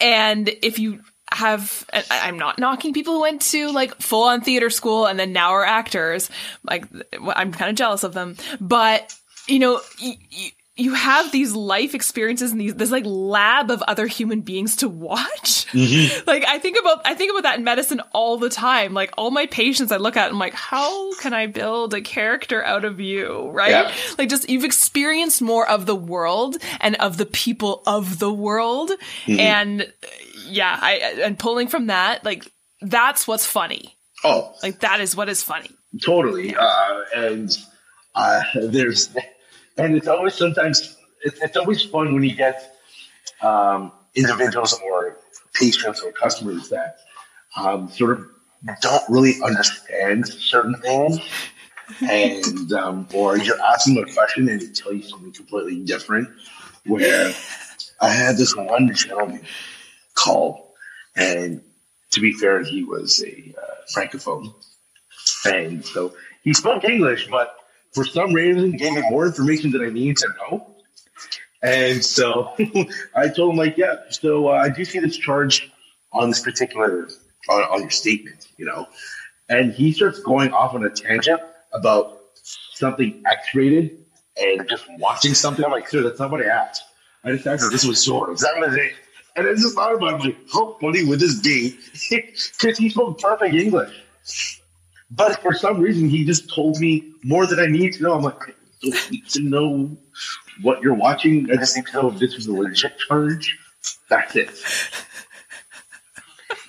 And 0.01 0.49
if 0.63 0.79
you 0.79 1.01
have 1.33 1.85
I'm 2.11 2.39
not 2.39 2.59
knocking 2.59 2.93
people 2.93 3.15
who 3.15 3.21
went 3.21 3.43
to 3.43 3.71
like 3.71 4.01
full 4.01 4.25
on 4.25 4.41
theater 4.41 4.71
school 4.71 5.07
and 5.07 5.19
then 5.19 5.33
now 5.33 5.53
are 5.53 5.65
actors. 5.65 6.31
Like 6.65 6.87
I'm 7.35 7.53
kind 7.53 7.71
of 7.71 7.77
jealous 7.77 8.03
of 8.03 8.15
them, 8.15 8.37
but 8.61 9.15
you 9.47 9.59
know, 9.59 9.81
you 10.81 10.95
have 10.95 11.31
these 11.31 11.55
life 11.55 11.95
experiences 11.95 12.53
and 12.53 12.61
these 12.61 12.75
this 12.75 12.91
like 12.91 13.05
lab 13.05 13.71
of 13.71 13.83
other 13.83 14.07
human 14.07 14.41
beings 14.41 14.77
to 14.77 14.89
watch. 14.89 15.67
Mm-hmm. 15.73 16.21
Like 16.27 16.45
I 16.45 16.59
think 16.59 16.79
about 16.79 17.01
I 17.05 17.15
think 17.15 17.33
about 17.33 17.43
that 17.43 17.59
in 17.59 17.65
medicine 17.65 18.01
all 18.13 18.39
the 18.39 18.49
time. 18.49 18.95
Like 18.95 19.13
all 19.19 19.31
my 19.31 19.47
patients 19.47 19.91
I 19.91 19.97
look 19.97 20.17
at, 20.17 20.31
I'm 20.31 20.39
like, 20.39 20.55
how 20.55 21.15
can 21.17 21.33
I 21.33 21.47
build 21.47 21.93
a 21.93 22.01
character 22.01 22.65
out 22.65 22.85
of 22.85 23.01
you? 23.01 23.51
Right? 23.51 23.71
Yeah. 23.71 23.93
Like 24.17 24.29
just 24.29 24.49
you've 24.49 24.65
experienced 24.65 25.43
more 25.43 25.69
of 25.69 25.87
the 25.87 25.97
world 25.97 26.57
and 26.81 26.95
of 26.97 27.17
the 27.17 27.27
people 27.27 27.83
of 27.87 28.19
the 28.19 28.33
world. 28.33 28.91
Mm-hmm. 29.27 29.41
And 29.41 29.93
yeah, 30.51 30.79
I 30.81 31.21
and 31.23 31.39
pulling 31.39 31.69
from 31.69 31.87
that, 31.87 32.25
like 32.25 32.51
that's 32.81 33.27
what's 33.27 33.47
funny. 33.47 33.97
Oh. 34.25 34.55
Like 34.63 34.81
that 34.81 35.01
is 35.01 35.17
what 35.17 35.29
is 35.29 35.43
funny. 35.43 35.71
Totally. 36.03 36.55
Uh, 36.55 37.01
and 37.17 37.51
uh, 38.15 38.43
there's 38.55 39.11
and 39.77 39.97
it's 39.97 40.09
always 40.09 40.35
sometimes 40.35 40.97
it's, 41.23 41.41
it's 41.41 41.57
always 41.57 41.83
fun 41.83 42.15
when 42.15 42.23
you 42.23 42.35
get 42.35 42.77
um, 43.43 43.93
individuals 44.15 44.79
or 44.85 45.17
patients 45.55 46.01
or 46.03 46.13
customers 46.13 46.69
that 46.69 46.99
um, 47.57 47.89
sort 47.89 48.19
of 48.19 48.27
don't 48.81 49.03
really 49.09 49.35
understand 49.43 50.29
certain 50.29 50.75
things, 50.77 51.19
and 52.09 52.73
um, 52.73 53.09
or 53.15 53.39
you're 53.39 53.61
asking 53.61 53.95
them 53.95 54.05
a 54.09 54.13
question 54.13 54.49
and 54.49 54.61
they 54.61 54.67
tell 54.67 54.93
you 54.93 55.03
something 55.03 55.33
completely 55.33 55.83
different. 55.85 56.29
Where 56.87 57.33
I 58.01 58.09
had 58.09 58.37
this 58.37 58.57
one 58.57 58.95
gentleman 58.95 59.43
call, 60.21 60.75
and 61.17 61.63
to 62.13 62.21
be 62.21 62.33
fair, 62.33 62.63
he 62.63 62.85
was 62.85 63.23
a 63.25 63.55
uh, 63.57 63.75
francophone, 63.95 64.55
and 65.45 65.85
so 65.85 66.13
he 66.43 66.53
spoke 66.55 66.85
English, 66.85 67.29
but 67.31 67.57
for 67.93 68.05
some 68.05 68.33
reason 68.33 68.73
gave 68.73 68.93
me 68.93 69.03
more 69.11 69.27
information 69.27 69.71
than 69.71 69.83
I 69.83 69.91
needed 69.91 70.17
to 70.19 70.29
know. 70.39 70.67
And 71.63 72.05
so 72.05 72.53
I 73.15 73.29
told 73.29 73.53
him, 73.53 73.57
like, 73.57 73.77
yeah, 73.77 73.97
so 74.11 74.49
uh, 74.49 74.53
I 74.53 74.69
do 74.71 74.85
see 74.85 74.99
this 74.99 75.17
charge 75.17 75.71
on 76.13 76.31
this 76.31 76.41
particular, 76.41 77.09
on, 77.49 77.63
on 77.63 77.81
your 77.81 77.91
statement, 77.91 78.49
you 78.57 78.65
know. 78.65 78.87
And 79.49 79.73
he 79.73 79.93
starts 79.93 80.21
going 80.21 80.53
off 80.53 80.75
on 80.75 80.85
a 80.85 80.91
tangent 80.91 81.41
about 81.73 82.21
something 82.43 83.23
X 83.27 83.55
rated 83.55 83.99
and 84.41 84.69
just 84.69 84.85
watching 84.99 85.35
something. 85.35 85.65
I'm 85.65 85.71
like, 85.71 85.89
sir, 85.89 86.03
that's 86.03 86.19
not 86.19 86.31
what 86.31 86.41
I 86.41 86.49
asked. 86.49 86.83
I 87.25 87.33
just 87.33 87.47
asked 87.47 87.65
if 87.65 87.73
this 87.73 87.85
was 87.85 88.07
yours. 88.07 88.41
That 88.41 88.59
was 88.59 88.75
it. 88.75 88.93
And 89.37 89.47
I 89.47 89.53
just 89.53 89.75
thought 89.75 89.95
about 89.95 90.13
it, 90.13 90.15
I'm 90.15 90.21
like, 90.21 90.37
how 90.53 90.77
funny 90.81 91.05
would 91.05 91.21
this 91.21 91.41
be? 91.41 91.79
Because 92.11 92.79
he 92.79 92.89
spoke 92.89 93.21
perfect 93.21 93.55
English. 93.55 93.93
But 95.11 95.41
for 95.43 95.53
some 95.55 95.81
reason, 95.81 96.09
he 96.09 96.25
just 96.25 96.53
told 96.53 96.79
me 96.79 97.13
more 97.25 97.47
than 97.47 97.59
I 97.59 97.67
need 97.67 97.95
to 97.95 98.03
know. 98.03 98.15
I'm 98.15 98.23
like, 98.23 98.49
I 98.49 98.53
don't 98.83 99.11
need 99.11 99.29
to 99.31 99.41
know 99.43 99.97
what 100.63 100.83
you're 100.83 100.95
watching. 100.95 101.51
I 101.51 101.57
just 101.57 101.77
need 101.77 101.87
to 101.87 102.03
know 102.03 102.09
if 102.11 102.19
this 102.19 102.37
was 102.37 102.47
a 102.47 102.53
legit 102.53 102.97
charge. 102.99 103.59
That's 104.09 104.37
it. 104.37 104.51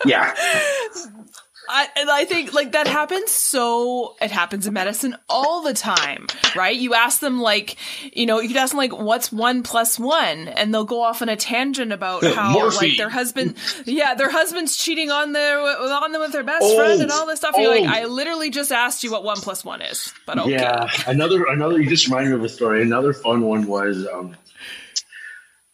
Yeah. 0.05 0.33
I, 1.73 1.87
and 1.95 2.09
I 2.09 2.25
think 2.25 2.53
like 2.53 2.73
that 2.73 2.85
happens 2.87 3.31
so 3.31 4.15
it 4.21 4.29
happens 4.29 4.67
in 4.67 4.73
medicine 4.73 5.15
all 5.29 5.61
the 5.63 5.73
time, 5.73 6.27
right? 6.55 6.75
You 6.75 6.93
ask 6.93 7.19
them 7.21 7.39
like, 7.39 7.77
you 8.15 8.25
know, 8.25 8.39
you 8.41 8.49
could 8.49 8.57
ask 8.57 8.71
them 8.71 8.77
like, 8.77 8.91
"What's 8.97 9.31
one 9.31 9.63
plus 9.63 9.97
one?" 9.97 10.49
and 10.49 10.73
they'll 10.73 10.83
go 10.85 11.01
off 11.01 11.21
on 11.21 11.29
a 11.29 11.35
tangent 11.37 11.91
about 11.93 12.23
how 12.35 12.51
Morphine. 12.51 12.89
like 12.89 12.97
their 12.97 13.09
husband, 13.09 13.55
yeah, 13.85 14.13
their 14.15 14.29
husband's 14.29 14.75
cheating 14.75 15.09
on 15.11 15.31
their 15.31 15.59
on 15.59 16.11
them 16.11 16.21
with 16.21 16.33
their 16.33 16.43
best 16.43 16.63
Oh. 16.65 16.75
friend 16.77 17.01
and 17.01 17.09
all 17.11 17.25
this 17.25 17.39
stuff. 17.39 17.55
You're 17.57 17.71
like, 17.73 17.85
Oh. 17.89 18.01
I 18.01 18.05
literally 18.05 18.49
just 18.49 18.71
asked 18.71 19.03
you 19.03 19.11
what 19.11 19.23
one 19.23 19.37
plus 19.37 19.63
one 19.63 19.81
is, 19.81 20.13
but 20.25 20.37
okay. 20.39 20.51
Yeah, 20.51 20.89
another 21.07 21.45
another. 21.45 21.79
You 21.79 21.89
just 21.89 22.07
reminded 22.07 22.31
me 22.31 22.35
of 22.35 22.43
a 22.43 22.49
story. 22.49 22.81
Another 22.81 23.13
fun 23.13 23.41
one 23.41 23.65
was 23.65 24.05
um, 24.13 24.35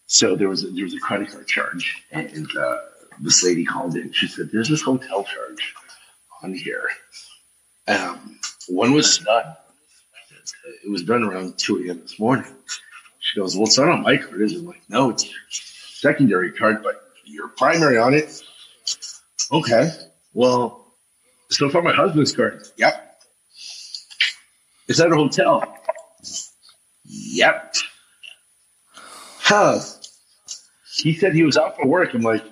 so 0.05 0.35
there 0.35 0.47
was 0.49 0.63
a, 0.63 0.67
there 0.67 0.83
was 0.85 0.93
a 0.93 0.99
credit 0.99 1.31
card 1.31 1.47
charge, 1.47 2.03
and 2.11 2.47
uh, 2.57 2.77
this 3.19 3.43
lady 3.43 3.65
called 3.65 3.95
in. 3.95 4.11
She 4.13 4.27
said, 4.27 4.49
"There's 4.53 4.69
this 4.69 4.81
hotel 4.81 5.23
charge 5.23 5.73
on 6.43 6.53
here. 6.53 6.89
Um, 7.87 8.39
when 8.69 8.93
was 8.93 9.19
it 9.19 9.25
done? 9.25 9.55
It 10.83 10.89
was 10.89 11.03
done 11.03 11.23
around 11.23 11.57
two 11.57 11.77
a.m. 11.85 12.01
this 12.01 12.19
morning." 12.19 12.53
She 13.19 13.39
goes, 13.39 13.55
"Well, 13.55 13.65
it's 13.65 13.77
not 13.77 13.89
on 13.89 14.03
my 14.03 14.17
card, 14.17 14.41
is 14.41 14.53
it?" 14.53 14.59
I'm 14.59 14.65
like, 14.65 14.81
"No, 14.89 15.09
it's 15.09 15.25
your 15.25 15.39
secondary 15.49 16.51
card, 16.51 16.83
but 16.83 17.01
your 17.25 17.49
primary 17.49 17.97
on 17.97 18.13
it." 18.13 18.43
Okay, 19.51 19.89
well, 20.33 20.85
so 21.49 21.69
far 21.69 21.81
my 21.81 21.93
husband's 21.93 22.33
card. 22.35 22.63
Yep. 22.77 23.21
Is 24.87 24.97
that 24.97 25.11
a 25.11 25.15
hotel? 25.15 25.63
Yep. 27.05 27.75
Huh. 28.93 29.79
He 30.95 31.13
said 31.13 31.33
he 31.33 31.43
was 31.43 31.57
out 31.57 31.77
for 31.77 31.87
work. 31.87 32.13
I'm 32.13 32.21
like, 32.21 32.43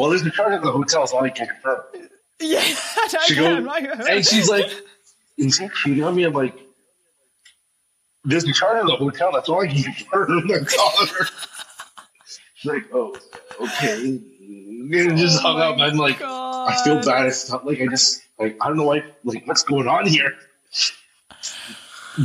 well, 0.00 0.10
there's 0.10 0.22
a 0.22 0.30
charge 0.30 0.52
at 0.52 0.62
the 0.62 0.72
hotel, 0.72 1.06
so 1.06 1.18
I 1.20 1.30
can 1.30 1.46
confirm. 1.46 1.80
Yeah, 2.40 2.58
I 2.64 3.24
She 3.26 3.34
can. 3.34 3.64
goes, 3.64 4.06
and 4.08 4.26
she's 4.30 4.48
like, 4.48 4.70
is 5.38 5.58
he 5.58 5.68
cheating 5.82 6.04
on 6.04 6.14
me? 6.16 6.24
I'm 6.24 6.32
like, 6.32 6.58
there's 8.24 8.44
a 8.44 8.52
charge 8.52 8.78
at 8.78 8.86
the 8.86 8.96
hotel. 8.96 9.30
That's 9.32 9.48
all 9.48 9.62
I 9.62 9.66
can 9.68 9.82
confirm. 9.82 10.50
I'm 10.50 10.64
calling 10.64 11.08
her. 11.18 11.26
She's 12.54 12.72
like, 12.72 12.84
oh, 12.92 13.16
okay. 13.60 14.02
And 14.02 15.18
just 15.18 15.38
Oh 15.44 15.52
hung 15.52 15.60
up. 15.60 15.78
I'm 15.78 15.96
like, 15.96 16.20
I 16.22 16.78
feel 16.84 17.02
bad. 17.02 17.26
It's 17.26 17.50
not 17.50 17.66
like 17.66 17.80
I 17.80 17.86
just 17.86 18.22
like 18.38 18.56
I 18.60 18.68
don't 18.68 18.76
know 18.76 18.86
like 18.86 19.04
like 19.24 19.46
what's 19.46 19.62
going 19.62 19.88
on 19.88 20.06
here. 20.06 20.34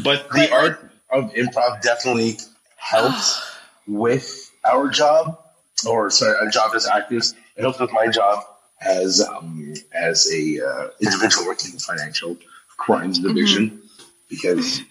But 0.03 0.29
the 0.31 0.51
art 0.51 0.89
of 1.11 1.31
improv 1.33 1.81
definitely 1.81 2.37
helps 2.77 3.41
with 3.87 4.51
our 4.65 4.89
job, 4.89 5.39
or 5.85 6.09
sorry, 6.09 6.37
our 6.39 6.49
job 6.49 6.71
as 6.75 6.87
actors. 6.87 7.33
It 7.55 7.61
helps 7.61 7.79
with 7.79 7.91
my 7.91 8.07
job 8.07 8.43
as 8.81 9.21
um, 9.21 9.73
as 9.93 10.31
a 10.31 10.65
uh, 10.65 10.87
individual 11.01 11.47
working 11.47 11.71
in 11.71 11.77
the 11.77 11.81
financial 11.83 12.37
crimes 12.77 13.19
division 13.19 13.81
because 14.29 14.81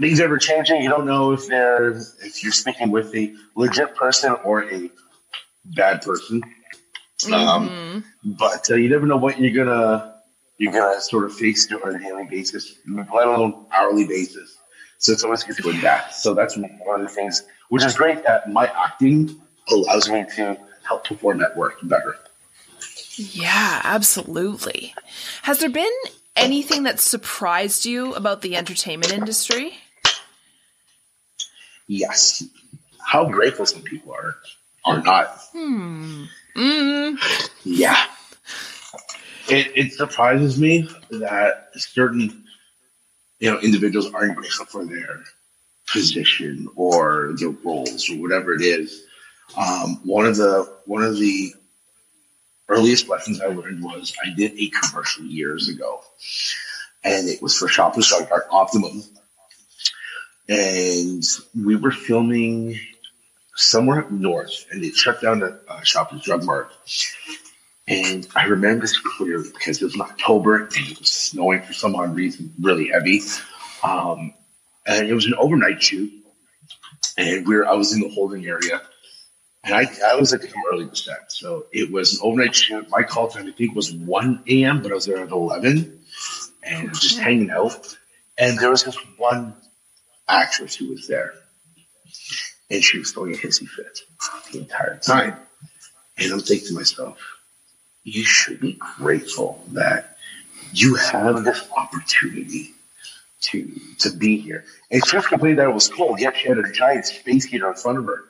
things 0.00 0.20
ever 0.20 0.38
changing. 0.38 0.82
You 0.82 0.88
don't 0.88 1.06
know 1.06 1.32
if 1.32 1.46
they're 1.46 1.92
if 2.22 2.42
you're 2.42 2.52
speaking 2.52 2.90
with 2.90 3.14
a 3.14 3.34
legit 3.54 3.94
person 3.94 4.32
or 4.44 4.64
a 4.72 4.90
bad 5.64 6.02
person. 6.02 6.42
Um, 7.32 7.70
Mhm. 7.70 8.04
but 8.24 8.70
uh, 8.70 8.76
you 8.76 8.88
never 8.88 9.06
know 9.06 9.16
what 9.16 9.38
you're 9.40 9.64
gonna 9.64 10.14
you're 10.56 10.72
gonna 10.72 11.00
sort 11.00 11.24
of 11.24 11.34
face 11.34 11.70
on 11.72 11.94
a 11.94 11.98
daily 11.98 12.24
basis, 12.24 12.74
let 12.86 13.08
alone 13.26 13.66
hourly 13.72 14.06
basis. 14.06 14.56
So 14.98 15.12
it's 15.12 15.22
always 15.24 15.44
good 15.44 15.56
to 15.58 15.70
adapt. 15.70 16.14
So 16.14 16.34
that's 16.34 16.56
one 16.56 17.00
of 17.00 17.08
the 17.08 17.14
things 17.14 17.42
which 17.68 17.84
is 17.84 17.94
great 17.96 18.24
that 18.24 18.50
my 18.50 18.66
acting 18.66 19.40
allows 19.70 20.08
me 20.08 20.24
to 20.36 20.58
help 20.86 21.04
perform 21.04 21.42
at 21.42 21.56
work 21.56 21.78
better. 21.82 22.16
Yeah, 23.16 23.80
absolutely. 23.84 24.94
Has 25.42 25.58
there 25.58 25.70
been 25.70 25.92
anything 26.36 26.84
that 26.84 27.00
surprised 27.00 27.84
you 27.84 28.14
about 28.14 28.42
the 28.42 28.56
entertainment 28.56 29.12
industry? 29.12 29.78
Yes, 31.86 32.44
how 33.04 33.28
grateful 33.28 33.66
some 33.66 33.82
people 33.82 34.12
are 34.12 34.36
are 34.84 35.02
not. 35.02 35.28
Hmm. 35.52 36.24
Mm. 36.54 37.50
Yeah. 37.64 38.04
It, 39.48 39.72
it 39.74 39.92
surprises 39.92 40.58
me 40.60 40.88
that 41.10 41.70
certain 41.76 42.44
you 43.38 43.50
know 43.50 43.58
individuals 43.60 44.12
aren't 44.12 44.36
grateful 44.36 44.66
for 44.66 44.84
their 44.84 45.24
position 45.90 46.68
or 46.76 47.34
their 47.38 47.50
roles 47.50 48.10
or 48.10 48.16
whatever 48.16 48.54
it 48.54 48.62
is. 48.62 49.04
Um, 49.56 50.00
one 50.04 50.26
of 50.26 50.36
the 50.36 50.70
one 50.84 51.02
of 51.02 51.18
the 51.18 51.54
earliest 52.68 53.08
lessons 53.08 53.40
I 53.40 53.46
learned 53.46 53.82
was 53.82 54.14
I 54.24 54.34
did 54.34 54.52
a 54.58 54.68
commercial 54.68 55.24
years 55.24 55.68
ago, 55.68 56.00
and 57.04 57.28
it 57.28 57.42
was 57.42 57.56
for 57.56 57.68
Shoppers 57.68 58.08
Drug 58.08 58.28
Mart 58.28 58.46
Optimum, 58.50 59.02
and 60.48 61.22
we 61.54 61.76
were 61.76 61.90
filming 61.90 62.78
somewhere 63.54 64.00
up 64.00 64.10
north, 64.10 64.66
and 64.70 64.82
they 64.82 64.90
shut 64.90 65.20
down 65.20 65.40
the 65.40 65.60
uh, 65.68 65.82
Shoppers 65.82 66.22
Drug 66.22 66.44
Mart. 66.44 66.70
And 67.88 68.28
I 68.36 68.44
remember 68.44 68.82
this 68.82 68.98
clearly 68.98 69.48
because 69.50 69.80
it 69.80 69.84
was 69.84 69.94
in 69.94 70.02
October 70.02 70.64
and 70.64 70.90
it 70.90 70.98
was 70.98 71.10
snowing 71.10 71.62
for 71.62 71.72
some 71.72 71.96
odd 71.96 72.14
reason, 72.14 72.52
really 72.60 72.88
heavy. 72.88 73.22
Um, 73.82 74.34
and 74.86 75.08
it 75.08 75.14
was 75.14 75.24
an 75.24 75.34
overnight 75.38 75.82
shoot. 75.82 76.12
And 77.16 77.48
we 77.48 77.56
were, 77.56 77.66
I 77.66 77.74
was 77.74 77.94
in 77.94 78.00
the 78.00 78.10
holding 78.10 78.46
area. 78.46 78.82
And 79.64 79.74
I, 79.74 79.86
I 80.06 80.14
was 80.16 80.32
like 80.32 80.42
to 80.42 80.46
come 80.46 80.62
early 80.72 80.88
to 80.88 80.96
set. 80.96 81.32
So 81.32 81.66
it 81.72 81.90
was 81.90 82.14
an 82.14 82.20
overnight 82.22 82.54
shoot. 82.54 82.88
My 82.90 83.02
call 83.02 83.28
time, 83.28 83.46
I 83.46 83.50
think, 83.52 83.74
was 83.74 83.92
1 83.92 84.44
a.m., 84.48 84.82
but 84.82 84.92
I 84.92 84.94
was 84.94 85.06
there 85.06 85.18
at 85.18 85.30
11 85.30 86.00
and 86.62 86.94
just 86.94 87.18
hanging 87.18 87.50
out. 87.50 87.96
And 88.38 88.58
there 88.58 88.70
was 88.70 88.84
this 88.84 88.96
one 89.16 89.54
actress 90.28 90.76
who 90.76 90.88
was 90.88 91.06
there. 91.08 91.34
And 92.70 92.84
she 92.84 92.98
was 92.98 93.12
throwing 93.12 93.34
a 93.34 93.36
hissy 93.36 93.66
fit 93.66 94.00
the 94.52 94.60
entire 94.60 94.98
time. 94.98 95.36
And 96.18 96.32
I'm 96.32 96.40
thinking 96.40 96.68
to 96.68 96.74
myself, 96.74 97.18
you 98.04 98.24
should 98.24 98.60
be 98.60 98.78
grateful 98.96 99.64
that 99.72 100.16
you 100.72 100.94
have 100.96 101.44
this 101.44 101.66
opportunity 101.76 102.74
to 103.40 103.70
to 104.00 104.10
be 104.10 104.38
here. 104.38 104.64
And 104.90 105.04
she 105.06 105.16
was 105.16 105.26
complaining 105.26 105.56
that 105.56 105.68
it 105.68 105.74
was 105.74 105.88
cold, 105.88 106.20
yet 106.20 106.36
she 106.36 106.48
had 106.48 106.58
a 106.58 106.72
giant 106.72 107.06
space 107.06 107.44
heater 107.44 107.68
in 107.68 107.74
front 107.74 107.98
of 107.98 108.06
her. 108.06 108.24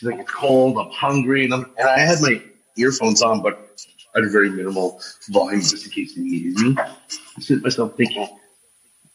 She's 0.00 0.08
like, 0.08 0.20
it's 0.20 0.30
cold, 0.30 0.78
I'm 0.78 0.90
hungry, 0.90 1.44
and, 1.44 1.52
I'm, 1.52 1.66
and 1.76 1.86
I 1.86 1.98
had 1.98 2.22
my 2.22 2.40
earphones 2.78 3.20
on, 3.20 3.42
but 3.42 3.70
at 4.16 4.22
a 4.22 4.30
very 4.30 4.48
minimal 4.48 4.98
volume 5.28 5.60
just 5.60 5.84
in 5.84 5.92
case 5.92 6.16
you 6.16 6.24
needed 6.24 6.58
me. 6.58 6.74
I 6.78 7.40
sit 7.40 7.62
myself 7.62 7.98
thinking, 7.98 8.26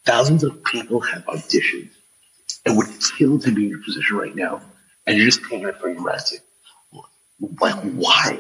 thousands 0.06 0.44
of 0.44 0.64
people 0.64 1.00
have 1.00 1.26
auditioned 1.26 1.90
and 2.68 2.78
would 2.78 2.88
kill 3.18 3.40
to 3.40 3.52
be 3.52 3.64
in 3.64 3.70
your 3.72 3.84
position 3.84 4.16
right 4.16 4.36
now, 4.36 4.62
and 5.08 5.18
you're 5.18 5.26
just 5.26 5.42
taking 5.42 5.68
it 5.68 5.76
for 5.80 5.92
granted. 5.96 6.42
Like, 7.60 7.82
why? 7.94 8.40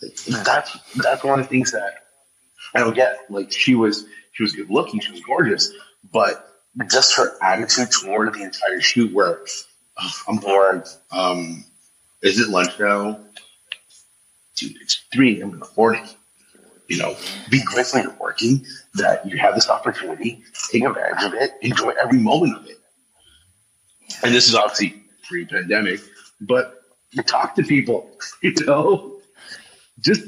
That's 0.00 0.78
that's 0.96 1.22
one 1.22 1.40
of 1.40 1.46
the 1.46 1.50
things 1.50 1.72
that 1.72 1.92
I 2.74 2.80
don't 2.80 2.94
get. 2.94 3.30
Like, 3.30 3.52
she 3.52 3.74
was 3.74 4.06
she 4.32 4.42
was 4.42 4.52
good 4.52 4.70
looking, 4.70 5.00
she 5.00 5.12
was 5.12 5.20
gorgeous, 5.20 5.70
but 6.10 6.48
just 6.90 7.14
her 7.16 7.36
attitude 7.42 7.88
toward 7.90 8.32
the 8.32 8.42
entire 8.42 8.80
shoot, 8.80 9.12
where 9.12 9.40
"Oh, 9.98 10.12
I'm 10.28 10.36
bored, 10.36 10.86
um, 11.10 11.64
Is 12.22 12.40
it 12.40 12.48
lunch 12.48 12.78
now? 12.78 13.20
Dude, 14.56 14.76
it's 14.80 15.04
3 15.12 15.40
a.m. 15.40 15.52
in 15.52 15.58
the 15.60 15.68
morning. 15.76 16.06
You 16.88 16.98
know, 16.98 17.16
be 17.50 17.62
grateful 17.62 18.00
you're 18.00 18.16
working, 18.20 18.64
that 18.94 19.26
you 19.26 19.36
have 19.38 19.54
this 19.54 19.68
opportunity, 19.68 20.44
take 20.70 20.84
advantage 20.84 21.24
of 21.24 21.34
it, 21.34 21.50
enjoy 21.60 21.92
every 22.00 22.18
moment 22.18 22.56
of 22.56 22.66
it. 22.66 22.78
And 24.22 24.32
this 24.34 24.48
is 24.48 24.54
obviously 24.54 25.02
pre 25.26 25.44
pandemic, 25.44 26.00
but 26.40 26.80
you 27.10 27.22
talk 27.22 27.56
to 27.56 27.64
people, 27.64 28.10
you 28.42 28.54
know, 28.66 29.20
just 30.00 30.22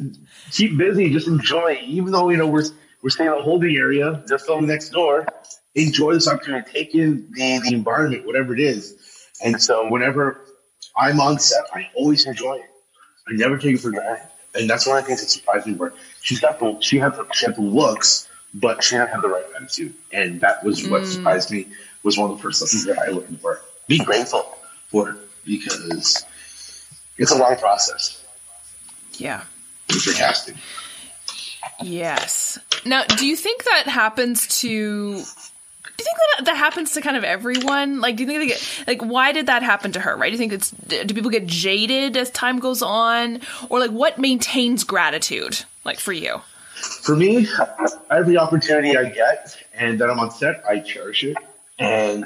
keep 0.50 0.76
busy, 0.76 1.11
just 1.11 1.28
enjoy, 1.28 1.78
even 1.85 2.12
though, 2.12 2.28
you 2.28 2.37
know, 2.37 2.46
we're, 2.46 2.64
we're 3.02 3.11
staying 3.11 3.31
in 3.31 3.38
a 3.38 3.42
holding 3.42 3.76
area, 3.76 4.22
they're 4.26 4.38
filming 4.38 4.68
next 4.68 4.90
door, 4.90 5.26
enjoy 5.74 6.14
this 6.14 6.26
opportunity, 6.26 6.70
take 6.72 6.94
in 6.94 7.31
the, 7.33 7.61
the 7.61 7.74
environment, 7.74 8.26
whatever 8.26 8.52
it 8.54 8.61
is. 8.61 8.96
And 9.44 9.61
so 9.62 9.88
whenever 9.90 10.40
I'm 10.96 11.20
on 11.20 11.38
set, 11.38 11.64
I 11.72 11.88
always 11.94 12.27
enjoy 12.27 12.57
it. 12.57 12.70
I 13.29 13.33
never 13.33 13.59
take 13.59 13.74
it 13.74 13.81
for 13.81 13.90
granted. 13.90 14.27
And 14.55 14.68
that's 14.68 14.87
one 14.87 14.96
of 14.96 15.05
the 15.05 15.09
things 15.09 15.20
that 15.20 15.29
surprised 15.29 15.66
me 15.66 15.74
where 15.74 15.92
she's 16.22 16.40
got 16.40 16.59
the 16.59 16.79
she 16.81 16.98
had 16.98 17.14
the 17.14 17.27
she 17.33 17.46
had 17.46 17.57
the 17.57 17.62
looks, 17.62 18.29
but 18.55 18.83
she 18.83 18.96
didn't 18.96 19.11
have 19.11 19.22
the 19.22 19.29
right 19.29 19.44
attitude. 19.57 19.94
And 20.12 20.40
that 20.40 20.64
was 20.64 20.88
what 20.88 21.03
mm. 21.03 21.07
surprised 21.07 21.51
me 21.51 21.68
was 22.03 22.16
one 22.16 22.31
of 22.31 22.37
the 22.37 22.42
first 22.42 22.61
lessons 22.61 22.87
that 22.87 22.98
I 22.98 23.09
learned 23.09 23.40
for 23.40 23.61
be 23.87 23.98
grateful 23.98 24.57
for 24.88 25.11
it 25.11 25.16
because 25.44 26.24
it's 27.16 27.31
a 27.31 27.38
long 27.38 27.57
process. 27.57 28.24
Yeah. 29.14 29.42
For 29.88 30.12
casting. 30.12 30.57
Yes. 31.83 32.59
Now, 32.85 33.05
do 33.05 33.27
you 33.27 33.37
think 33.37 33.64
that 33.64 33.85
happens 33.87 34.61
to 34.61 35.22
do 35.98 36.04
you 36.04 36.04
think 36.04 36.18
that 36.37 36.44
that 36.44 36.56
happens 36.56 36.92
to 36.92 37.00
kind 37.00 37.16
of 37.16 37.24
everyone? 37.24 38.00
Like, 38.00 38.16
do 38.16 38.22
you 38.22 38.28
think 38.28 38.38
they 38.38 38.46
get 38.46 38.84
like 38.87 39.02
why 39.02 39.32
did 39.32 39.46
that 39.46 39.64
happen 39.64 39.90
to 39.92 40.00
her? 40.00 40.16
Right? 40.16 40.28
Do 40.28 40.32
you 40.32 40.38
think 40.38 40.52
it's 40.52 40.70
do 40.70 41.12
people 41.12 41.30
get 41.30 41.46
jaded 41.46 42.16
as 42.16 42.30
time 42.30 42.61
goes 42.61 42.82
on, 42.82 43.40
or 43.68 43.80
like 43.80 43.90
what 43.90 44.16
maintains 44.16 44.84
gratitude? 44.84 45.64
Like 45.84 45.98
for 45.98 46.12
you? 46.12 46.40
For 47.02 47.16
me, 47.16 47.48
every 48.12 48.38
opportunity 48.38 48.96
I 48.96 49.08
get 49.08 49.56
and 49.74 49.98
that 50.00 50.08
I'm 50.08 50.20
on 50.20 50.30
set, 50.30 50.62
I 50.68 50.78
cherish 50.78 51.24
it, 51.24 51.37
and 51.80 52.24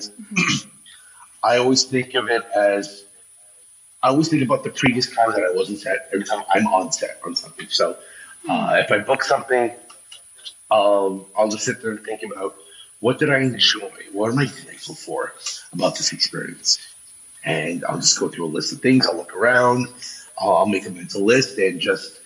I 1.42 1.56
always 1.56 1.84
think 1.84 2.12
of 2.12 2.28
it 2.28 2.44
as 2.54 3.04
I 4.02 4.08
always 4.08 4.28
think 4.28 4.42
about 4.42 4.64
the 4.64 4.70
previous 4.70 5.06
time 5.14 5.32
that 5.32 5.44
I 5.44 5.54
wasn't 5.54 5.78
set 5.78 6.10
every 6.12 6.26
time 6.26 6.44
I'm 6.52 6.66
on 6.66 6.92
set 6.92 7.18
on 7.24 7.34
something. 7.34 7.68
So 7.70 7.96
uh, 8.50 8.82
if 8.84 8.92
I 8.92 8.98
book 8.98 9.24
something, 9.24 9.70
um, 10.70 11.24
I'll 11.38 11.48
just 11.48 11.64
sit 11.64 11.80
there 11.80 11.92
and 11.92 12.04
think 12.04 12.22
about 12.22 12.56
what 13.02 13.18
did 13.18 13.30
I 13.30 13.40
enjoy? 13.40 13.90
What 14.12 14.30
am 14.30 14.38
I 14.38 14.46
grateful 14.46 14.94
for 14.94 15.34
about 15.72 15.96
this 15.96 16.12
experience? 16.12 16.78
And 17.44 17.84
I'll 17.84 17.96
just 17.98 18.20
go 18.20 18.28
through 18.28 18.44
a 18.44 18.54
list 18.54 18.72
of 18.72 18.80
things. 18.80 19.08
I'll 19.08 19.16
look 19.16 19.34
around. 19.34 19.88
I'll, 20.38 20.58
I'll 20.58 20.66
make 20.66 20.86
a 20.86 20.90
mental 20.90 21.22
list 21.22 21.58
and 21.58 21.80
just 21.80 22.20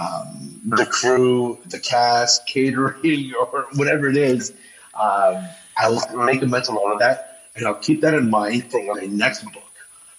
um, 0.00 0.60
the 0.64 0.86
crew, 0.86 1.58
the 1.66 1.80
cast, 1.80 2.46
catering, 2.54 3.32
or 3.34 3.66
whatever 3.74 4.08
it 4.08 4.16
is. 4.16 4.52
Um, 4.94 5.44
I'll 5.76 6.24
make 6.24 6.42
a 6.42 6.46
mental 6.46 6.74
note 6.74 6.92
of 6.92 6.98
that, 7.00 7.48
and 7.56 7.66
I'll 7.66 7.74
keep 7.74 8.02
that 8.02 8.14
in 8.14 8.30
mind 8.30 8.70
for 8.70 8.80
my 8.84 9.06
next 9.06 9.42
book 9.42 9.64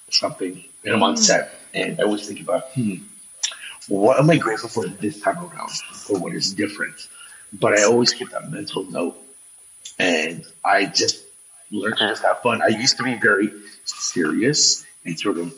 something 0.10 0.62
and 0.84 0.94
I'm 0.94 1.04
on 1.04 1.16
set. 1.16 1.54
And 1.74 2.02
I 2.02 2.04
always 2.04 2.28
think 2.28 2.42
about, 2.42 2.74
hmm, 2.74 2.96
what 3.88 4.20
am 4.20 4.30
I 4.30 4.36
grateful 4.36 4.68
for 4.68 4.86
this 4.88 5.22
time 5.22 5.38
around, 5.38 5.72
or 6.10 6.20
what 6.20 6.34
is 6.34 6.54
different? 6.54 6.96
But 7.54 7.80
I 7.80 7.84
always 7.84 8.14
keep 8.14 8.30
that 8.32 8.52
mental 8.52 8.84
note 8.84 9.16
and 10.00 10.46
I 10.64 10.86
just 10.86 11.24
learned 11.72 11.98
to 11.98 12.08
just 12.08 12.24
have 12.24 12.42
fun. 12.42 12.62
I 12.62 12.68
used 12.68 12.98
to 12.98 13.04
be 13.04 13.16
very 13.16 13.52
serious 13.86 14.86
and 15.06 15.20
sort 15.20 15.38
of, 15.38 15.54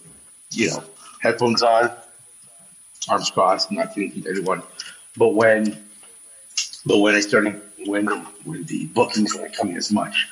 you 0.51 0.69
know, 0.69 0.83
headphones 1.21 1.63
on, 1.63 1.91
arms 3.09 3.29
crossed, 3.31 3.71
not 3.71 3.93
thinking 3.93 4.23
to 4.23 4.29
anyone. 4.29 4.63
But 5.17 5.29
when, 5.29 5.77
but 6.85 6.99
when 6.99 7.15
I 7.15 7.19
started, 7.19 7.61
when 7.85 8.07
when 8.45 8.63
the 8.63 8.85
bookings 8.87 9.35
weren't 9.35 9.55
coming 9.55 9.77
as 9.77 9.91
much, 9.91 10.27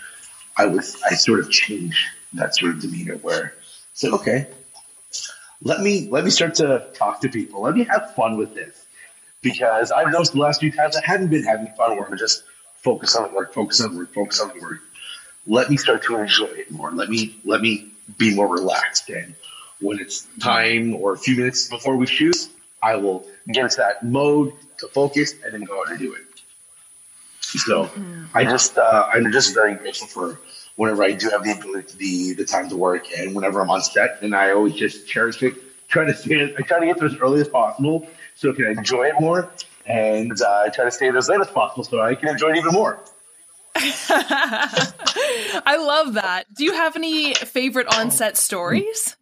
I 0.57 0.65
was 0.65 1.01
I 1.03 1.15
sort 1.15 1.39
of 1.39 1.49
changed 1.49 1.99
that 2.33 2.55
sort 2.55 2.71
of 2.73 2.81
demeanor 2.81 3.15
where 3.17 3.45
I 3.45 3.59
said, 3.93 4.11
okay, 4.13 4.47
let 5.63 5.81
me 5.81 6.07
let 6.09 6.23
me 6.23 6.29
start 6.29 6.55
to 6.55 6.87
talk 6.93 7.21
to 7.21 7.29
people. 7.29 7.61
Let 7.61 7.75
me 7.75 7.83
have 7.85 8.15
fun 8.15 8.37
with 8.37 8.55
this 8.55 8.85
because 9.41 9.91
I've 9.91 10.11
noticed 10.11 10.33
the 10.33 10.39
last 10.39 10.59
few 10.59 10.71
times 10.71 10.95
I 10.95 11.01
haven't 11.03 11.29
been 11.29 11.43
having 11.43 11.67
fun 11.75 11.97
where 11.97 12.07
I'm 12.07 12.17
just 12.17 12.43
focus 12.81 13.15
on 13.15 13.33
work, 13.33 13.53
focus 13.53 13.81
on 13.81 13.95
work, 13.95 14.13
focus 14.13 14.41
on 14.41 14.59
work. 14.59 14.79
Let 15.47 15.69
me 15.69 15.77
start 15.77 16.03
to 16.03 16.17
enjoy 16.17 16.45
it 16.45 16.71
more. 16.71 16.91
Let 16.91 17.09
me 17.09 17.35
let 17.45 17.61
me 17.61 17.91
be 18.17 18.35
more 18.35 18.47
relaxed. 18.47 19.09
And 19.09 19.35
when 19.79 19.99
it's 19.99 20.27
time 20.39 20.95
or 20.95 21.13
a 21.13 21.17
few 21.17 21.35
minutes 21.37 21.69
before 21.69 21.95
we 21.95 22.05
shoot, 22.05 22.47
I 22.81 22.95
will 22.95 23.25
get 23.47 23.63
into 23.63 23.77
that 23.77 24.03
mode 24.03 24.53
to 24.79 24.87
focus 24.87 25.33
and 25.43 25.53
then 25.53 25.63
go 25.63 25.79
out 25.81 25.89
and 25.89 25.99
do 25.99 26.13
it. 26.13 26.21
So 27.41 27.85
mm-hmm. 27.85 28.25
I 28.35 28.43
just 28.43 28.77
uh, 28.77 29.09
I'm 29.13 29.31
just 29.31 29.53
very 29.53 29.75
grateful 29.75 30.07
for 30.07 30.39
whenever 30.75 31.03
I 31.03 31.11
do 31.13 31.29
have 31.29 31.43
the 31.43 31.51
ability, 31.51 31.97
the 31.97 32.33
the 32.33 32.45
time 32.45 32.69
to 32.69 32.77
work, 32.77 33.05
and 33.17 33.35
whenever 33.35 33.61
I'm 33.61 33.69
on 33.69 33.81
set, 33.81 34.19
and 34.21 34.35
I 34.35 34.51
always 34.51 34.73
just 34.73 35.07
cherish 35.07 35.41
it. 35.43 35.55
Try 35.87 36.05
to 36.05 36.13
stay, 36.13 36.55
I 36.57 36.61
try 36.61 36.79
to 36.79 36.85
get 36.85 36.99
there 36.99 37.09
as 37.09 37.17
early 37.17 37.41
as 37.41 37.49
possible 37.49 38.07
so 38.35 38.51
I 38.51 38.55
can 38.55 38.65
enjoy 38.65 39.07
it 39.07 39.15
more 39.19 39.51
and 39.91 40.41
uh, 40.41 40.63
I 40.65 40.69
try 40.69 40.85
to 40.85 40.91
stay 40.91 41.09
there 41.09 41.17
as 41.17 41.27
late 41.27 41.41
as 41.41 41.47
possible 41.47 41.83
so 41.83 42.01
I 42.01 42.15
can 42.15 42.29
enjoy 42.29 42.51
it 42.51 42.57
even 42.57 42.71
more. 42.71 43.03
I 43.75 45.77
love 45.79 46.13
that. 46.13 46.45
Do 46.53 46.63
you 46.63 46.73
have 46.73 46.95
any 46.95 47.33
favorite 47.33 47.93
on-set 47.95 48.37
stories? 48.37 49.15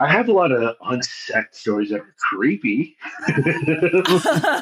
I 0.00 0.12
have 0.12 0.28
a 0.28 0.32
lot 0.32 0.52
of 0.52 0.76
on-set 0.80 1.54
stories 1.54 1.90
that 1.90 2.00
are 2.00 2.14
creepy. 2.30 2.96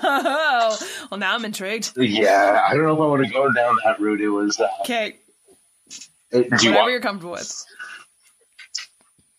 oh, 0.04 0.78
well, 1.10 1.18
now 1.18 1.34
I'm 1.34 1.44
intrigued. 1.44 1.92
Yeah, 1.96 2.62
I 2.66 2.74
don't 2.74 2.84
know 2.84 2.94
if 2.94 3.00
I 3.00 3.06
want 3.06 3.26
to 3.26 3.32
go 3.32 3.52
down 3.52 3.76
that 3.84 4.00
route. 4.00 4.20
It 4.20 4.28
was 4.28 4.58
uh, 4.58 4.68
okay. 4.80 5.16
Uh, 6.32 6.42
Whatever 6.50 6.90
you 6.90 6.96
are 6.96 7.00
comfortable 7.00 7.32
with. 7.32 7.64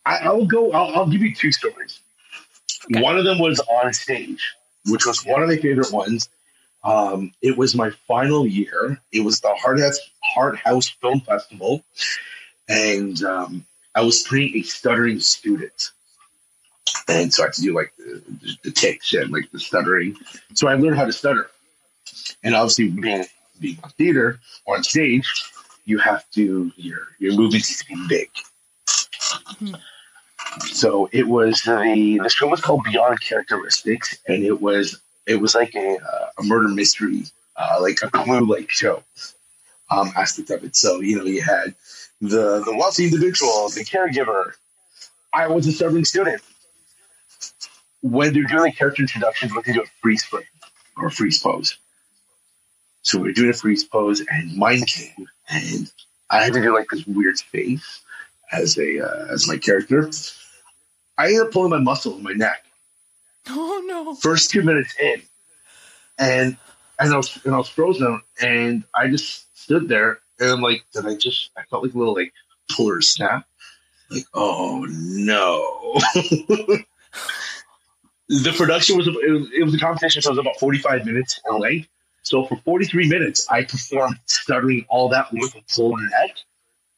I, 0.05 0.31
will 0.31 0.45
go. 0.45 0.71
I'll, 0.71 0.95
I'll 0.95 1.07
give 1.07 1.21
you 1.21 1.35
two 1.35 1.51
stories. 1.51 1.99
Okay. 2.91 3.01
One 3.01 3.17
of 3.17 3.25
them 3.25 3.39
was 3.39 3.59
on 3.59 3.93
stage, 3.93 4.55
which 4.85 5.05
was 5.05 5.25
one 5.25 5.43
of 5.43 5.49
my 5.49 5.57
favorite 5.57 5.91
ones. 5.91 6.29
Um, 6.83 7.33
it 7.41 7.57
was 7.57 7.75
my 7.75 7.89
final 8.07 8.45
year. 8.45 9.01
It 9.11 9.21
was 9.21 9.41
the 9.41 9.53
Hart 9.55 9.79
House, 9.79 9.99
Hart 10.23 10.57
House 10.57 10.89
Film 10.89 11.19
Festival, 11.21 11.83
and 12.69 13.21
um, 13.23 13.65
I 13.93 14.01
was 14.01 14.23
playing 14.23 14.55
a 14.55 14.61
stuttering 14.61 15.19
student. 15.19 15.91
And 17.09 17.33
so 17.33 17.43
I 17.43 17.47
had 17.47 17.53
to 17.55 17.61
do 17.61 17.75
like 17.75 17.93
the, 17.97 18.21
the 18.63 18.71
ticks 18.71 19.13
and 19.13 19.31
like 19.31 19.51
the 19.51 19.59
stuttering. 19.59 20.15
So 20.53 20.67
I 20.67 20.75
learned 20.75 20.97
how 20.97 21.05
to 21.05 21.13
stutter. 21.13 21.49
And 22.43 22.55
obviously, 22.55 22.89
being 22.89 23.25
being 23.59 23.79
on 23.83 23.89
theater 23.91 24.39
or 24.65 24.77
on 24.77 24.83
stage, 24.83 25.43
you 25.85 25.97
have 25.97 26.29
to 26.31 26.71
your 26.75 26.99
your 27.19 27.33
movements 27.33 27.83
need 27.89 27.95
to 27.95 28.01
be 28.01 28.07
big. 28.07 28.29
Mm-hmm. 28.87 29.75
So 30.71 31.09
it 31.11 31.27
was 31.27 31.61
the 31.61 32.19
the 32.21 32.29
show 32.29 32.47
was 32.47 32.61
called 32.61 32.83
Beyond 32.83 33.21
Characteristics, 33.21 34.17
and 34.27 34.43
it 34.43 34.61
was 34.61 34.99
it 35.25 35.35
was 35.35 35.55
like 35.55 35.75
a, 35.75 35.97
a 36.37 36.43
murder 36.43 36.67
mystery, 36.67 37.25
uh, 37.55 37.77
like 37.81 37.99
a 38.01 38.09
clue 38.09 38.45
like 38.45 38.69
show 38.69 39.03
um, 39.91 40.11
aspect 40.15 40.49
of 40.49 40.63
it. 40.63 40.75
So 40.75 40.99
you 41.01 41.17
know 41.17 41.25
you 41.25 41.41
had 41.41 41.75
the 42.21 42.61
the 42.63 42.75
wealthy 42.75 43.05
individual, 43.05 43.69
the 43.69 43.81
caregiver. 43.81 44.53
I 45.33 45.47
was 45.47 45.67
a 45.67 45.71
serving 45.71 46.05
student. 46.05 46.41
When 48.01 48.33
they're 48.33 48.43
doing 48.43 48.63
the 48.63 48.71
character 48.71 49.01
introductions, 49.01 49.53
what 49.53 49.65
they 49.65 49.73
do 49.73 49.81
a 49.81 49.85
freeze 50.01 50.23
frame 50.23 50.43
or 50.95 51.07
a 51.07 51.11
freeze 51.11 51.41
pose. 51.41 51.77
So 53.01 53.19
we 53.19 53.29
are 53.29 53.33
doing 53.33 53.49
a 53.49 53.53
freeze 53.53 53.83
pose, 53.83 54.21
and 54.21 54.57
mine 54.57 54.83
came, 54.85 55.27
and 55.49 55.91
I 56.29 56.43
had 56.43 56.53
to 56.53 56.61
do 56.61 56.73
like 56.73 56.87
this 56.89 57.05
weird 57.05 57.39
face 57.39 58.01
as 58.51 58.77
a 58.77 58.99
uh, 58.99 59.27
as 59.33 59.47
my 59.47 59.57
character. 59.57 60.09
I 61.17 61.27
ended 61.27 61.47
up 61.47 61.51
pulling 61.51 61.71
my 61.71 61.79
muscle 61.79 62.15
in 62.17 62.23
my 62.23 62.33
neck. 62.33 62.63
Oh 63.49 63.81
no! 63.85 64.13
First 64.15 64.49
two 64.49 64.61
minutes 64.61 64.93
in, 64.99 65.21
and 66.17 66.57
and 66.99 67.13
I 67.13 67.15
was 67.15 67.39
and 67.45 67.55
I 67.55 67.57
was 67.57 67.69
frozen, 67.69 68.21
and 68.41 68.83
I 68.93 69.07
just 69.07 69.57
stood 69.57 69.87
there, 69.87 70.19
and 70.37 70.49
I'm 70.51 70.61
like, 70.61 70.83
did 70.93 71.05
I 71.05 71.15
just? 71.15 71.51
I 71.57 71.63
felt 71.69 71.83
like 71.83 71.93
a 71.93 71.97
little 71.97 72.13
like 72.13 72.33
puller 72.69 72.99
snap, 72.99 73.47
like 74.09 74.25
oh 74.33 74.85
no. 74.89 75.93
the 78.29 78.53
production 78.57 78.97
was 78.97 79.07
it, 79.07 79.31
was 79.31 79.49
it 79.57 79.63
was 79.63 79.73
a 79.73 79.79
competition, 79.79 80.21
so 80.21 80.29
it 80.29 80.33
was 80.33 80.39
about 80.39 80.59
45 80.59 81.05
minutes 81.05 81.39
in 81.49 81.57
length. 81.57 81.87
So 82.23 82.45
for 82.45 82.57
43 82.57 83.07
minutes, 83.07 83.47
I 83.49 83.63
performed 83.63 84.17
stuttering 84.25 84.85
all 84.89 85.07
that 85.09 85.31
with 85.31 85.55
a 85.55 85.61
pulled 85.73 86.01
neck. 86.01 86.37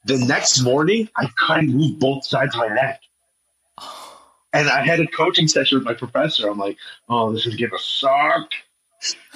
The 0.05 0.17
next 0.17 0.61
morning, 0.61 1.09
I 1.15 1.29
couldn't 1.37 1.75
move 1.75 1.99
both 1.99 2.25
sides 2.25 2.55
of 2.55 2.61
my 2.61 2.73
neck. 2.73 3.01
And 4.51 4.67
I 4.69 4.83
had 4.83 4.99
a 4.99 5.07
coaching 5.07 5.47
session 5.47 5.77
with 5.77 5.85
my 5.85 5.93
professor. 5.93 6.49
I'm 6.49 6.57
like, 6.57 6.77
oh, 7.07 7.31
this 7.31 7.45
is 7.45 7.55
gonna 7.55 7.77
suck. 7.77 8.49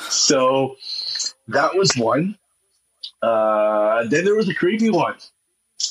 So 0.10 0.78
that 1.48 1.76
was 1.76 1.96
one. 1.96 2.38
Uh, 3.22 4.06
then 4.08 4.26
there 4.26 4.36
was 4.36 4.50
a 4.50 4.54
creepy 4.54 4.90
one. 4.90 5.16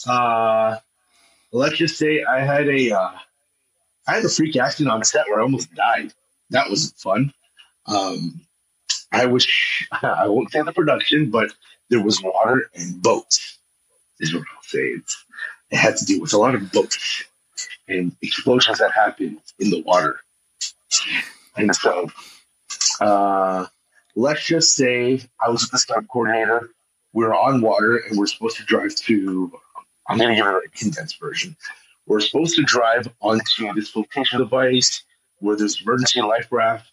Uh, 0.07 0.77
let's 1.53 1.77
just 1.77 1.97
say 1.97 2.25
I 2.25 2.41
had 2.41 2.69
a 2.69 2.91
uh, 2.93 3.13
I 4.07 4.15
had 4.15 4.25
a 4.25 4.29
freak 4.29 4.57
accident 4.57 4.93
on 4.93 5.05
set 5.05 5.27
where 5.29 5.41
I 5.41 5.43
almost 5.43 5.73
died. 5.75 6.13
That 6.51 6.69
was 6.69 6.93
fun. 6.93 7.33
Um, 7.87 8.41
I 9.13 9.27
was 9.27 9.47
I 9.93 10.27
won't 10.27 10.51
say 10.51 10.63
the 10.63 10.73
production, 10.73 11.31
but 11.31 11.53
there 11.91 12.03
was 12.03 12.23
water 12.23 12.71
and 12.75 13.03
boats. 13.03 13.59
Is 14.23 14.33
what 14.33 14.45
I'll 14.55 14.63
say. 14.63 14.79
It's, 14.79 15.25
it 15.71 15.77
had 15.77 15.97
to 15.97 16.05
do 16.05 16.21
with 16.21 16.33
a 16.33 16.39
lot 16.39 16.55
of 16.55 16.71
boats 16.73 17.25
and 17.89 18.15
explosions 18.23 18.79
that 18.79 18.93
happened 18.93 19.41
in 19.59 19.71
the 19.71 19.83
water. 19.83 20.21
And 21.57 21.75
so, 21.75 22.09
uh, 23.01 23.67
let's 24.15 24.47
just 24.47 24.75
say 24.75 25.21
I 25.45 25.51
was 25.51 25.69
the 25.69 25.79
stunt 25.79 26.09
coordinator. 26.09 26.71
We 27.13 27.25
are 27.25 27.35
on 27.35 27.61
water 27.61 27.97
and 27.97 28.17
we're 28.17 28.27
supposed 28.27 28.57
to 28.59 28.65
drive 28.65 28.95
to. 28.95 29.53
I'm 30.09 30.19
going 30.19 30.31
to 30.31 30.37
give 30.37 30.47
it 30.47 30.63
a 30.67 30.69
condensed 30.71 31.19
version. 31.21 31.57
We're 32.07 32.21
supposed 32.21 32.57
to 32.57 32.63
drive 32.63 33.09
onto 33.21 33.73
this 33.75 33.91
flotation 33.91 34.39
device 34.39 35.03
where 35.39 35.57
there's 35.57 35.81
emergency 35.81 36.23
life 36.23 36.47
raft. 36.51 36.91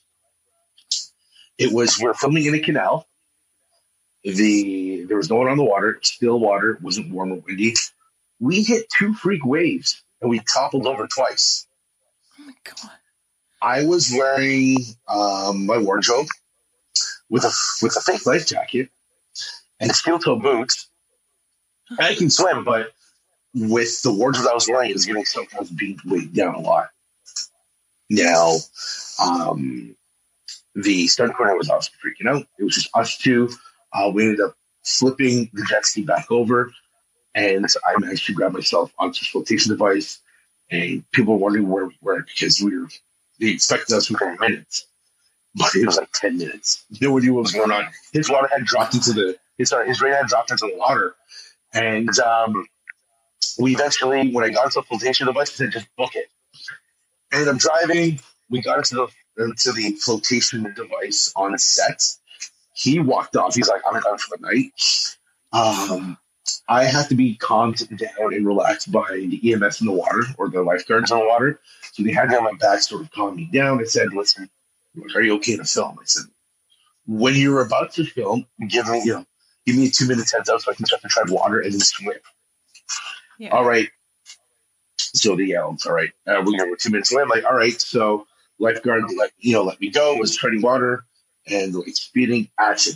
It 1.57 1.71
was 1.71 1.99
we 1.99 2.07
are 2.07 2.13
filming 2.13 2.45
in 2.45 2.55
a 2.55 2.59
canal. 2.59 3.07
The 4.23 5.05
there 5.05 5.17
was 5.17 5.29
no 5.29 5.37
one 5.37 5.47
on 5.47 5.57
the 5.57 5.63
water, 5.63 5.99
still 6.01 6.39
water, 6.39 6.77
wasn't 6.81 7.11
warm 7.11 7.31
or 7.31 7.35
windy. 7.35 7.73
We 8.39 8.63
hit 8.63 8.89
two 8.89 9.13
freak 9.13 9.45
waves 9.45 10.01
and 10.21 10.29
we 10.29 10.39
toppled 10.39 10.85
over 10.87 11.07
twice. 11.07 11.67
Oh 12.39 12.43
my 12.45 12.53
god! 12.63 12.91
I 13.61 13.85
was 13.85 14.11
wearing 14.11 14.77
um, 15.07 15.65
my 15.65 15.77
wardrobe 15.77 16.27
with 17.29 17.43
a 17.43 17.51
with 17.81 17.95
a 17.95 18.01
fake 18.01 18.25
life 18.25 18.47
jacket 18.47 18.89
and 19.79 19.91
steel 19.91 20.19
toe 20.19 20.37
boots. 20.37 20.87
I 21.97 22.15
can 22.15 22.29
swim, 22.29 22.63
but 22.63 22.91
with 23.53 24.01
the 24.03 24.13
wardrobe 24.13 24.47
I 24.49 24.53
was 24.53 24.67
wearing, 24.67 24.91
it 24.91 24.93
was 24.93 25.05
getting 25.05 25.25
sometimes 25.25 25.71
being 25.71 25.99
weighed 26.05 26.33
down 26.33 26.55
a 26.55 26.59
lot. 26.59 26.89
Now, 28.09 28.57
um, 29.19 29.95
the 30.75 31.07
stunt 31.07 31.33
coordinator 31.33 31.57
was 31.57 31.69
also 31.69 31.91
freaking 32.03 32.29
out. 32.29 32.47
It 32.57 32.63
was 32.63 32.75
just 32.75 32.89
us 32.93 33.17
two. 33.17 33.49
Uh, 33.93 34.11
we 34.13 34.23
ended 34.23 34.41
up 34.41 34.55
flipping 34.83 35.49
the 35.53 35.65
jet 35.69 35.85
ski 35.85 36.03
back 36.03 36.31
over, 36.31 36.71
and 37.35 37.65
I 37.87 37.99
managed 37.99 38.25
to 38.27 38.33
grab 38.33 38.53
myself 38.53 38.93
onto 38.97 39.19
the 39.19 39.25
flotation 39.25 39.71
device. 39.71 40.19
And 40.71 41.03
people 41.11 41.33
were 41.33 41.39
wondering 41.39 41.67
where 41.67 41.87
we 41.87 41.97
were 42.01 42.21
because 42.23 42.61
we 42.61 42.77
were 42.77 42.87
they 43.39 43.47
expected 43.49 43.95
us 43.95 44.09
within 44.09 44.37
minutes, 44.39 44.85
but 45.55 45.73
it 45.75 45.85
was 45.85 45.97
like 45.97 46.11
ten 46.13 46.37
minutes. 46.37 46.85
No 47.01 47.11
one 47.13 47.23
knew 47.23 47.33
what 47.33 47.43
was 47.43 47.53
going 47.53 47.71
on. 47.71 47.85
His 48.13 48.29
water 48.29 48.49
had 48.51 48.65
dropped 48.65 48.93
into 48.93 49.13
the 49.13 49.37
his 49.57 49.73
his 49.87 50.01
rain 50.01 50.13
had 50.13 50.27
dropped 50.27 50.51
into 50.51 50.67
the 50.67 50.77
water, 50.77 51.15
and 51.73 52.09
um, 52.19 52.67
we 53.59 53.73
eventually, 53.75 54.31
when 54.31 54.45
I 54.45 54.49
got 54.49 54.65
into 54.65 54.79
the 54.79 54.83
flotation 54.83 55.27
device, 55.27 55.51
I 55.51 55.53
said 55.65 55.71
just 55.71 55.87
book 55.95 56.15
it. 56.15 56.27
And 57.31 57.47
I'm 57.49 57.57
driving. 57.57 58.19
We 58.49 58.61
got 58.61 58.77
into 58.77 58.95
the 58.95 59.43
into 59.43 59.71
the 59.71 59.91
flotation 59.95 60.73
device 60.75 61.31
on 61.35 61.57
set. 61.57 62.01
He 62.79 62.99
walked 62.99 63.35
off. 63.35 63.55
He's 63.55 63.67
like, 63.67 63.81
I'm 63.85 63.99
done 63.99 64.17
for 64.17 64.37
the 64.37 64.47
night. 64.47 65.17
Um, 65.51 66.17
I 66.67 66.85
have 66.85 67.09
to 67.09 67.15
be 67.15 67.35
calmed 67.35 67.77
down 67.97 68.33
and 68.33 68.45
relaxed 68.45 68.91
by 68.91 69.05
the 69.09 69.53
EMS 69.53 69.81
in 69.81 69.87
the 69.87 69.93
water 69.93 70.23
or 70.37 70.49
the 70.49 70.61
lifeguards 70.61 71.11
in 71.11 71.19
the 71.19 71.25
water. 71.25 71.59
So 71.91 72.03
they 72.03 72.13
had 72.13 72.29
me 72.29 72.37
on 72.37 72.45
my 72.45 72.53
back, 72.53 72.81
sort 72.81 73.01
of 73.01 73.11
calm 73.11 73.35
me 73.35 73.49
down. 73.51 73.79
They 73.79 73.85
said, 73.85 74.13
"Listen, 74.13 74.49
are 75.13 75.21
you 75.21 75.35
okay 75.35 75.57
to 75.57 75.65
film?" 75.65 75.97
I 75.99 76.05
said, 76.05 76.25
"When 77.05 77.35
you're 77.35 77.61
about 77.61 77.93
to 77.93 78.05
film, 78.05 78.45
give 78.67 78.87
me, 78.87 79.01
you 79.03 79.13
know, 79.13 79.25
give 79.65 79.75
me 79.75 79.87
a 79.87 79.91
two 79.91 80.07
minutes 80.07 80.31
heads 80.31 80.49
up 80.49 80.61
so 80.61 80.71
I 80.71 80.75
can 80.75 80.85
start 80.85 81.01
to 81.01 81.09
tread 81.09 81.29
water 81.29 81.59
and 81.59 81.73
then 81.73 81.81
swim." 81.81 82.17
Yeah. 83.39 83.49
All 83.49 83.65
right. 83.65 83.89
So 84.97 85.35
the 85.35 85.45
yelled, 85.45 85.81
all 85.85 85.93
right, 85.93 86.11
uh, 86.27 86.41
we're 86.45 86.57
gonna 86.57 86.75
two 86.77 86.91
minutes 86.91 87.11
away. 87.11 87.23
I'm 87.23 87.29
like, 87.29 87.43
all 87.43 87.55
right, 87.55 87.79
so 87.81 88.27
lifeguard 88.59 89.03
let 89.17 89.31
you 89.39 89.53
know, 89.53 89.63
let 89.63 89.81
me 89.81 89.89
go, 89.89 90.15
was 90.15 90.35
treading 90.35 90.61
water 90.61 91.03
and 91.47 91.73
like 91.73 91.95
speeding 91.95 92.49
action 92.59 92.93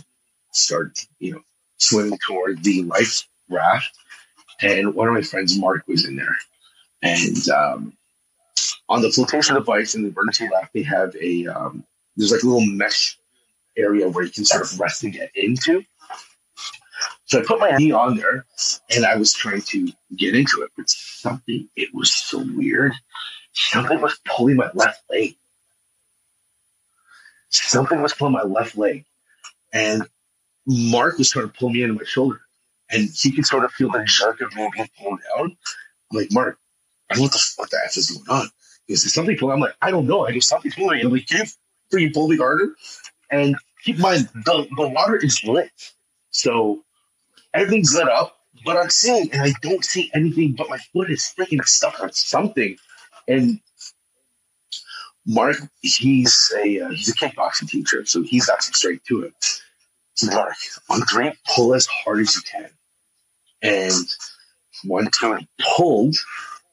started, 0.52 0.98
you 1.18 1.32
know, 1.32 1.40
swimming 1.78 2.18
toward 2.26 2.62
the 2.62 2.82
life 2.82 3.26
raft. 3.48 3.96
And 4.62 4.94
one 4.94 5.08
of 5.08 5.14
my 5.14 5.22
friends, 5.22 5.58
Mark, 5.58 5.86
was 5.88 6.06
in 6.06 6.16
there. 6.16 6.36
And 7.02 7.48
um, 7.50 7.92
on 8.88 9.02
the 9.02 9.10
flotation 9.10 9.54
device 9.54 9.94
in 9.94 10.02
the 10.02 10.08
emergency 10.08 10.48
raft, 10.52 10.72
they 10.72 10.82
have 10.82 11.14
a 11.20 11.46
um, 11.48 11.84
there's 12.16 12.32
like 12.32 12.42
a 12.42 12.46
little 12.46 12.64
mesh 12.64 13.18
area 13.76 14.08
where 14.08 14.24
you 14.24 14.30
can 14.30 14.44
sort 14.44 14.62
of 14.62 14.78
rest 14.78 15.02
and 15.02 15.12
get 15.12 15.30
into. 15.34 15.84
So 17.26 17.40
I 17.40 17.44
put 17.44 17.58
my 17.58 17.70
knee 17.76 17.92
on 17.92 18.16
there 18.16 18.44
and 18.94 19.04
I 19.04 19.16
was 19.16 19.32
trying 19.32 19.62
to 19.62 19.88
get 20.14 20.34
into 20.34 20.62
it, 20.62 20.70
but 20.76 20.88
something, 20.88 21.68
it 21.74 21.88
was 21.92 22.14
so 22.14 22.38
weird. 22.38 22.92
Something 23.52 24.00
was 24.00 24.18
pulling 24.24 24.56
my 24.56 24.70
left 24.74 25.02
leg. 25.10 25.36
Something 27.54 28.02
was 28.02 28.14
pulling 28.14 28.34
my 28.34 28.42
left 28.42 28.76
leg. 28.76 29.04
And 29.72 30.06
Mark 30.66 31.18
was 31.18 31.30
trying 31.30 31.46
to 31.48 31.52
pull 31.52 31.70
me 31.70 31.82
into 31.82 31.94
my 31.94 32.04
shoulder. 32.04 32.40
And 32.90 33.08
he 33.14 33.32
could 33.32 33.46
sort 33.46 33.64
of 33.64 33.72
feel 33.72 33.90
the 33.90 34.04
jerk 34.04 34.40
of 34.40 34.54
me 34.54 34.68
being 34.74 34.88
pulled 34.98 35.20
down. 35.20 35.56
I'm 36.12 36.18
like, 36.18 36.32
Mark, 36.32 36.58
I 37.10 37.14
don't 37.14 37.22
know 37.22 37.24
what 37.24 37.32
the, 37.32 37.52
what 37.56 37.70
the 37.70 37.80
F 37.84 37.96
is 37.96 38.10
going 38.10 38.40
on. 38.40 38.48
He 38.86 38.94
goes, 38.94 39.12
something 39.12 39.36
pulling? 39.36 39.54
I'm 39.54 39.60
like, 39.60 39.76
I 39.80 39.90
don't 39.90 40.06
know. 40.06 40.26
I 40.26 40.32
just 40.32 40.48
something 40.48 40.70
pulling 40.70 40.98
me. 40.98 41.04
I'm 41.04 41.12
like, 41.12 41.26
Can 41.26 41.46
you 41.46 41.46
freaking 41.92 42.14
pull 42.14 42.28
me 42.28 42.36
harder? 42.36 42.74
And 43.30 43.56
keep 43.82 43.96
in 43.96 44.02
mind, 44.02 44.28
the, 44.34 44.66
the 44.76 44.88
water 44.88 45.16
is 45.16 45.42
lit. 45.44 45.70
So 46.30 46.84
everything's 47.52 47.94
lit 47.94 48.08
up, 48.08 48.36
but 48.64 48.76
I'm 48.76 48.90
seeing, 48.90 49.32
and 49.32 49.42
I 49.42 49.52
don't 49.62 49.84
see 49.84 50.10
anything 50.14 50.52
but 50.52 50.68
my 50.68 50.78
foot 50.92 51.10
is 51.10 51.32
freaking 51.36 51.64
stuck 51.66 52.00
on 52.00 52.12
something. 52.12 52.76
And 53.26 53.60
Mark, 55.26 55.56
he's 55.80 56.52
a 56.56 56.80
uh, 56.80 56.90
he's 56.90 57.08
a 57.08 57.14
kickboxing 57.14 57.68
teacher, 57.68 58.04
so 58.04 58.22
he's 58.22 58.46
got 58.46 58.62
some 58.62 58.74
strength 58.74 59.04
to 59.06 59.24
him. 59.24 59.34
So 60.14 60.30
Mark, 60.30 60.54
on 60.90 61.00
three, 61.02 61.32
pull 61.54 61.74
as 61.74 61.86
hard 61.86 62.20
as 62.20 62.36
you 62.36 62.42
can. 62.42 62.70
And 63.62 63.94
one, 64.84 65.06
time 65.06 65.32
and 65.32 65.48
pulled, 65.76 66.16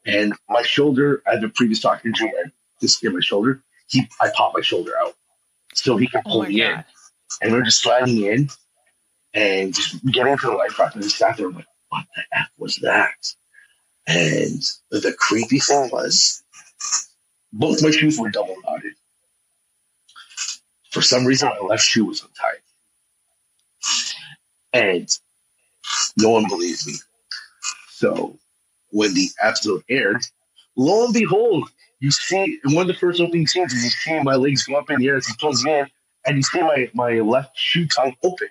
and 0.05 0.33
my 0.49 0.63
shoulder, 0.63 1.23
I 1.25 1.35
had 1.35 1.43
a 1.43 1.49
previous 1.49 1.79
talk 1.79 2.05
injury, 2.05 2.29
I 2.29 2.51
dislocated 2.81 3.15
my 3.15 3.21
shoulder. 3.21 3.63
He, 3.87 4.07
I 4.19 4.29
popped 4.33 4.55
my 4.55 4.61
shoulder 4.61 4.93
out, 5.01 5.15
so 5.73 5.95
he 5.97 6.07
could 6.07 6.21
Oh 6.25 6.29
pull 6.29 6.43
my 6.43 6.49
me 6.49 6.61
in. 6.61 6.83
And 7.41 7.53
we're 7.53 7.63
just 7.63 7.81
sliding 7.81 8.21
in, 8.21 8.49
and 9.33 9.73
just 9.73 10.05
getting 10.05 10.33
into 10.33 10.47
the 10.47 10.53
life 10.53 10.77
raft, 10.77 10.95
and 10.95 11.03
just 11.03 11.17
sat 11.17 11.37
there. 11.37 11.47
I'm 11.47 11.55
like, 11.55 11.65
what 11.89 12.05
the 12.15 12.23
f 12.37 12.49
was 12.57 12.75
that? 12.77 13.15
And 14.07 14.61
the 14.89 15.15
creepy 15.17 15.59
thing 15.59 15.89
was, 15.91 16.43
both 17.53 17.83
my 17.83 17.91
shoes 17.91 18.19
were 18.19 18.29
double 18.29 18.55
knotted. 18.63 18.93
For 20.91 21.01
some 21.01 21.25
reason, 21.25 21.49
my 21.49 21.67
left 21.67 21.83
shoe 21.83 22.05
was 22.05 22.21
untied. 22.21 22.61
And 24.73 25.09
no 26.17 26.29
one 26.29 26.47
believed 26.47 26.85
me. 26.87 26.93
So 27.89 28.37
when 28.89 29.13
the 29.13 29.29
episode 29.41 29.83
aired, 29.89 30.23
lo 30.75 31.05
and 31.05 31.13
behold, 31.13 31.69
you 31.99 32.11
see 32.11 32.59
in 32.65 32.73
one 32.73 32.83
of 32.83 32.87
the 32.87 32.99
first 32.99 33.21
opening 33.21 33.47
scenes, 33.47 33.73
is 33.73 33.83
you 33.83 33.89
see 33.89 34.19
my 34.21 34.35
legs 34.35 34.63
go 34.63 34.75
up 34.75 34.89
in 34.89 34.99
the 34.99 35.07
air 35.07 35.17
as 35.17 35.27
he 35.27 35.33
pulls 35.39 35.65
in, 35.65 35.87
and 36.25 36.37
you 36.37 36.43
see 36.43 36.61
my, 36.61 36.89
my 36.93 37.19
left 37.19 37.57
shoe 37.57 37.87
tongue 37.87 38.15
open. 38.23 38.47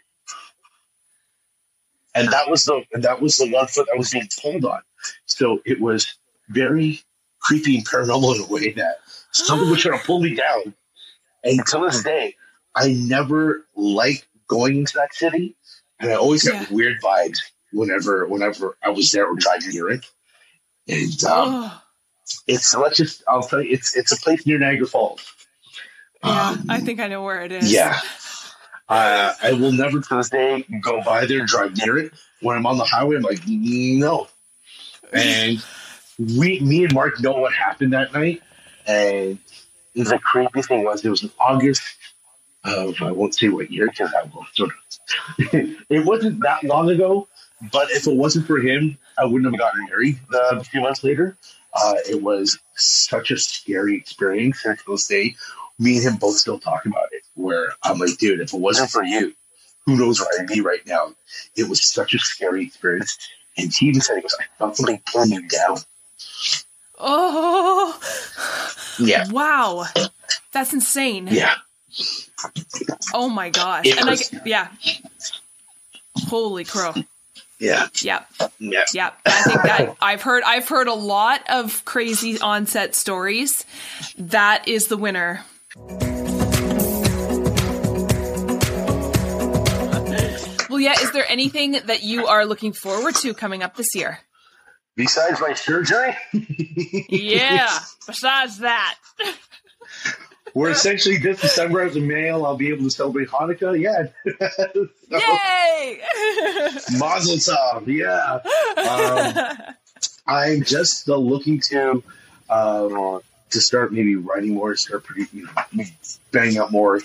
And 2.14 2.28
that 2.32 2.48
was 2.48 2.64
the 2.64 2.82
and 2.92 3.04
that 3.04 3.20
was 3.20 3.36
the 3.36 3.50
one 3.50 3.66
foot 3.68 3.86
that 3.86 3.98
was 3.98 4.10
being 4.10 4.28
pulled 4.42 4.64
on. 4.64 4.80
So 5.26 5.60
it 5.64 5.80
was 5.80 6.14
very 6.48 7.02
creepy 7.40 7.76
and 7.76 7.86
paranormal 7.86 8.36
in 8.36 8.42
a 8.42 8.46
way 8.46 8.72
that 8.72 8.96
something 9.32 9.68
was 9.70 9.80
trying 9.82 9.98
to 9.98 10.04
pull 10.04 10.20
me 10.20 10.34
down. 10.34 10.74
And 11.44 11.64
to 11.66 11.78
this 11.86 12.02
day, 12.02 12.36
I 12.74 12.92
never 12.92 13.66
liked 13.74 14.26
going 14.46 14.76
into 14.78 14.94
that 14.96 15.14
city, 15.14 15.56
and 15.98 16.10
I 16.10 16.14
always 16.14 16.46
got 16.46 16.54
Yeah. 16.54 16.66
weird 16.74 17.00
vibes 17.02 17.38
whenever 17.72 18.26
whenever 18.26 18.76
I 18.82 18.90
was 18.90 19.10
there 19.12 19.26
or 19.26 19.36
driving 19.36 19.70
near 19.70 19.90
it. 19.90 20.04
And 20.88 21.24
um, 21.24 21.48
Oh, 21.54 21.82
it's 22.46 22.74
let's 22.76 22.96
just 22.96 23.22
I'll 23.28 23.42
tell 23.42 23.62
you, 23.62 23.72
it's 23.72 23.96
it's 23.96 24.12
a 24.12 24.16
place 24.16 24.46
near 24.46 24.58
Niagara 24.58 24.86
Falls. 24.86 25.20
yeah, 26.22 26.50
Um, 26.50 26.66
I 26.68 26.80
think 26.80 27.00
I 27.00 27.08
know 27.08 27.22
where 27.22 27.42
it 27.42 27.52
is. 27.52 27.72
yeah. 27.72 28.00
Uh, 28.88 29.32
I 29.40 29.52
will 29.52 29.70
never 29.72 30.00
to 30.00 30.16
this 30.16 30.30
day 30.30 30.64
go 30.82 31.00
by 31.02 31.24
there, 31.24 31.46
drive 31.46 31.76
near 31.76 31.96
it. 31.96 32.12
When 32.40 32.56
I'm 32.56 32.66
on 32.66 32.76
the 32.76 32.84
highway, 32.84 33.16
I'm 33.16 33.22
like, 33.22 33.40
no. 33.46 34.26
And 35.12 35.64
we, 36.20 36.60
me 36.60 36.84
and 36.84 36.94
Mark 36.94 37.20
know 37.20 37.32
what 37.32 37.52
happened 37.52 37.92
that 37.94 38.12
night. 38.12 38.42
And 38.86 39.38
the 39.94 40.18
creepy 40.18 40.62
thing 40.62 40.84
was, 40.84 41.04
it 41.04 41.10
was 41.10 41.22
in 41.22 41.30
August 41.38 41.82
of, 42.64 43.00
I 43.00 43.10
won't 43.12 43.34
say 43.34 43.48
what 43.48 43.70
year 43.70 43.86
because 43.86 44.12
I 44.12 44.24
will 44.24 44.46
sort 44.54 44.70
of. 44.70 45.54
it 45.88 46.04
wasn't 46.04 46.42
that 46.42 46.62
long 46.64 46.90
ago, 46.90 47.26
but 47.72 47.90
if 47.90 48.06
it 48.06 48.14
wasn't 48.14 48.46
for 48.46 48.58
him, 48.58 48.98
I 49.18 49.24
wouldn't 49.24 49.52
have 49.52 49.58
gotten 49.58 49.86
married 49.86 50.20
uh, 50.34 50.58
a 50.58 50.64
few 50.64 50.80
months 50.80 51.02
later. 51.02 51.36
Uh, 51.72 51.94
it 52.08 52.22
was 52.22 52.58
such 52.76 53.30
a 53.30 53.38
scary 53.38 53.96
experience. 53.96 54.64
And 54.64 54.78
to 54.78 54.84
this 54.88 55.06
day, 55.06 55.36
me 55.78 55.96
and 55.96 56.06
him 56.06 56.16
both 56.16 56.36
still 56.36 56.58
talk 56.58 56.84
about 56.84 57.08
it. 57.12 57.22
Where 57.34 57.72
I'm 57.82 57.98
like, 57.98 58.18
dude, 58.18 58.40
if 58.40 58.52
it 58.52 58.60
wasn't 58.60 58.90
for 58.90 59.02
you, 59.02 59.34
who 59.86 59.96
knows 59.96 60.20
where 60.20 60.28
I'd 60.38 60.46
be 60.46 60.60
right 60.60 60.86
now? 60.86 61.14
It 61.56 61.68
was 61.68 61.82
such 61.82 62.12
a 62.14 62.18
scary 62.18 62.66
experience. 62.66 63.16
And 63.56 63.72
he 63.72 63.86
even 63.86 64.00
said, 64.00 64.16
he 64.16 64.22
goes, 64.22 64.36
I 64.38 64.44
felt 64.58 64.76
something 64.76 65.00
pull 65.10 65.26
me 65.26 65.40
down. 65.48 65.78
Oh, 66.98 67.98
Yeah, 68.98 69.26
wow. 69.30 69.86
That's 70.52 70.72
insane. 70.74 71.28
yeah. 71.30 71.54
Oh 73.14 73.28
my 73.28 73.50
gosh. 73.50 73.86
It 73.86 73.98
and 74.00 74.10
I, 74.10 74.16
yeah. 74.44 74.68
Holy 76.28 76.64
crow. 76.64 76.92
Yeah, 77.58 77.88
Yeah. 78.02 78.24
yeah. 78.58 78.84
Yeah. 78.92 79.10
I 79.26 79.42
think 79.42 79.62
that 79.62 79.96
I've 80.00 80.22
heard 80.22 80.42
I've 80.44 80.68
heard 80.68 80.88
a 80.88 80.94
lot 80.94 81.42
of 81.48 81.84
crazy 81.84 82.40
onset 82.40 82.94
stories. 82.94 83.64
That 84.18 84.66
is 84.68 84.88
the 84.88 84.96
winner. 84.96 85.44
Well, 90.68 90.78
yeah, 90.78 90.92
is 90.92 91.10
there 91.12 91.24
anything 91.28 91.72
that 91.72 92.04
you 92.04 92.28
are 92.28 92.46
looking 92.46 92.72
forward 92.72 93.16
to 93.16 93.34
coming 93.34 93.62
up 93.64 93.74
this 93.76 93.92
year? 93.94 94.20
Besides 94.96 95.40
my 95.40 95.54
surgery, 95.54 96.16
Yeah. 97.08 97.78
Besides 98.06 98.58
that. 98.58 98.98
we're 100.54 100.70
essentially 100.70 101.18
just 101.18 101.40
December 101.42 101.82
as 101.82 101.96
a 101.96 102.00
male. 102.00 102.44
I'll 102.44 102.56
be 102.56 102.68
able 102.68 102.84
to 102.84 102.90
celebrate 102.90 103.28
Hanukkah. 103.28 103.78
Yeah. 103.80 104.08
So, 105.10 105.16
Yay! 105.18 106.00
Mazel 106.98 107.36
tov. 107.36 107.86
Yeah. 107.88 108.38
Um, 108.80 109.74
I'm 110.24 110.62
just 110.62 111.08
uh, 111.08 111.16
looking 111.16 111.60
to 111.70 112.02
um, 112.48 113.20
to 113.50 113.60
start 113.60 113.92
maybe 113.92 114.14
writing 114.14 114.54
more, 114.54 114.76
start 114.76 115.02
producing, 115.02 115.40
you 115.40 115.46
know, 115.76 115.84
banging 116.30 116.58
out 116.58 116.70
more 116.70 116.98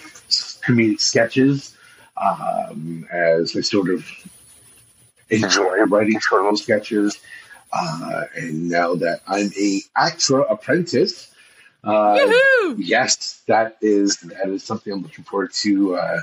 comedic 0.67 0.99
sketches 1.01 1.75
um, 2.17 3.07
as 3.11 3.55
I 3.55 3.61
sort 3.61 3.89
of 3.89 4.05
enjoy 5.31 5.77
writing 5.85 6.19
short 6.19 6.43
little 6.43 6.57
sketches. 6.57 7.17
Uh, 7.77 8.23
and 8.35 8.69
now 8.69 8.95
that 8.95 9.19
I'm 9.27 9.51
a 9.59 9.81
actor 9.97 10.39
apprentice, 10.39 11.29
uh, 11.83 12.31
yes, 12.77 13.41
that 13.47 13.77
is 13.81 14.15
that 14.17 14.47
is 14.47 14.63
something 14.63 14.93
I'm 14.93 15.01
looking 15.01 15.25
forward 15.25 15.51
to 15.61 15.95
uh, 15.95 16.19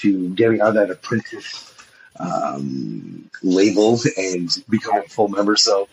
to 0.00 0.30
getting 0.30 0.62
out 0.62 0.68
of 0.68 0.74
that 0.74 0.90
apprentice 0.90 1.74
um, 2.18 3.30
label 3.42 3.98
and 4.16 4.50
becoming 4.70 5.02
a 5.04 5.08
full 5.08 5.28
member. 5.28 5.56
So 5.56 5.88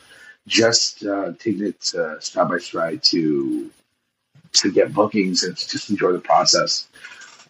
just 0.48 1.06
uh, 1.06 1.34
taking 1.38 1.68
it 1.68 1.94
uh, 1.96 2.20
stride 2.22 2.48
by 2.48 2.60
stride 2.60 3.04
to 3.04 3.70
to 4.54 4.72
get 4.72 4.94
bookings 4.94 5.44
and 5.44 5.58
to 5.58 5.68
just 5.68 5.90
enjoy 5.90 6.14
the 6.14 6.20
process 6.20 6.88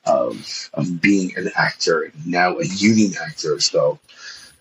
of 0.06 0.70
of 0.74 1.02
being 1.02 1.38
an 1.38 1.52
actor 1.56 2.12
now 2.26 2.58
a 2.58 2.66
union 2.66 3.14
actor. 3.22 3.60
So 3.60 4.00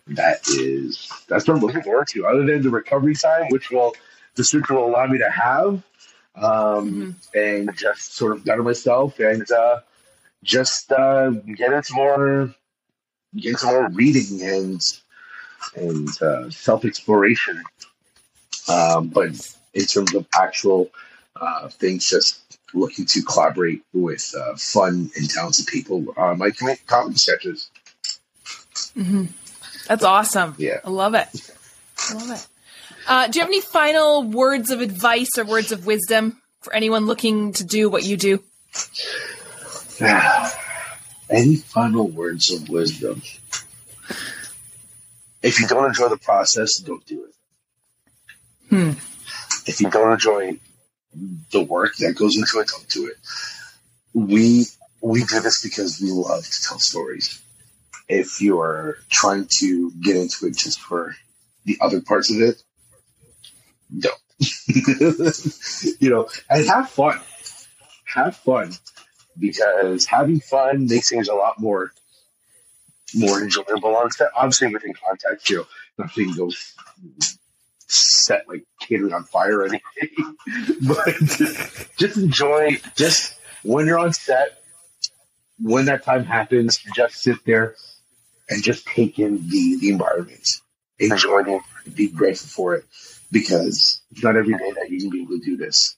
that 0.09 0.47
is 0.49 1.11
that's 1.29 1.47
what 1.47 1.57
I'm 1.57 1.63
looking 1.63 1.83
forward 1.83 2.09
to. 2.09 2.27
Other 2.27 2.45
than 2.45 2.63
the 2.63 2.71
recovery 2.71 3.15
time, 3.15 3.47
which 3.51 3.71
will 3.71 3.95
the 4.35 4.45
surgery 4.45 4.77
will 4.77 4.87
allow 4.87 5.07
me 5.07 5.19
to 5.19 5.31
have, 5.31 5.83
um, 6.35 7.17
and 7.35 7.77
just 7.77 8.15
sort 8.15 8.37
of 8.37 8.45
better 8.45 8.63
myself 8.63 9.19
and 9.21 9.51
uh, 9.51 9.81
just 10.43 10.91
uh, 10.93 11.31
get 11.31 11.73
into 11.73 11.95
more 11.95 12.55
get 13.37 13.51
into 13.51 13.67
more 13.67 13.89
reading 13.91 14.43
and 14.43 14.81
and 15.77 16.23
uh, 16.23 16.51
self 16.51 16.85
exploration. 16.85 17.63
Um, 18.69 19.09
but 19.09 19.31
in 19.75 19.85
terms 19.85 20.15
of 20.15 20.27
actual 20.35 20.91
uh, 21.41 21.69
things, 21.69 22.09
just 22.09 22.59
looking 22.75 23.05
to 23.07 23.23
collaborate 23.23 23.83
with 23.93 24.35
uh, 24.39 24.57
fun 24.57 25.11
and 25.17 25.31
talented 25.31 25.67
people 25.67 26.07
on 26.17 26.39
my 26.39 26.51
com- 26.51 26.77
comedy 26.87 27.17
sketches. 27.17 27.71
That's 29.87 30.05
awesome. 30.05 30.55
Yeah. 30.59 30.81
I 30.85 30.91
love 30.91 31.15
it. 31.15 31.29
I 32.11 32.15
love 32.15 32.31
it. 32.31 32.47
Uh, 33.07 33.27
do 33.29 33.39
you 33.39 33.41
have 33.41 33.51
any 33.51 33.61
final 33.61 34.23
words 34.23 34.71
of 34.71 34.81
advice 34.81 35.31
or 35.37 35.45
words 35.45 35.73
of 35.73 35.87
wisdom 35.87 36.41
for 36.61 36.73
anyone 36.73 37.07
looking 37.07 37.53
to 37.55 37.65
do 37.65 37.91
what 37.91 38.05
you 38.05 38.17
do? 38.17 38.43
Any 41.31 41.57
final 41.57 42.09
words 42.09 42.53
of 42.53 42.69
wisdom? 42.69 43.23
If 45.43 45.61
you 45.61 45.67
don't 45.67 45.87
enjoy 45.87 46.09
the 46.09 46.19
process, 46.19 46.77
don't 46.79 47.05
do 47.07 47.25
it. 47.25 47.35
Hmm. 48.69 48.91
If 49.67 49.81
you 49.81 49.91
don't 49.91 50.13
enjoy 50.13 50.59
the 51.51 51.63
work 51.63 51.97
that 51.97 52.15
goes 52.17 52.37
into 52.37 52.61
it, 52.61 52.69
don't 52.69 52.89
do 52.89 53.07
it. 53.07 53.17
We 54.15 54.67
we 55.01 55.25
do 55.25 55.41
this 55.41 55.63
because 55.63 56.01
we 56.01 56.11
love 56.11 56.45
to 56.45 56.63
tell 56.63 56.79
stories. 56.79 57.41
If 58.13 58.43
you're 58.43 58.99
trying 59.09 59.47
to 59.61 59.91
get 60.03 60.17
into 60.17 60.47
it 60.47 60.57
just 60.57 60.81
for 60.81 61.17
the 61.65 61.79
other 61.81 62.03
parts 62.03 62.31
of 62.31 62.41
it, 62.41 62.63
don't. 63.99 64.15
you 66.01 66.11
know, 66.11 66.29
and 66.51 66.67
have 66.67 66.91
fun. 66.91 67.21
Have 68.05 68.37
fun 68.37 68.73
because 69.39 70.05
having 70.05 70.41
fun 70.41 70.87
makes 70.87 71.09
things 71.09 71.29
a 71.29 71.35
lot 71.35 71.59
more 71.59 71.93
more 73.15 73.41
enjoyable 73.41 73.97
on 73.97 74.11
set. 74.11 74.29
Obviously, 74.37 74.69
within 74.69 74.93
context, 74.95 75.49
you 75.49 75.57
know, 75.59 75.67
nothing 75.99 76.33
goes 76.35 76.75
set 77.89 78.49
like 78.49 78.65
catering 78.81 79.13
on 79.13 79.25
fire 79.25 79.61
or 79.61 79.67
anything. 79.67 80.37
but 80.83 81.07
just 81.99 82.17
enjoy. 82.17 82.79
Just 82.95 83.35
when 83.63 83.87
you're 83.87 83.99
on 83.99 84.13
set, 84.13 84.63
when 85.59 85.87
that 85.87 86.05
time 86.05 86.25
happens, 86.25 86.79
just 86.95 87.17
sit 87.17 87.45
there 87.45 87.75
and 88.49 88.63
just 88.63 88.87
take 88.87 89.19
in 89.19 89.49
the 89.49 89.79
the 89.81 89.89
environment, 89.91 90.61
enjoy 90.99 91.43
it, 91.47 91.63
be 91.95 92.09
grateful 92.09 92.49
for 92.49 92.75
it, 92.75 92.85
because 93.31 94.01
it's 94.11 94.23
not 94.23 94.37
every 94.37 94.55
day 94.55 94.73
that 94.77 94.91
you 94.91 95.01
can 95.01 95.11
be 95.11 95.23
able 95.23 95.39
to 95.39 95.45
do 95.45 95.57
this. 95.57 95.97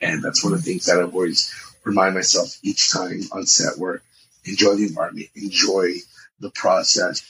And 0.00 0.22
that's 0.22 0.44
one 0.44 0.52
of 0.52 0.64
the 0.64 0.70
things 0.70 0.86
that 0.86 0.98
I 0.98 1.02
always 1.02 1.52
remind 1.84 2.14
myself 2.14 2.56
each 2.62 2.90
time 2.92 3.20
on 3.32 3.46
set 3.46 3.78
where 3.78 4.02
enjoy 4.44 4.74
the 4.74 4.86
environment, 4.86 5.28
enjoy 5.34 5.94
the 6.40 6.50
process. 6.50 7.22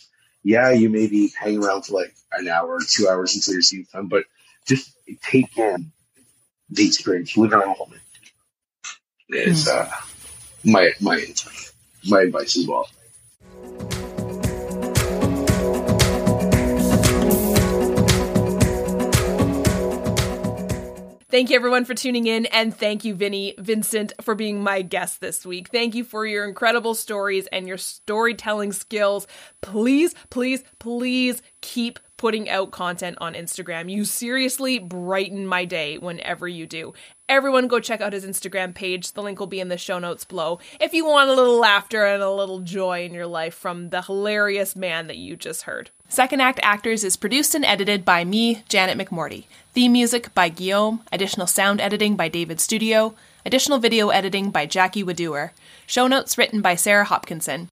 Yeah, 0.43 0.71
you 0.71 0.89
may 0.89 1.07
be 1.07 1.33
hanging 1.39 1.65
around 1.65 1.83
for 1.83 2.01
like 2.01 2.15
an 2.33 2.49
hour 2.49 2.75
or 2.75 2.81
two 2.81 3.09
hours 3.09 3.35
until 3.35 3.55
your 3.55 3.63
scene's 3.63 3.89
time, 3.89 4.09
but 4.09 4.25
just 4.67 4.93
take 5.23 5.57
in 5.57 5.93
the 6.71 6.87
experience, 6.87 7.37
live 7.37 7.53
in 7.53 7.59
the 7.59 7.67
moment. 7.67 8.03
Is 9.31 9.69
uh, 9.69 9.91
my 10.65 10.93
my 11.01 11.23
my 12.07 12.23
advice 12.23 12.57
as 12.57 12.67
well. 12.67 12.89
Thank 21.31 21.51
you 21.51 21.57
everyone 21.57 21.85
for 21.85 21.93
tuning 21.93 22.27
in 22.27 22.47
and 22.47 22.75
thank 22.75 23.05
you 23.05 23.15
Vinnie 23.15 23.55
Vincent 23.59 24.15
for 24.23 24.35
being 24.35 24.63
my 24.63 24.81
guest 24.81 25.21
this 25.21 25.45
week. 25.45 25.69
Thank 25.69 25.95
you 25.95 26.03
for 26.03 26.25
your 26.25 26.49
incredible 26.49 26.95
stories 26.95 27.47
and 27.49 27.69
your 27.69 27.77
storytelling 27.77 28.73
skills. 28.73 29.27
Please, 29.61 30.15
please, 30.31 30.65
please 30.79 31.43
keep 31.61 31.99
putting 32.19 32.51
out 32.51 32.71
content 32.71 33.17
on 33.21 33.33
Instagram. 33.33 33.91
You 33.91 34.05
seriously 34.05 34.79
brighten 34.79 35.47
my 35.47 35.65
day 35.65 35.97
whenever 35.97 36.47
you 36.47 36.67
do. 36.67 36.93
Everyone 37.29 37.69
go 37.69 37.81
check 37.81 38.01
out 38.01 38.13
his 38.13 38.27
Instagram 38.27 38.75
page. 38.75 39.13
The 39.13 39.23
link 39.23 39.41
will 39.41 39.47
be 39.47 39.61
in 39.61 39.69
the 39.69 39.79
show 39.79 39.99
notes 39.99 40.25
below. 40.25 40.59
If 40.81 40.93
you 40.93 41.07
want 41.07 41.31
a 41.31 41.35
little 41.35 41.59
laughter 41.59 42.05
and 42.05 42.23
a 42.23 42.31
little 42.31 42.61
joy 42.61 43.05
in 43.05 43.15
your 43.15 43.27
life 43.27 43.55
from 43.55 43.91
the 43.91 44.03
hilarious 44.03 44.77
man 44.77 45.07
that 45.07 45.17
you 45.17 45.37
just 45.37 45.63
heard. 45.63 45.91
Second 46.09 46.41
Act 46.41 46.61
Actors 46.63 47.05
is 47.05 47.17
produced 47.17 47.55
and 47.55 47.65
edited 47.65 48.05
by 48.05 48.25
me, 48.25 48.63
Janet 48.69 48.99
McMorty. 48.99 49.45
Theme 49.73 49.93
music 49.93 50.35
by 50.35 50.49
Guillaume, 50.49 51.03
additional 51.13 51.47
sound 51.47 51.81
editing 51.81 52.17
by 52.17 52.29
David 52.29 52.61
Studio, 52.61 53.15
additional 53.47 53.79
video 53.79 54.09
editing 54.09 54.51
by 54.51 54.67
Jackie 54.67 55.05
Wadoer, 55.05 55.51
show 55.87 56.07
notes 56.07 56.37
written 56.37 56.61
by 56.61 56.75
Sarah 56.75 57.05
Hopkinson. 57.05 57.69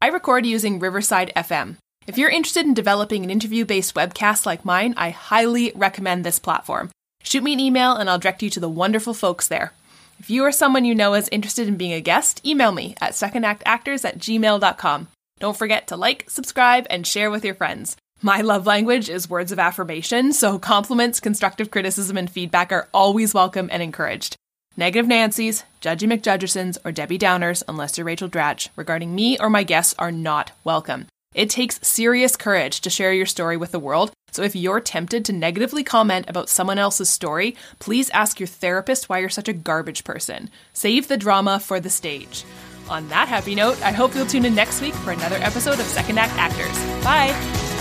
I 0.00 0.08
record 0.08 0.44
using 0.46 0.80
Riverside 0.80 1.32
FM. 1.36 1.76
If 2.06 2.18
you're 2.18 2.30
interested 2.30 2.66
in 2.66 2.74
developing 2.74 3.24
an 3.24 3.30
interview 3.30 3.64
based 3.64 3.94
webcast 3.94 4.44
like 4.44 4.64
mine, 4.64 4.92
I 4.96 5.08
highly 5.08 5.72
recommend 5.74 6.22
this 6.22 6.38
platform. 6.38 6.90
Shoot 7.22 7.42
me 7.42 7.54
an 7.54 7.60
email 7.60 7.96
and 7.96 8.10
I'll 8.10 8.18
direct 8.18 8.42
you 8.42 8.50
to 8.50 8.60
the 8.60 8.68
wonderful 8.68 9.14
folks 9.14 9.48
there. 9.48 9.72
If 10.18 10.28
you 10.28 10.44
or 10.44 10.52
someone 10.52 10.84
you 10.84 10.94
know 10.94 11.14
is 11.14 11.30
interested 11.30 11.66
in 11.66 11.76
being 11.76 11.94
a 11.94 12.02
guest, 12.02 12.44
email 12.44 12.72
me 12.72 12.94
at 13.00 13.12
secondactactors 13.12 14.04
at 14.04 14.18
gmail.com. 14.18 15.08
Don't 15.40 15.56
forget 15.56 15.86
to 15.88 15.96
like, 15.96 16.28
subscribe, 16.28 16.86
and 16.90 17.06
share 17.06 17.30
with 17.30 17.44
your 17.44 17.54
friends. 17.54 17.96
My 18.20 18.42
love 18.42 18.66
language 18.66 19.08
is 19.08 19.28
words 19.28 19.50
of 19.50 19.58
affirmation, 19.58 20.32
so 20.34 20.58
compliments, 20.58 21.20
constructive 21.20 21.70
criticism, 21.70 22.16
and 22.16 22.30
feedback 22.30 22.70
are 22.70 22.88
always 22.94 23.34
welcome 23.34 23.68
and 23.72 23.82
encouraged. 23.82 24.36
Negative 24.76 25.06
Nancy's, 25.06 25.64
Judgy 25.80 26.10
McJudgersons, 26.10 26.78
or 26.84 26.92
Debbie 26.92 27.18
Downers, 27.18 27.62
unless 27.66 27.96
you're 27.96 28.06
Rachel 28.06 28.28
Dratch, 28.28 28.68
regarding 28.76 29.14
me 29.14 29.38
or 29.38 29.50
my 29.50 29.62
guests 29.62 29.94
are 29.98 30.12
not 30.12 30.52
welcome. 30.64 31.06
It 31.34 31.50
takes 31.50 31.80
serious 31.86 32.36
courage 32.36 32.80
to 32.80 32.90
share 32.90 33.12
your 33.12 33.26
story 33.26 33.56
with 33.56 33.72
the 33.72 33.80
world, 33.80 34.12
so 34.30 34.42
if 34.42 34.54
you're 34.54 34.80
tempted 34.80 35.24
to 35.24 35.32
negatively 35.32 35.82
comment 35.82 36.26
about 36.28 36.48
someone 36.48 36.78
else's 36.78 37.10
story, 37.10 37.56
please 37.80 38.08
ask 38.10 38.38
your 38.38 38.46
therapist 38.46 39.08
why 39.08 39.18
you're 39.18 39.28
such 39.28 39.48
a 39.48 39.52
garbage 39.52 40.04
person. 40.04 40.48
Save 40.72 41.08
the 41.08 41.16
drama 41.16 41.58
for 41.58 41.80
the 41.80 41.90
stage. 41.90 42.44
On 42.88 43.08
that 43.08 43.28
happy 43.28 43.54
note, 43.54 43.80
I 43.82 43.92
hope 43.92 44.14
you'll 44.14 44.26
tune 44.26 44.44
in 44.44 44.54
next 44.54 44.80
week 44.80 44.94
for 44.94 45.10
another 45.10 45.36
episode 45.36 45.80
of 45.80 45.86
Second 45.86 46.18
Act 46.18 46.34
Actors. 46.36 47.04
Bye! 47.04 47.73